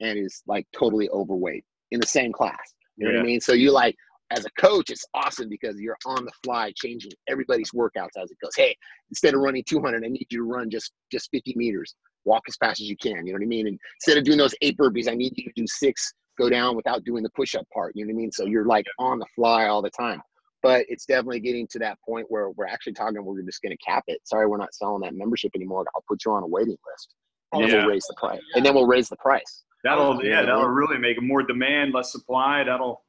and 0.00 0.18
is 0.18 0.42
like 0.46 0.66
totally 0.72 1.08
overweight 1.10 1.64
in 1.96 2.00
the 2.00 2.06
same 2.06 2.32
class. 2.32 2.74
You 2.96 3.06
know 3.06 3.14
what 3.14 3.20
I 3.20 3.24
mean? 3.24 3.40
So 3.40 3.52
you 3.52 3.72
like 3.72 3.96
as 4.30 4.44
a 4.44 4.50
coach, 4.60 4.90
it's 4.90 5.04
awesome 5.14 5.48
because 5.48 5.78
you're 5.80 5.96
on 6.06 6.24
the 6.24 6.32
fly 6.44 6.72
changing 6.76 7.12
everybody's 7.28 7.70
workouts 7.72 8.16
as 8.20 8.30
it 8.30 8.38
goes. 8.42 8.52
Hey, 8.56 8.76
instead 9.10 9.34
of 9.34 9.40
running 9.40 9.64
200, 9.66 10.04
I 10.04 10.08
need 10.08 10.26
you 10.30 10.38
to 10.38 10.44
run 10.44 10.70
just 10.70 10.92
just 11.12 11.28
50 11.30 11.54
meters. 11.56 11.94
Walk 12.24 12.42
as 12.48 12.56
fast 12.56 12.80
as 12.80 12.88
you 12.88 12.96
can. 12.96 13.26
You 13.26 13.32
know 13.32 13.38
what 13.38 13.42
I 13.42 13.46
mean? 13.46 13.66
And 13.68 13.78
instead 13.98 14.18
of 14.18 14.24
doing 14.24 14.38
those 14.38 14.54
eight 14.62 14.76
burpees, 14.76 15.08
I 15.08 15.14
need 15.14 15.32
you 15.36 15.44
to 15.44 15.52
do 15.54 15.66
six. 15.66 16.12
Go 16.38 16.50
down 16.50 16.76
without 16.76 17.04
doing 17.04 17.22
the 17.22 17.30
push-up 17.30 17.66
part. 17.72 17.92
You 17.94 18.04
know 18.04 18.12
what 18.12 18.18
I 18.18 18.22
mean? 18.22 18.32
So 18.32 18.44
you're 18.44 18.66
like 18.66 18.84
on 18.98 19.18
the 19.18 19.26
fly 19.34 19.68
all 19.68 19.80
the 19.80 19.90
time. 19.90 20.20
But 20.62 20.84
it's 20.88 21.06
definitely 21.06 21.40
getting 21.40 21.66
to 21.68 21.78
that 21.78 21.98
point 22.06 22.26
where 22.28 22.50
we're 22.50 22.66
actually 22.66 22.94
talking. 22.94 23.24
We're 23.24 23.40
just 23.42 23.62
going 23.62 23.76
to 23.76 23.82
cap 23.84 24.02
it. 24.08 24.18
Sorry, 24.24 24.46
we're 24.46 24.56
not 24.56 24.74
selling 24.74 25.02
that 25.02 25.14
membership 25.14 25.52
anymore. 25.54 25.84
I'll 25.94 26.04
put 26.08 26.24
you 26.24 26.32
on 26.32 26.42
a 26.42 26.46
waiting 26.46 26.76
list, 26.90 27.14
and 27.52 27.62
then 27.62 27.70
Yeah. 27.70 27.76
we'll 27.84 27.92
raise 27.92 28.04
the 28.08 28.14
price. 28.18 28.40
And 28.54 28.66
then 28.66 28.74
we'll 28.74 28.86
raise 28.86 29.08
the 29.08 29.16
price. 29.16 29.64
That'll 29.86 30.18
oh, 30.18 30.20
Yeah. 30.22 30.40
yeah, 30.40 30.42
that'll 30.46 30.66
really 30.66 30.98
make 30.98 31.20
more 31.22 31.42
demand, 31.42 31.94
less 31.94 32.10
supply. 32.12 32.64
That'll 32.64 33.04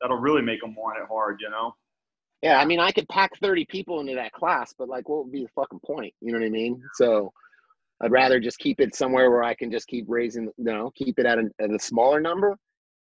that'll 0.00 0.16
really 0.18 0.42
make 0.42 0.60
them 0.60 0.74
want 0.74 0.98
it 0.98 1.06
hard, 1.08 1.40
you 1.40 1.50
know. 1.50 1.74
Yeah, 2.42 2.58
I 2.58 2.64
mean, 2.64 2.80
I 2.80 2.90
could 2.90 3.08
pack 3.08 3.32
30 3.40 3.66
people 3.66 4.00
into 4.00 4.14
that 4.14 4.32
class, 4.32 4.72
but 4.76 4.88
like, 4.88 5.08
what 5.08 5.24
would 5.24 5.32
be 5.32 5.42
the 5.42 5.48
fucking 5.54 5.80
point? 5.84 6.12
You 6.20 6.32
know 6.32 6.38
what 6.38 6.46
I 6.46 6.50
mean? 6.50 6.82
So 6.94 7.32
I'd 8.00 8.10
rather 8.10 8.40
just 8.40 8.58
keep 8.58 8.80
it 8.80 8.94
somewhere 8.96 9.30
where 9.30 9.44
I 9.44 9.54
can 9.54 9.70
just 9.70 9.86
keep 9.86 10.06
raising, 10.08 10.44
you 10.56 10.64
know, 10.64 10.90
keep 10.96 11.18
it 11.18 11.26
at 11.26 11.38
a, 11.38 11.48
at 11.60 11.70
a 11.70 11.78
smaller 11.78 12.20
number. 12.20 12.56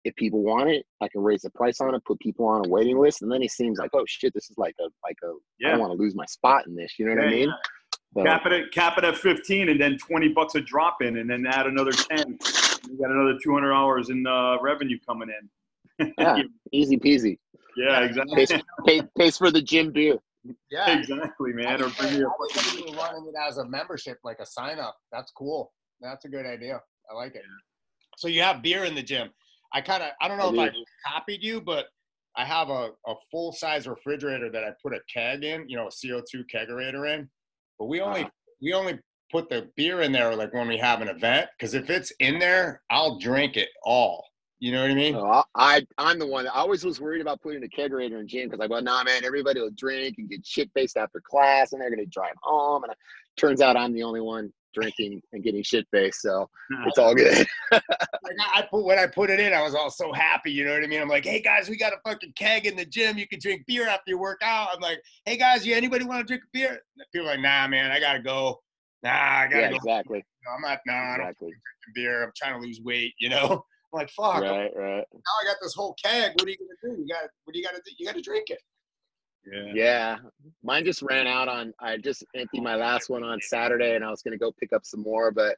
If 0.05 0.15
people 0.15 0.41
want 0.41 0.69
it, 0.69 0.85
I 1.01 1.07
can 1.09 1.21
raise 1.21 1.41
the 1.41 1.49
price 1.51 1.79
on 1.81 1.93
it, 1.95 2.03
put 2.05 2.19
people 2.19 2.45
on 2.47 2.65
a 2.65 2.69
waiting 2.69 2.97
list, 2.97 3.21
and 3.21 3.31
then 3.31 3.43
it 3.43 3.51
seems 3.51 3.77
like, 3.79 3.91
oh 3.93 4.03
shit, 4.07 4.33
this 4.33 4.49
is 4.49 4.57
like 4.57 4.75
a 4.79 4.85
like 5.03 5.17
a. 5.23 5.27
I 5.27 5.31
Yeah. 5.59 5.69
don't 5.71 5.79
want 5.81 5.91
to 5.91 5.97
lose 6.01 6.15
my 6.15 6.25
spot 6.25 6.67
in 6.67 6.75
this. 6.75 6.93
You 6.97 7.05
know 7.05 7.15
what 7.15 7.25
I 7.25 7.31
Yeah, 7.31 7.45
mean? 8.15 8.25
So, 8.25 8.29
Cap 8.29 8.45
it 8.45 8.51
at 8.51 8.71
cap 8.71 8.97
it 8.97 9.03
at 9.03 9.17
fifteen, 9.17 9.69
and 9.69 9.79
then 9.79 9.97
twenty 9.97 10.29
bucks 10.29 10.55
a 10.55 10.61
drop 10.61 11.01
in, 11.01 11.17
and 11.17 11.29
then 11.29 11.45
add 11.45 11.67
another 11.67 11.91
ten. 11.91 12.37
You 12.89 12.97
got 12.97 13.11
another 13.11 13.37
two 13.43 13.53
hundred 13.53 13.73
hours 13.73 14.09
in 14.09 14.25
uh, 14.25 14.57
revenue 14.61 14.97
coming 15.07 15.29
in. 15.29 15.49
Yeah. 16.17 16.43
easy 16.71 16.97
peasy. 16.97 17.37
yeah, 17.75 17.99
exactly. 17.99 18.33
Pays, 18.33 18.53
pay, 18.87 19.01
pays 19.17 19.37
for 19.37 19.51
the 19.51 19.61
gym 19.61 19.91
beer. 19.91 20.17
Yeah. 20.71 20.97
exactly, 20.97 21.51
I 21.51 21.55
man. 21.55 21.81
Or 21.81 21.89
think, 21.89 21.97
bring 21.97 22.13
me 22.13 22.21
a 22.21 22.27
I 22.29 22.53
think 22.53 22.87
even 22.87 22.95
running 22.97 23.27
it 23.27 23.35
as 23.37 23.57
a 23.57 23.65
membership, 23.65 24.17
like 24.23 24.39
a 24.39 24.45
sign 24.45 24.79
up. 24.79 24.95
That's 25.11 25.29
cool. 25.31 25.73
That's 25.99 26.23
a 26.23 26.29
good 26.29 26.45
idea. 26.45 26.81
I 27.11 27.15
like 27.15 27.35
it. 27.35 27.43
So 28.17 28.29
you 28.29 28.41
have 28.41 28.61
beer 28.61 28.85
in 28.85 28.95
the 28.95 29.03
gym. 29.03 29.29
I 29.73 29.81
kind 29.81 30.01
of, 30.01 30.11
I 30.21 30.29
don't 30.29 30.37
know 30.37 30.57
I 30.61 30.67
if 30.67 30.73
I 30.73 31.11
copied 31.11 31.43
you, 31.43 31.59
but 31.59 31.87
I 32.37 32.45
have 32.45 32.69
a, 32.69 32.91
a 33.05 33.15
full 33.29 33.51
size 33.51 33.87
refrigerator 33.87 34.49
that 34.51 34.63
I 34.63 34.69
put 34.81 34.93
a 34.93 34.99
keg 35.13 35.43
in, 35.43 35.67
you 35.67 35.75
know, 35.75 35.87
a 35.87 35.89
CO2 35.89 36.43
kegerator 36.53 37.13
in. 37.13 37.29
But 37.79 37.85
we 37.85 38.01
only, 38.01 38.21
Uh-huh. 38.21 38.29
we 38.61 38.73
only 38.73 38.99
put 39.31 39.49
the 39.49 39.69
beer 39.75 40.01
in 40.01 40.11
there 40.11 40.35
like 40.35 40.53
when 40.53 40.67
we 40.67 40.77
have 40.77 41.01
an 41.01 41.07
event. 41.07 41.49
Cause 41.59 41.73
if 41.73 41.89
it's 41.89 42.11
in 42.19 42.39
there, 42.39 42.81
I'll 42.89 43.17
drink 43.19 43.57
it 43.57 43.69
all. 43.83 44.25
You 44.59 44.73
know 44.73 44.81
what 44.81 44.91
I 44.91 44.95
mean? 44.95 45.15
Oh, 45.15 45.25
I, 45.25 45.43
I 45.55 45.87
I'm 45.97 46.19
the 46.19 46.27
one 46.27 46.43
that 46.43 46.53
I 46.53 46.59
always 46.59 46.83
was 46.83 46.99
worried 46.99 47.21
about 47.21 47.41
putting 47.41 47.63
a 47.63 47.67
kegerator 47.67 48.19
in 48.19 48.27
gym 48.27 48.47
because 48.49 48.59
like, 48.59 48.69
well, 48.69 48.81
nah, 48.81 49.03
man, 49.05 49.23
everybody 49.23 49.61
will 49.61 49.71
drink 49.71 50.15
and 50.17 50.29
get 50.29 50.45
shit 50.45 50.69
faced 50.73 50.97
after 50.97 51.21
class, 51.21 51.71
and 51.71 51.81
they're 51.81 51.89
gonna 51.89 52.05
drive 52.05 52.33
home. 52.41 52.83
And 52.83 52.91
it 52.91 52.97
turns 53.37 53.61
out 53.61 53.77
I'm 53.77 53.93
the 53.93 54.03
only 54.03 54.19
one 54.19 54.51
drinking 54.73 55.21
and 55.33 55.43
getting 55.43 55.63
shit 55.63 55.87
faced, 55.91 56.21
so 56.21 56.49
it's 56.85 56.97
all 56.97 57.15
good. 57.15 57.45
like 57.71 57.83
I 57.91 58.59
I 58.59 58.67
put 58.69 58.85
when 58.85 58.99
I 58.99 59.07
put 59.07 59.29
it 59.29 59.39
in, 59.39 59.53
I 59.53 59.61
was 59.61 59.75
all 59.75 59.89
so 59.89 60.11
happy. 60.13 60.51
You 60.51 60.65
know 60.65 60.73
what 60.73 60.83
I 60.83 60.87
mean? 60.87 61.01
I'm 61.01 61.09
like, 61.09 61.25
hey 61.25 61.41
guys, 61.41 61.69
we 61.69 61.77
got 61.77 61.93
a 61.93 61.97
fucking 62.07 62.33
keg 62.37 62.65
in 62.65 62.75
the 62.75 62.85
gym. 62.85 63.17
You 63.17 63.27
can 63.27 63.39
drink 63.39 63.63
beer 63.67 63.87
after 63.87 64.11
you 64.11 64.19
work 64.19 64.41
out. 64.43 64.69
I'm 64.73 64.81
like, 64.81 65.01
hey 65.25 65.37
guys, 65.37 65.65
you 65.65 65.75
anybody 65.75 66.05
want 66.05 66.19
to 66.19 66.25
drink 66.25 66.43
a 66.43 66.49
beer? 66.53 66.69
And 66.69 67.05
people 67.13 67.27
are 67.27 67.31
like, 67.31 67.41
nah, 67.41 67.67
man, 67.67 67.91
I 67.91 67.99
gotta 67.99 68.21
go. 68.21 68.59
Nah, 69.03 69.11
I 69.11 69.47
gotta 69.47 69.61
yeah, 69.61 69.69
go. 69.69 69.75
exactly, 69.77 70.25
No, 70.45 70.51
I'm 70.55 70.61
not. 70.61 70.79
Nah, 70.85 70.93
I 70.93 71.17
don't 71.17 71.27
exactly. 71.27 71.47
drink 71.47 71.95
beer. 71.95 72.23
I'm 72.23 72.31
trying 72.35 72.59
to 72.59 72.65
lose 72.65 72.81
weight. 72.83 73.13
You 73.19 73.29
know? 73.29 73.63
I'm 73.93 73.99
like, 73.99 74.09
fuck. 74.11 74.41
Right, 74.41 74.69
right. 74.75 75.03
Now 75.13 75.35
I 75.41 75.45
got 75.45 75.57
this 75.61 75.73
whole 75.73 75.95
keg. 76.03 76.33
What 76.35 76.47
are 76.47 76.49
you 76.49 76.57
gonna 76.57 76.95
do? 76.95 77.01
You 77.01 77.07
got. 77.07 77.23
What 77.43 77.53
do 77.53 77.59
you 77.59 77.65
gotta 77.65 77.81
do? 77.83 77.91
You 77.97 78.05
gotta 78.05 78.21
drink 78.21 78.49
it. 78.49 78.59
Yeah. 79.45 79.71
Yeah, 79.73 80.17
mine 80.63 80.85
just 80.85 81.01
ran 81.01 81.27
out 81.27 81.47
on. 81.47 81.73
I 81.79 81.97
just 81.97 82.23
emptied 82.35 82.61
my 82.61 82.75
last 82.75 83.09
one 83.09 83.23
on 83.23 83.39
Saturday, 83.41 83.95
and 83.95 84.03
I 84.03 84.09
was 84.09 84.21
gonna 84.21 84.37
go 84.37 84.51
pick 84.51 84.73
up 84.73 84.85
some 84.85 85.01
more, 85.01 85.31
but 85.31 85.57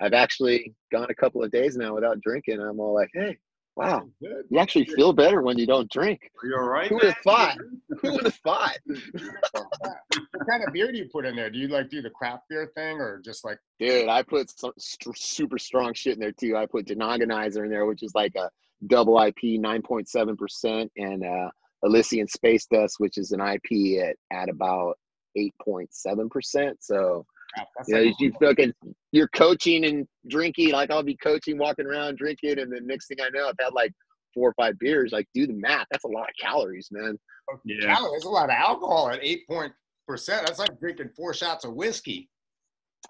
I've 0.00 0.12
actually 0.12 0.74
gone 0.92 1.08
a 1.10 1.14
couple 1.14 1.42
of 1.42 1.50
days 1.50 1.76
now 1.76 1.94
without 1.94 2.20
drinking. 2.20 2.60
I'm 2.60 2.80
all 2.80 2.94
like, 2.94 3.10
hey, 3.14 3.38
wow, 3.76 4.08
you 4.20 4.58
actually 4.58 4.84
feel 4.84 5.12
better 5.12 5.42
when 5.42 5.58
you 5.58 5.66
don't 5.66 5.90
drink. 5.90 6.20
You're 6.42 6.52
you 6.52 6.58
all 6.58 6.68
right? 6.68 6.88
Who 6.88 6.96
would 6.96 7.04
have 7.04 7.16
thought? 7.18 7.56
Who 8.02 8.12
would 8.12 8.24
have 8.24 8.34
thought? 8.36 8.76
what 9.12 10.48
kind 10.48 10.64
of 10.66 10.72
beer 10.72 10.90
do 10.90 10.98
you 10.98 11.08
put 11.10 11.24
in 11.24 11.36
there? 11.36 11.50
Do 11.50 11.58
you 11.58 11.68
like 11.68 11.88
do 11.88 12.02
the 12.02 12.10
craft 12.10 12.44
beer 12.48 12.70
thing 12.74 12.98
or 12.98 13.20
just 13.24 13.44
like? 13.44 13.58
Dude, 13.78 14.08
I 14.08 14.22
put 14.22 14.50
some 14.50 14.72
st- 14.78 15.16
super 15.16 15.58
strong 15.58 15.94
shit 15.94 16.14
in 16.14 16.20
there 16.20 16.32
too. 16.32 16.56
I 16.56 16.66
put 16.66 16.86
Denogginizer 16.86 17.64
in 17.64 17.70
there, 17.70 17.86
which 17.86 18.02
is 18.02 18.14
like 18.14 18.34
a 18.34 18.50
double 18.86 19.20
IP, 19.20 19.60
9.7%, 19.60 20.90
and 20.96 21.24
uh, 21.24 21.50
Elysian 21.82 22.28
Space 22.28 22.66
Dust, 22.72 22.96
which 22.98 23.18
is 23.18 23.32
an 23.32 23.40
IP 23.40 24.02
at, 24.02 24.16
at 24.32 24.48
about 24.48 24.98
8.7%. 25.36 26.72
So, 26.80 27.24
Crap? 27.54 27.68
you 27.88 27.94
know, 27.94 28.12
you 28.18 28.32
fucking, 28.40 28.72
you're 29.12 29.28
coaching 29.28 29.84
and 29.84 30.06
drinking. 30.28 30.72
Like, 30.72 30.90
I'll 30.90 31.02
be 31.02 31.16
coaching, 31.16 31.58
walking 31.58 31.86
around, 31.86 32.18
drinking, 32.18 32.58
and 32.58 32.70
the 32.70 32.80
next 32.82 33.08
thing 33.08 33.18
I 33.22 33.28
know, 33.30 33.48
I've 33.48 33.54
had 33.60 33.72
like 33.72 33.92
four 34.34 34.50
or 34.50 34.54
five 34.54 34.78
beers. 34.78 35.12
Like, 35.12 35.26
do 35.34 35.46
the 35.46 35.52
math. 35.54 35.86
That's 35.90 36.04
a 36.04 36.08
lot 36.08 36.28
of 36.28 36.34
calories, 36.40 36.88
man. 36.90 37.18
Oh, 37.52 37.58
yeah. 37.64 37.94
Cali- 37.94 38.10
There's 38.12 38.24
a 38.24 38.28
lot 38.28 38.44
of 38.44 38.50
alcohol 38.56 39.10
at 39.10 39.18
eight 39.22 39.46
point 39.48 39.72
percent. 40.06 40.46
That's 40.46 40.58
like 40.58 40.78
drinking 40.80 41.10
four 41.16 41.32
shots 41.34 41.64
of 41.64 41.74
whiskey. 41.74 42.28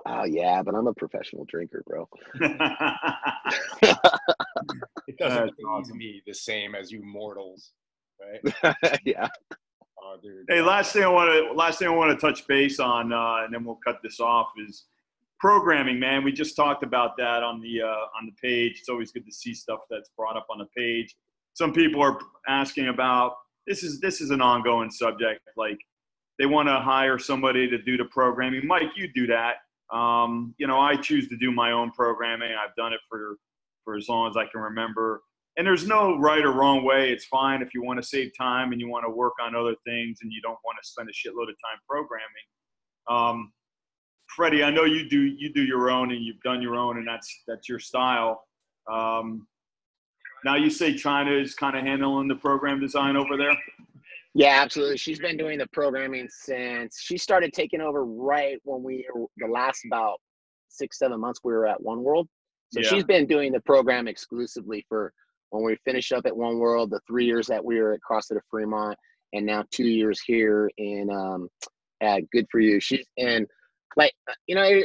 Oh 0.07 0.25
yeah, 0.25 0.63
but 0.63 0.75
I'm 0.75 0.87
a 0.87 0.95
professional 0.95 1.45
drinker, 1.47 1.83
bro. 1.87 2.09
It 5.09 5.17
doesn't 5.19 5.39
That's 5.41 5.53
please 5.57 5.65
awesome. 5.69 5.99
me 5.99 6.23
the 6.27 6.33
same 6.35 6.75
as 6.77 6.93
you 6.93 7.03
mortals, 7.03 7.73
right? 8.21 9.01
yeah. 9.05 9.29
Oh, 10.03 10.17
dude. 10.23 10.47
Hey, 10.49 10.61
last 10.61 10.93
thing 10.93 11.05
I 11.05 11.09
want 11.09 11.31
to 11.31 11.53
last 11.53 11.79
thing 11.79 11.89
I 11.89 11.93
want 11.93 12.19
to 12.19 12.27
touch 12.27 12.47
base 12.47 12.81
on, 12.81 13.13
uh, 13.13 13.45
and 13.45 13.55
then 13.55 13.65
we'll 13.65 13.79
cut 13.85 13.99
this 14.03 14.21
off 14.21 14.51
is 14.59 14.85
programming. 15.39 15.99
Man, 15.99 16.23
we 16.25 16.33
just 16.33 16.57
talked 16.57 16.83
about 16.83 17.17
that 17.17 17.43
on 17.43 17.61
the 17.61 17.83
uh, 17.83 18.19
on 18.19 18.27
the 18.27 18.33
page. 18.41 18.79
It's 18.79 18.89
always 18.89 19.13
good 19.13 19.27
to 19.27 19.33
see 19.33 19.55
stuff 19.55 19.81
that's 19.91 20.11
brought 20.17 20.37
up 20.37 20.47
on 20.51 20.59
the 20.59 20.67
page. 20.77 21.15
Some 21.55 21.73
people 21.73 22.03
are 22.03 22.19
asking 22.49 22.89
about 22.89 23.35
this 23.67 23.83
is 23.83 24.01
this 24.01 24.21
is 24.21 24.31
an 24.31 24.41
ongoing 24.41 24.91
subject. 24.91 25.41
Like 25.57 25.79
they 26.39 26.47
want 26.47 26.69
to 26.69 26.79
hire 26.79 27.19
somebody 27.19 27.69
to 27.69 27.79
do 27.79 27.97
the 27.97 28.05
programming. 28.07 28.67
Mike, 28.67 28.91
you 28.97 29.09
do 29.13 29.27
that. 29.27 29.57
Um, 29.95 30.55
you 30.59 30.67
know, 30.67 30.79
I 30.79 30.97
choose 30.97 31.29
to 31.29 31.37
do 31.37 31.51
my 31.51 31.73
own 31.73 31.91
programming. 31.91 32.53
I've 32.53 32.75
done 32.77 32.93
it 32.93 33.01
for 33.09 33.37
for 33.85 33.97
as 33.97 34.09
long 34.09 34.29
as 34.29 34.37
I 34.37 34.47
can 34.47 34.61
remember. 34.61 35.23
And 35.61 35.67
there's 35.67 35.87
no 35.87 36.17
right 36.17 36.43
or 36.43 36.53
wrong 36.53 36.85
way. 36.85 37.11
It's 37.13 37.27
fine 37.27 37.61
if 37.61 37.75
you 37.75 37.83
want 37.83 38.01
to 38.01 38.03
save 38.03 38.31
time 38.35 38.73
and 38.73 38.81
you 38.81 38.89
want 38.89 39.05
to 39.05 39.11
work 39.11 39.35
on 39.43 39.55
other 39.55 39.75
things 39.85 40.21
and 40.23 40.33
you 40.33 40.41
don't 40.41 40.57
want 40.65 40.79
to 40.83 40.89
spend 40.89 41.07
a 41.11 41.13
shitload 41.13 41.51
of 41.51 41.57
time 41.61 41.79
programming. 41.87 42.25
Um, 43.11 43.53
Freddie, 44.35 44.65
I 44.65 44.71
know 44.71 44.85
you 44.85 45.07
do 45.07 45.21
you 45.21 45.53
do 45.53 45.63
your 45.63 45.91
own 45.91 46.13
and 46.13 46.25
you've 46.25 46.41
done 46.41 46.63
your 46.63 46.77
own 46.77 46.97
and 46.97 47.07
that's 47.07 47.43
that's 47.47 47.69
your 47.69 47.79
style. 47.79 48.43
Um, 48.91 49.47
now 50.47 50.57
you 50.57 50.71
say 50.71 50.95
Chyna 50.95 51.39
is 51.39 51.55
kind 51.55 51.77
of 51.77 51.85
handling 51.85 52.29
the 52.29 52.37
program 52.37 52.81
design 52.81 53.19
over 53.19 53.37
there. 53.37 53.55
Yeah, 54.33 54.63
absolutely. 54.63 54.97
She's 54.97 55.19
been 55.19 55.37
doing 55.37 55.59
the 55.59 55.69
programming 55.75 56.27
since 56.31 57.03
she 57.03 57.19
started 57.19 57.53
taking 57.53 57.83
over 57.83 58.07
right 58.07 58.57
when 58.65 58.83
we 58.83 59.07
the 59.37 59.47
last 59.47 59.85
about 59.85 60.23
six 60.71 60.99
seven 60.99 61.21
months 61.21 61.41
we 61.45 61.53
were 61.53 61.67
at 61.67 61.83
One 61.83 62.03
World. 62.03 62.31
So 62.71 62.81
Yeah. 62.81 62.89
she's 62.89 63.05
been 63.05 63.27
doing 63.27 63.53
the 63.53 63.61
program 63.61 64.09
exclusively 64.09 64.87
for 64.89 65.13
when 65.51 65.65
we 65.65 65.77
finished 65.85 66.13
up 66.13 66.27
at 66.27 66.37
One 66.37 66.59
World, 66.59 66.91
the 66.91 67.01
three 67.07 67.27
years 67.27 67.47
that 67.49 67.65
we 67.65 67.81
were 67.81 67.93
at 67.93 68.01
CrossFit 68.09 68.37
of 68.37 68.43
Fremont, 68.51 68.97
and 69.33 69.47
now 69.47 69.65
two 69.71 69.87
years 69.87 70.21
here 70.21 70.71
in 70.79 71.11
um, 71.11 71.49
at 72.01 72.29
Good 72.31 72.47
for 72.51 72.61
You. 72.61 72.81
She's 72.81 73.07
and 73.19 73.47
like 73.97 74.13
you 74.47 74.55
know, 74.55 74.83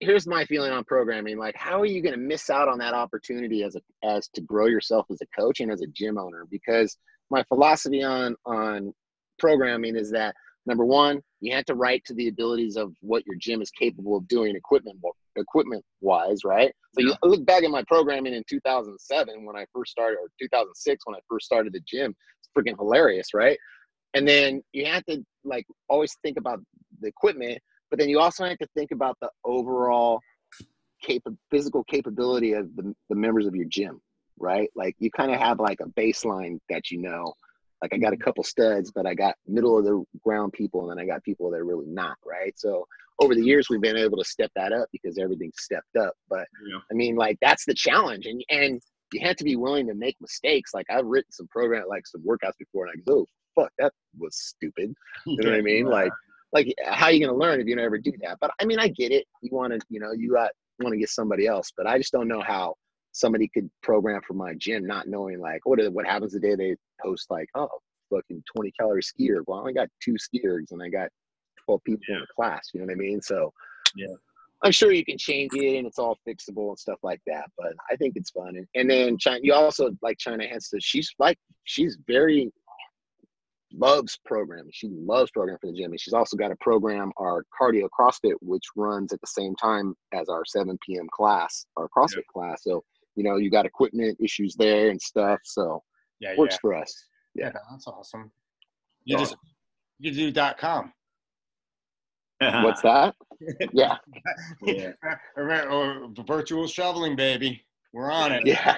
here's 0.00 0.26
my 0.26 0.44
feeling 0.44 0.72
on 0.72 0.84
programming. 0.84 1.38
Like, 1.38 1.56
how 1.56 1.80
are 1.80 1.86
you 1.86 2.02
going 2.02 2.14
to 2.14 2.20
miss 2.20 2.50
out 2.50 2.68
on 2.68 2.78
that 2.78 2.94
opportunity 2.94 3.62
as 3.62 3.76
a 3.76 3.80
as 4.04 4.28
to 4.34 4.40
grow 4.40 4.66
yourself 4.66 5.06
as 5.10 5.20
a 5.22 5.40
coach 5.40 5.60
and 5.60 5.70
as 5.70 5.82
a 5.82 5.86
gym 5.88 6.18
owner? 6.18 6.44
Because 6.50 6.96
my 7.30 7.42
philosophy 7.44 8.02
on 8.02 8.36
on 8.44 8.92
programming 9.38 9.96
is 9.96 10.10
that 10.10 10.34
number 10.66 10.84
one, 10.84 11.20
you 11.40 11.54
have 11.54 11.64
to 11.66 11.74
write 11.74 12.04
to 12.06 12.14
the 12.14 12.28
abilities 12.28 12.76
of 12.76 12.92
what 13.00 13.24
your 13.26 13.36
gym 13.36 13.62
is 13.62 13.70
capable 13.70 14.16
of 14.16 14.28
doing 14.28 14.56
equipment 14.56 14.98
equipment 15.38 15.84
wise, 16.00 16.44
right? 16.44 16.72
So 16.94 17.02
you 17.02 17.14
look 17.22 17.44
back 17.46 17.62
at 17.64 17.70
my 17.70 17.84
programming 17.86 18.34
in 18.34 18.42
2007 18.48 19.44
when 19.44 19.56
I 19.56 19.66
first 19.74 19.92
started, 19.92 20.16
or 20.16 20.28
2006 20.40 21.06
when 21.06 21.16
I 21.16 21.20
first 21.28 21.46
started 21.46 21.72
the 21.72 21.80
gym. 21.86 22.14
It's 22.40 22.48
freaking 22.56 22.76
hilarious, 22.76 23.34
right? 23.34 23.58
And 24.14 24.26
then 24.26 24.62
you 24.72 24.86
have 24.86 25.04
to 25.06 25.24
like 25.44 25.66
always 25.88 26.16
think 26.22 26.38
about 26.38 26.60
the 27.00 27.08
equipment, 27.08 27.58
but 27.90 27.98
then 27.98 28.08
you 28.08 28.18
also 28.18 28.44
have 28.44 28.58
to 28.58 28.68
think 28.74 28.90
about 28.90 29.16
the 29.20 29.30
overall 29.44 30.20
cap- 31.02 31.22
physical 31.50 31.84
capability 31.84 32.52
of 32.52 32.74
the, 32.76 32.94
the 33.08 33.14
members 33.14 33.46
of 33.46 33.54
your 33.54 33.66
gym, 33.68 34.00
right? 34.38 34.70
Like 34.74 34.96
you 34.98 35.10
kind 35.10 35.32
of 35.32 35.38
have 35.38 35.60
like 35.60 35.80
a 35.80 35.88
baseline 36.00 36.58
that 36.68 36.90
you 36.90 37.00
know. 37.00 37.34
Like 37.82 37.92
I 37.94 37.98
got 37.98 38.12
a 38.12 38.16
couple 38.16 38.42
studs, 38.42 38.90
but 38.90 39.06
I 39.06 39.14
got 39.14 39.36
middle 39.46 39.78
of 39.78 39.84
the 39.84 40.04
ground 40.22 40.52
people, 40.52 40.82
and 40.82 40.90
then 40.90 41.04
I 41.04 41.06
got 41.06 41.22
people 41.22 41.50
that 41.50 41.58
are 41.58 41.64
really 41.64 41.86
not, 41.86 42.16
right? 42.26 42.52
So 42.58 42.86
over 43.20 43.34
the 43.34 43.44
years, 43.44 43.68
we've 43.68 43.80
been 43.80 43.96
able 43.96 44.18
to 44.18 44.24
step 44.24 44.50
that 44.56 44.72
up 44.72 44.88
because 44.92 45.18
everything's 45.18 45.54
stepped 45.58 45.96
up. 45.96 46.14
But 46.28 46.46
Yeah. 46.66 46.78
I 46.90 46.94
mean, 46.94 47.16
like 47.16 47.38
that's 47.40 47.64
the 47.64 47.74
challenge, 47.74 48.26
and 48.26 48.42
and 48.50 48.80
you 49.12 49.20
have 49.26 49.36
to 49.36 49.44
be 49.44 49.56
willing 49.56 49.86
to 49.86 49.94
make 49.94 50.16
mistakes. 50.20 50.72
Like 50.74 50.86
I've 50.90 51.06
written 51.06 51.32
some 51.32 51.48
program, 51.48 51.84
like 51.88 52.06
some 52.06 52.22
workouts 52.22 52.58
before, 52.58 52.86
and 52.86 52.94
I 52.96 53.10
go, 53.10 53.20
"Oh, 53.20 53.26
"Fuck, 53.54 53.72
that 53.78 53.92
was 54.18 54.36
stupid." 54.36 54.94
You 55.26 55.36
know 55.36 55.50
what 55.50 55.58
I 55.58 55.62
mean? 55.62 55.86
Like, 55.90 56.12
like 56.52 56.74
how 56.84 57.06
are 57.06 57.12
you 57.12 57.24
gonna 57.24 57.38
learn 57.38 57.60
if 57.60 57.66
you 57.66 57.76
never 57.76 57.98
do 57.98 58.12
that? 58.22 58.38
But 58.40 58.50
I 58.60 58.64
mean, 58.64 58.78
I 58.78 58.88
get 58.88 59.12
it. 59.12 59.26
You 59.42 59.50
want 59.52 59.72
to, 59.72 59.80
you 59.88 60.00
know, 60.00 60.12
you 60.12 60.36
uh, 60.36 60.44
got 60.44 60.50
want 60.80 60.92
to 60.92 60.98
get 60.98 61.10
somebody 61.10 61.46
else, 61.46 61.72
but 61.76 61.86
I 61.86 61.98
just 61.98 62.12
don't 62.12 62.28
know 62.28 62.40
how 62.40 62.74
somebody 63.18 63.48
could 63.48 63.68
program 63.82 64.20
for 64.26 64.34
my 64.34 64.54
gym, 64.54 64.86
not 64.86 65.08
knowing 65.08 65.40
like 65.40 65.60
what 65.64 65.80
what 65.92 66.06
happens 66.06 66.32
the 66.32 66.40
day 66.40 66.54
they 66.54 66.76
post 67.02 67.30
like, 67.30 67.48
oh, 67.54 67.68
fucking 68.10 68.42
twenty 68.54 68.72
calorie 68.78 69.02
skier. 69.02 69.42
Well, 69.46 69.58
I 69.58 69.60
only 69.62 69.74
got 69.74 69.88
two 70.02 70.14
skiers, 70.14 70.70
and 70.70 70.82
I 70.82 70.88
got 70.88 71.08
twelve 71.64 71.82
people 71.84 72.02
in 72.08 72.20
the 72.20 72.26
class. 72.34 72.70
You 72.72 72.80
know 72.80 72.86
what 72.86 72.92
I 72.92 72.96
mean? 72.96 73.20
So 73.20 73.52
Yeah. 73.96 74.14
I'm 74.62 74.72
sure 74.72 74.92
you 74.92 75.04
can 75.04 75.18
change 75.18 75.52
it 75.54 75.78
and 75.78 75.86
it's 75.86 76.00
all 76.00 76.18
fixable 76.26 76.70
and 76.70 76.78
stuff 76.78 76.98
like 77.02 77.20
that. 77.26 77.44
But 77.56 77.74
I 77.90 77.96
think 77.96 78.14
it's 78.16 78.30
fun. 78.30 78.56
And, 78.56 78.66
and 78.74 78.90
then 78.90 79.16
Chyna, 79.16 79.38
you 79.42 79.54
also 79.54 79.90
like 80.02 80.18
Chyna 80.18 80.50
has 80.50 80.68
to, 80.70 80.80
she's 80.80 81.14
like, 81.18 81.38
she's 81.62 81.96
very 82.08 82.50
loves 83.72 84.18
programming. 84.24 84.70
She 84.72 84.88
loves 84.90 85.30
programming 85.30 85.58
for 85.60 85.70
the 85.70 85.78
gym. 85.78 85.92
And 85.92 86.00
she's 86.00 86.14
also 86.14 86.36
got 86.36 86.50
a 86.50 86.56
program, 86.56 87.12
our 87.18 87.44
cardio 87.60 87.88
CrossFit, 87.98 88.34
which 88.40 88.64
runs 88.76 89.12
at 89.12 89.20
the 89.20 89.26
same 89.28 89.54
time 89.56 89.94
as 90.12 90.28
our 90.28 90.44
7 90.44 90.76
p.m. 90.84 91.06
class, 91.12 91.66
our 91.76 91.88
CrossFit 91.96 92.26
class. 92.32 92.64
So, 92.64 92.82
you 93.18 93.24
know, 93.24 93.36
you 93.36 93.50
got 93.50 93.66
equipment 93.66 94.16
issues 94.20 94.54
there 94.54 94.90
and 94.90 95.02
stuff. 95.02 95.40
So 95.42 95.82
yeah, 96.20 96.36
works 96.38 96.54
yeah. 96.54 96.58
for 96.60 96.74
us. 96.74 96.94
yeah, 97.34 97.50
that's 97.68 97.88
awesome. 97.88 98.30
You 99.04 99.18
just 99.18 99.36
you 99.98 100.12
do 100.12 100.30
dot 100.30 100.56
com. 100.56 100.92
What's 102.40 102.82
that? 102.82 103.16
Yeah. 103.72 103.96
Yeah. 104.62 104.92
or 105.36 106.08
virtual 106.26 106.68
shoveling, 106.68 107.16
baby. 107.16 107.64
We're 107.92 108.10
on 108.10 108.32
it. 108.32 108.46
Yeah. 108.46 108.76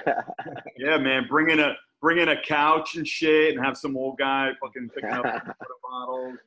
Yeah, 0.77 0.97
man, 0.97 1.27
bring 1.29 1.51
in 1.51 1.59
a 1.59 1.73
bring 2.01 2.17
in 2.17 2.29
a 2.29 2.41
couch 2.41 2.95
and 2.95 3.07
shit, 3.07 3.55
and 3.55 3.63
have 3.63 3.77
some 3.77 3.95
old 3.95 4.17
guy 4.17 4.49
fucking 4.59 4.89
picking 4.95 5.11
up 5.11 5.23
water 5.23 5.45
bottles. 5.83 6.37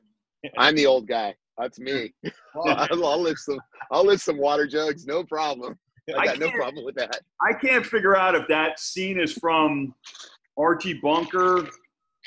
I'm 0.59 0.75
the 0.75 0.87
old 0.87 1.07
guy. 1.07 1.35
That's 1.59 1.79
me. 1.79 2.13
I'll, 2.57 3.05
I'll 3.05 3.21
lift 3.21 3.39
some. 3.39 3.61
I'll 3.93 4.05
lift 4.05 4.23
some 4.23 4.39
water 4.39 4.67
jugs. 4.67 5.07
No 5.07 5.23
problem. 5.23 5.79
I 6.17 6.21
I 6.21 6.27
got 6.27 6.39
no 6.39 6.47
can't- 6.49 6.59
problem 6.59 6.85
with 6.85 6.95
that. 6.97 7.21
I 7.41 7.53
can't 7.55 7.85
figure 7.85 8.17
out 8.17 8.35
if 8.35 8.47
that 8.49 8.79
scene 8.81 9.19
is 9.19 9.33
from 9.33 9.95
Archie 10.59 10.95
Bunker 11.03 11.69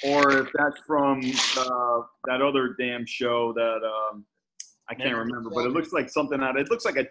or 0.03 0.31
if 0.39 0.49
that's 0.53 0.77
from 0.85 1.19
uh, 1.57 2.01
that 2.25 2.41
other 2.41 2.75
damn 2.79 3.05
show 3.05 3.53
that 3.53 3.79
um, 3.83 4.25
I 4.89 4.93
can't 4.95 5.09
Married 5.11 5.27
remember, 5.27 5.49
but 5.49 5.65
it 5.65 5.71
looks 5.71 5.91
like 5.91 6.09
something 6.09 6.41
out. 6.41 6.57
It 6.59 6.69
looks 6.69 6.85
like 6.85 6.97
a 6.97 7.05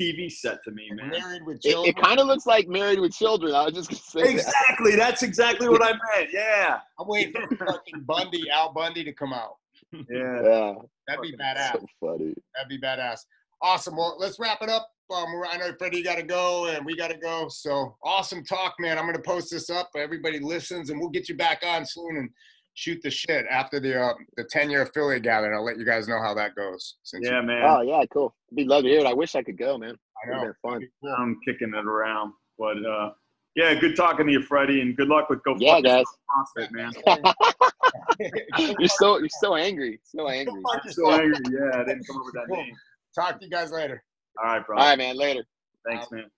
TV 0.00 0.30
set 0.30 0.58
to 0.64 0.70
me, 0.72 0.88
man. 0.92 1.10
Married 1.10 1.42
with 1.46 1.56
It, 1.64 1.70
children. 1.70 1.94
it 1.96 2.02
kind 2.02 2.18
of 2.20 2.26
looks 2.26 2.44
like 2.44 2.66
Married 2.68 2.98
with 3.00 3.12
Children. 3.14 3.54
I 3.54 3.64
was 3.66 3.74
just 3.74 3.88
gonna 3.88 4.00
say 4.00 4.22
that. 4.22 4.30
Exactly. 4.46 4.96
That's 4.96 5.22
exactly 5.22 5.68
what 5.68 5.82
I 5.82 5.92
meant. 5.92 6.30
Yeah. 6.32 6.78
I'm 6.98 7.06
waiting 7.08 7.32
for 7.56 7.56
fucking 7.66 8.00
Bundy, 8.06 8.50
Al 8.50 8.72
Bundy, 8.72 9.04
to 9.04 9.12
come 9.12 9.32
out. 9.32 9.54
Yeah. 9.92 10.02
Yeah, 10.10 10.72
That'd 11.06 11.22
be 11.22 11.36
badass. 11.36 11.72
so 11.74 11.86
funny. 12.00 12.34
That'd 12.54 12.68
be 12.68 12.78
badass. 12.80 13.20
Awesome. 13.62 13.96
Well, 13.96 14.16
let's 14.18 14.38
wrap 14.38 14.58
it 14.60 14.68
up. 14.68 14.88
Um, 15.08 15.42
I 15.48 15.56
know 15.56 15.72
Freddie 15.78 16.02
got 16.02 16.16
to 16.16 16.22
go 16.22 16.66
and 16.68 16.84
we 16.84 16.96
got 16.96 17.10
to 17.10 17.16
go. 17.16 17.48
So 17.48 17.96
awesome 18.02 18.44
talk, 18.44 18.74
man. 18.80 18.98
I'm 18.98 19.04
going 19.04 19.16
to 19.16 19.22
post 19.22 19.50
this 19.50 19.70
up. 19.70 19.90
Everybody 19.96 20.40
listens 20.40 20.90
and 20.90 20.98
we'll 20.98 21.10
get 21.10 21.28
you 21.28 21.36
back 21.36 21.62
on 21.64 21.86
soon 21.86 22.16
and 22.16 22.30
shoot 22.74 23.00
the 23.02 23.10
shit 23.10 23.46
after 23.50 23.78
the 23.78 24.00
uh, 24.00 24.14
the 24.36 24.44
10 24.44 24.68
year 24.70 24.82
affiliate 24.82 25.22
gathering. 25.22 25.54
I'll 25.54 25.64
let 25.64 25.78
you 25.78 25.84
guys 25.84 26.08
know 26.08 26.20
how 26.20 26.34
that 26.34 26.56
goes. 26.56 26.96
Since 27.04 27.26
Yeah, 27.28 27.40
man. 27.40 27.62
Oh 27.64 27.82
yeah, 27.82 28.02
cool. 28.12 28.34
Be 28.54 28.64
love 28.64 28.82
to 28.82 28.88
hear 28.88 29.00
it. 29.00 29.06
I 29.06 29.14
wish 29.14 29.34
I 29.36 29.42
could 29.42 29.58
go, 29.58 29.78
man. 29.78 29.94
I 30.24 30.28
Would've 30.28 30.42
know. 30.42 30.46
been 30.46 30.54
fun. 30.62 30.72
That'd 30.72 30.88
be 30.88 30.92
cool. 31.02 31.14
I'm 31.18 31.38
kicking 31.46 31.72
it 31.74 31.86
around. 31.86 32.32
But 32.58 32.84
uh, 32.84 33.10
yeah, 33.54 33.74
good 33.74 33.94
talking 33.96 34.26
to 34.26 34.32
you, 34.32 34.42
Freddie, 34.42 34.80
and 34.80 34.96
good 34.96 35.08
luck 35.08 35.30
with 35.30 35.42
Go 35.44 35.54
Yeah, 35.58 35.80
guys. 35.80 36.04
Yourself 36.26 36.48
CrossFit, 36.58 36.72
man. 36.72 36.92
you're 38.78 38.88
so 38.88 39.18
you're 39.18 39.28
so 39.40 39.54
angry. 39.54 40.00
So 40.02 40.28
angry. 40.28 40.60
Fuck 40.72 40.90
so 40.90 41.12
angry. 41.12 41.38
Yeah, 41.50 41.80
I 41.80 41.84
didn't 41.84 42.06
come 42.06 42.16
up 42.16 42.24
with 42.24 42.34
that 42.34 42.48
name. 42.48 42.74
Talk 43.14 43.38
to 43.38 43.44
you 43.44 43.50
guys 43.50 43.70
later. 43.70 44.02
All 44.38 44.44
right, 44.46 44.66
bro. 44.66 44.76
All 44.78 44.84
right, 44.84 44.98
man. 44.98 45.16
Later. 45.16 45.44
Thanks, 45.86 46.10
man. 46.10 46.30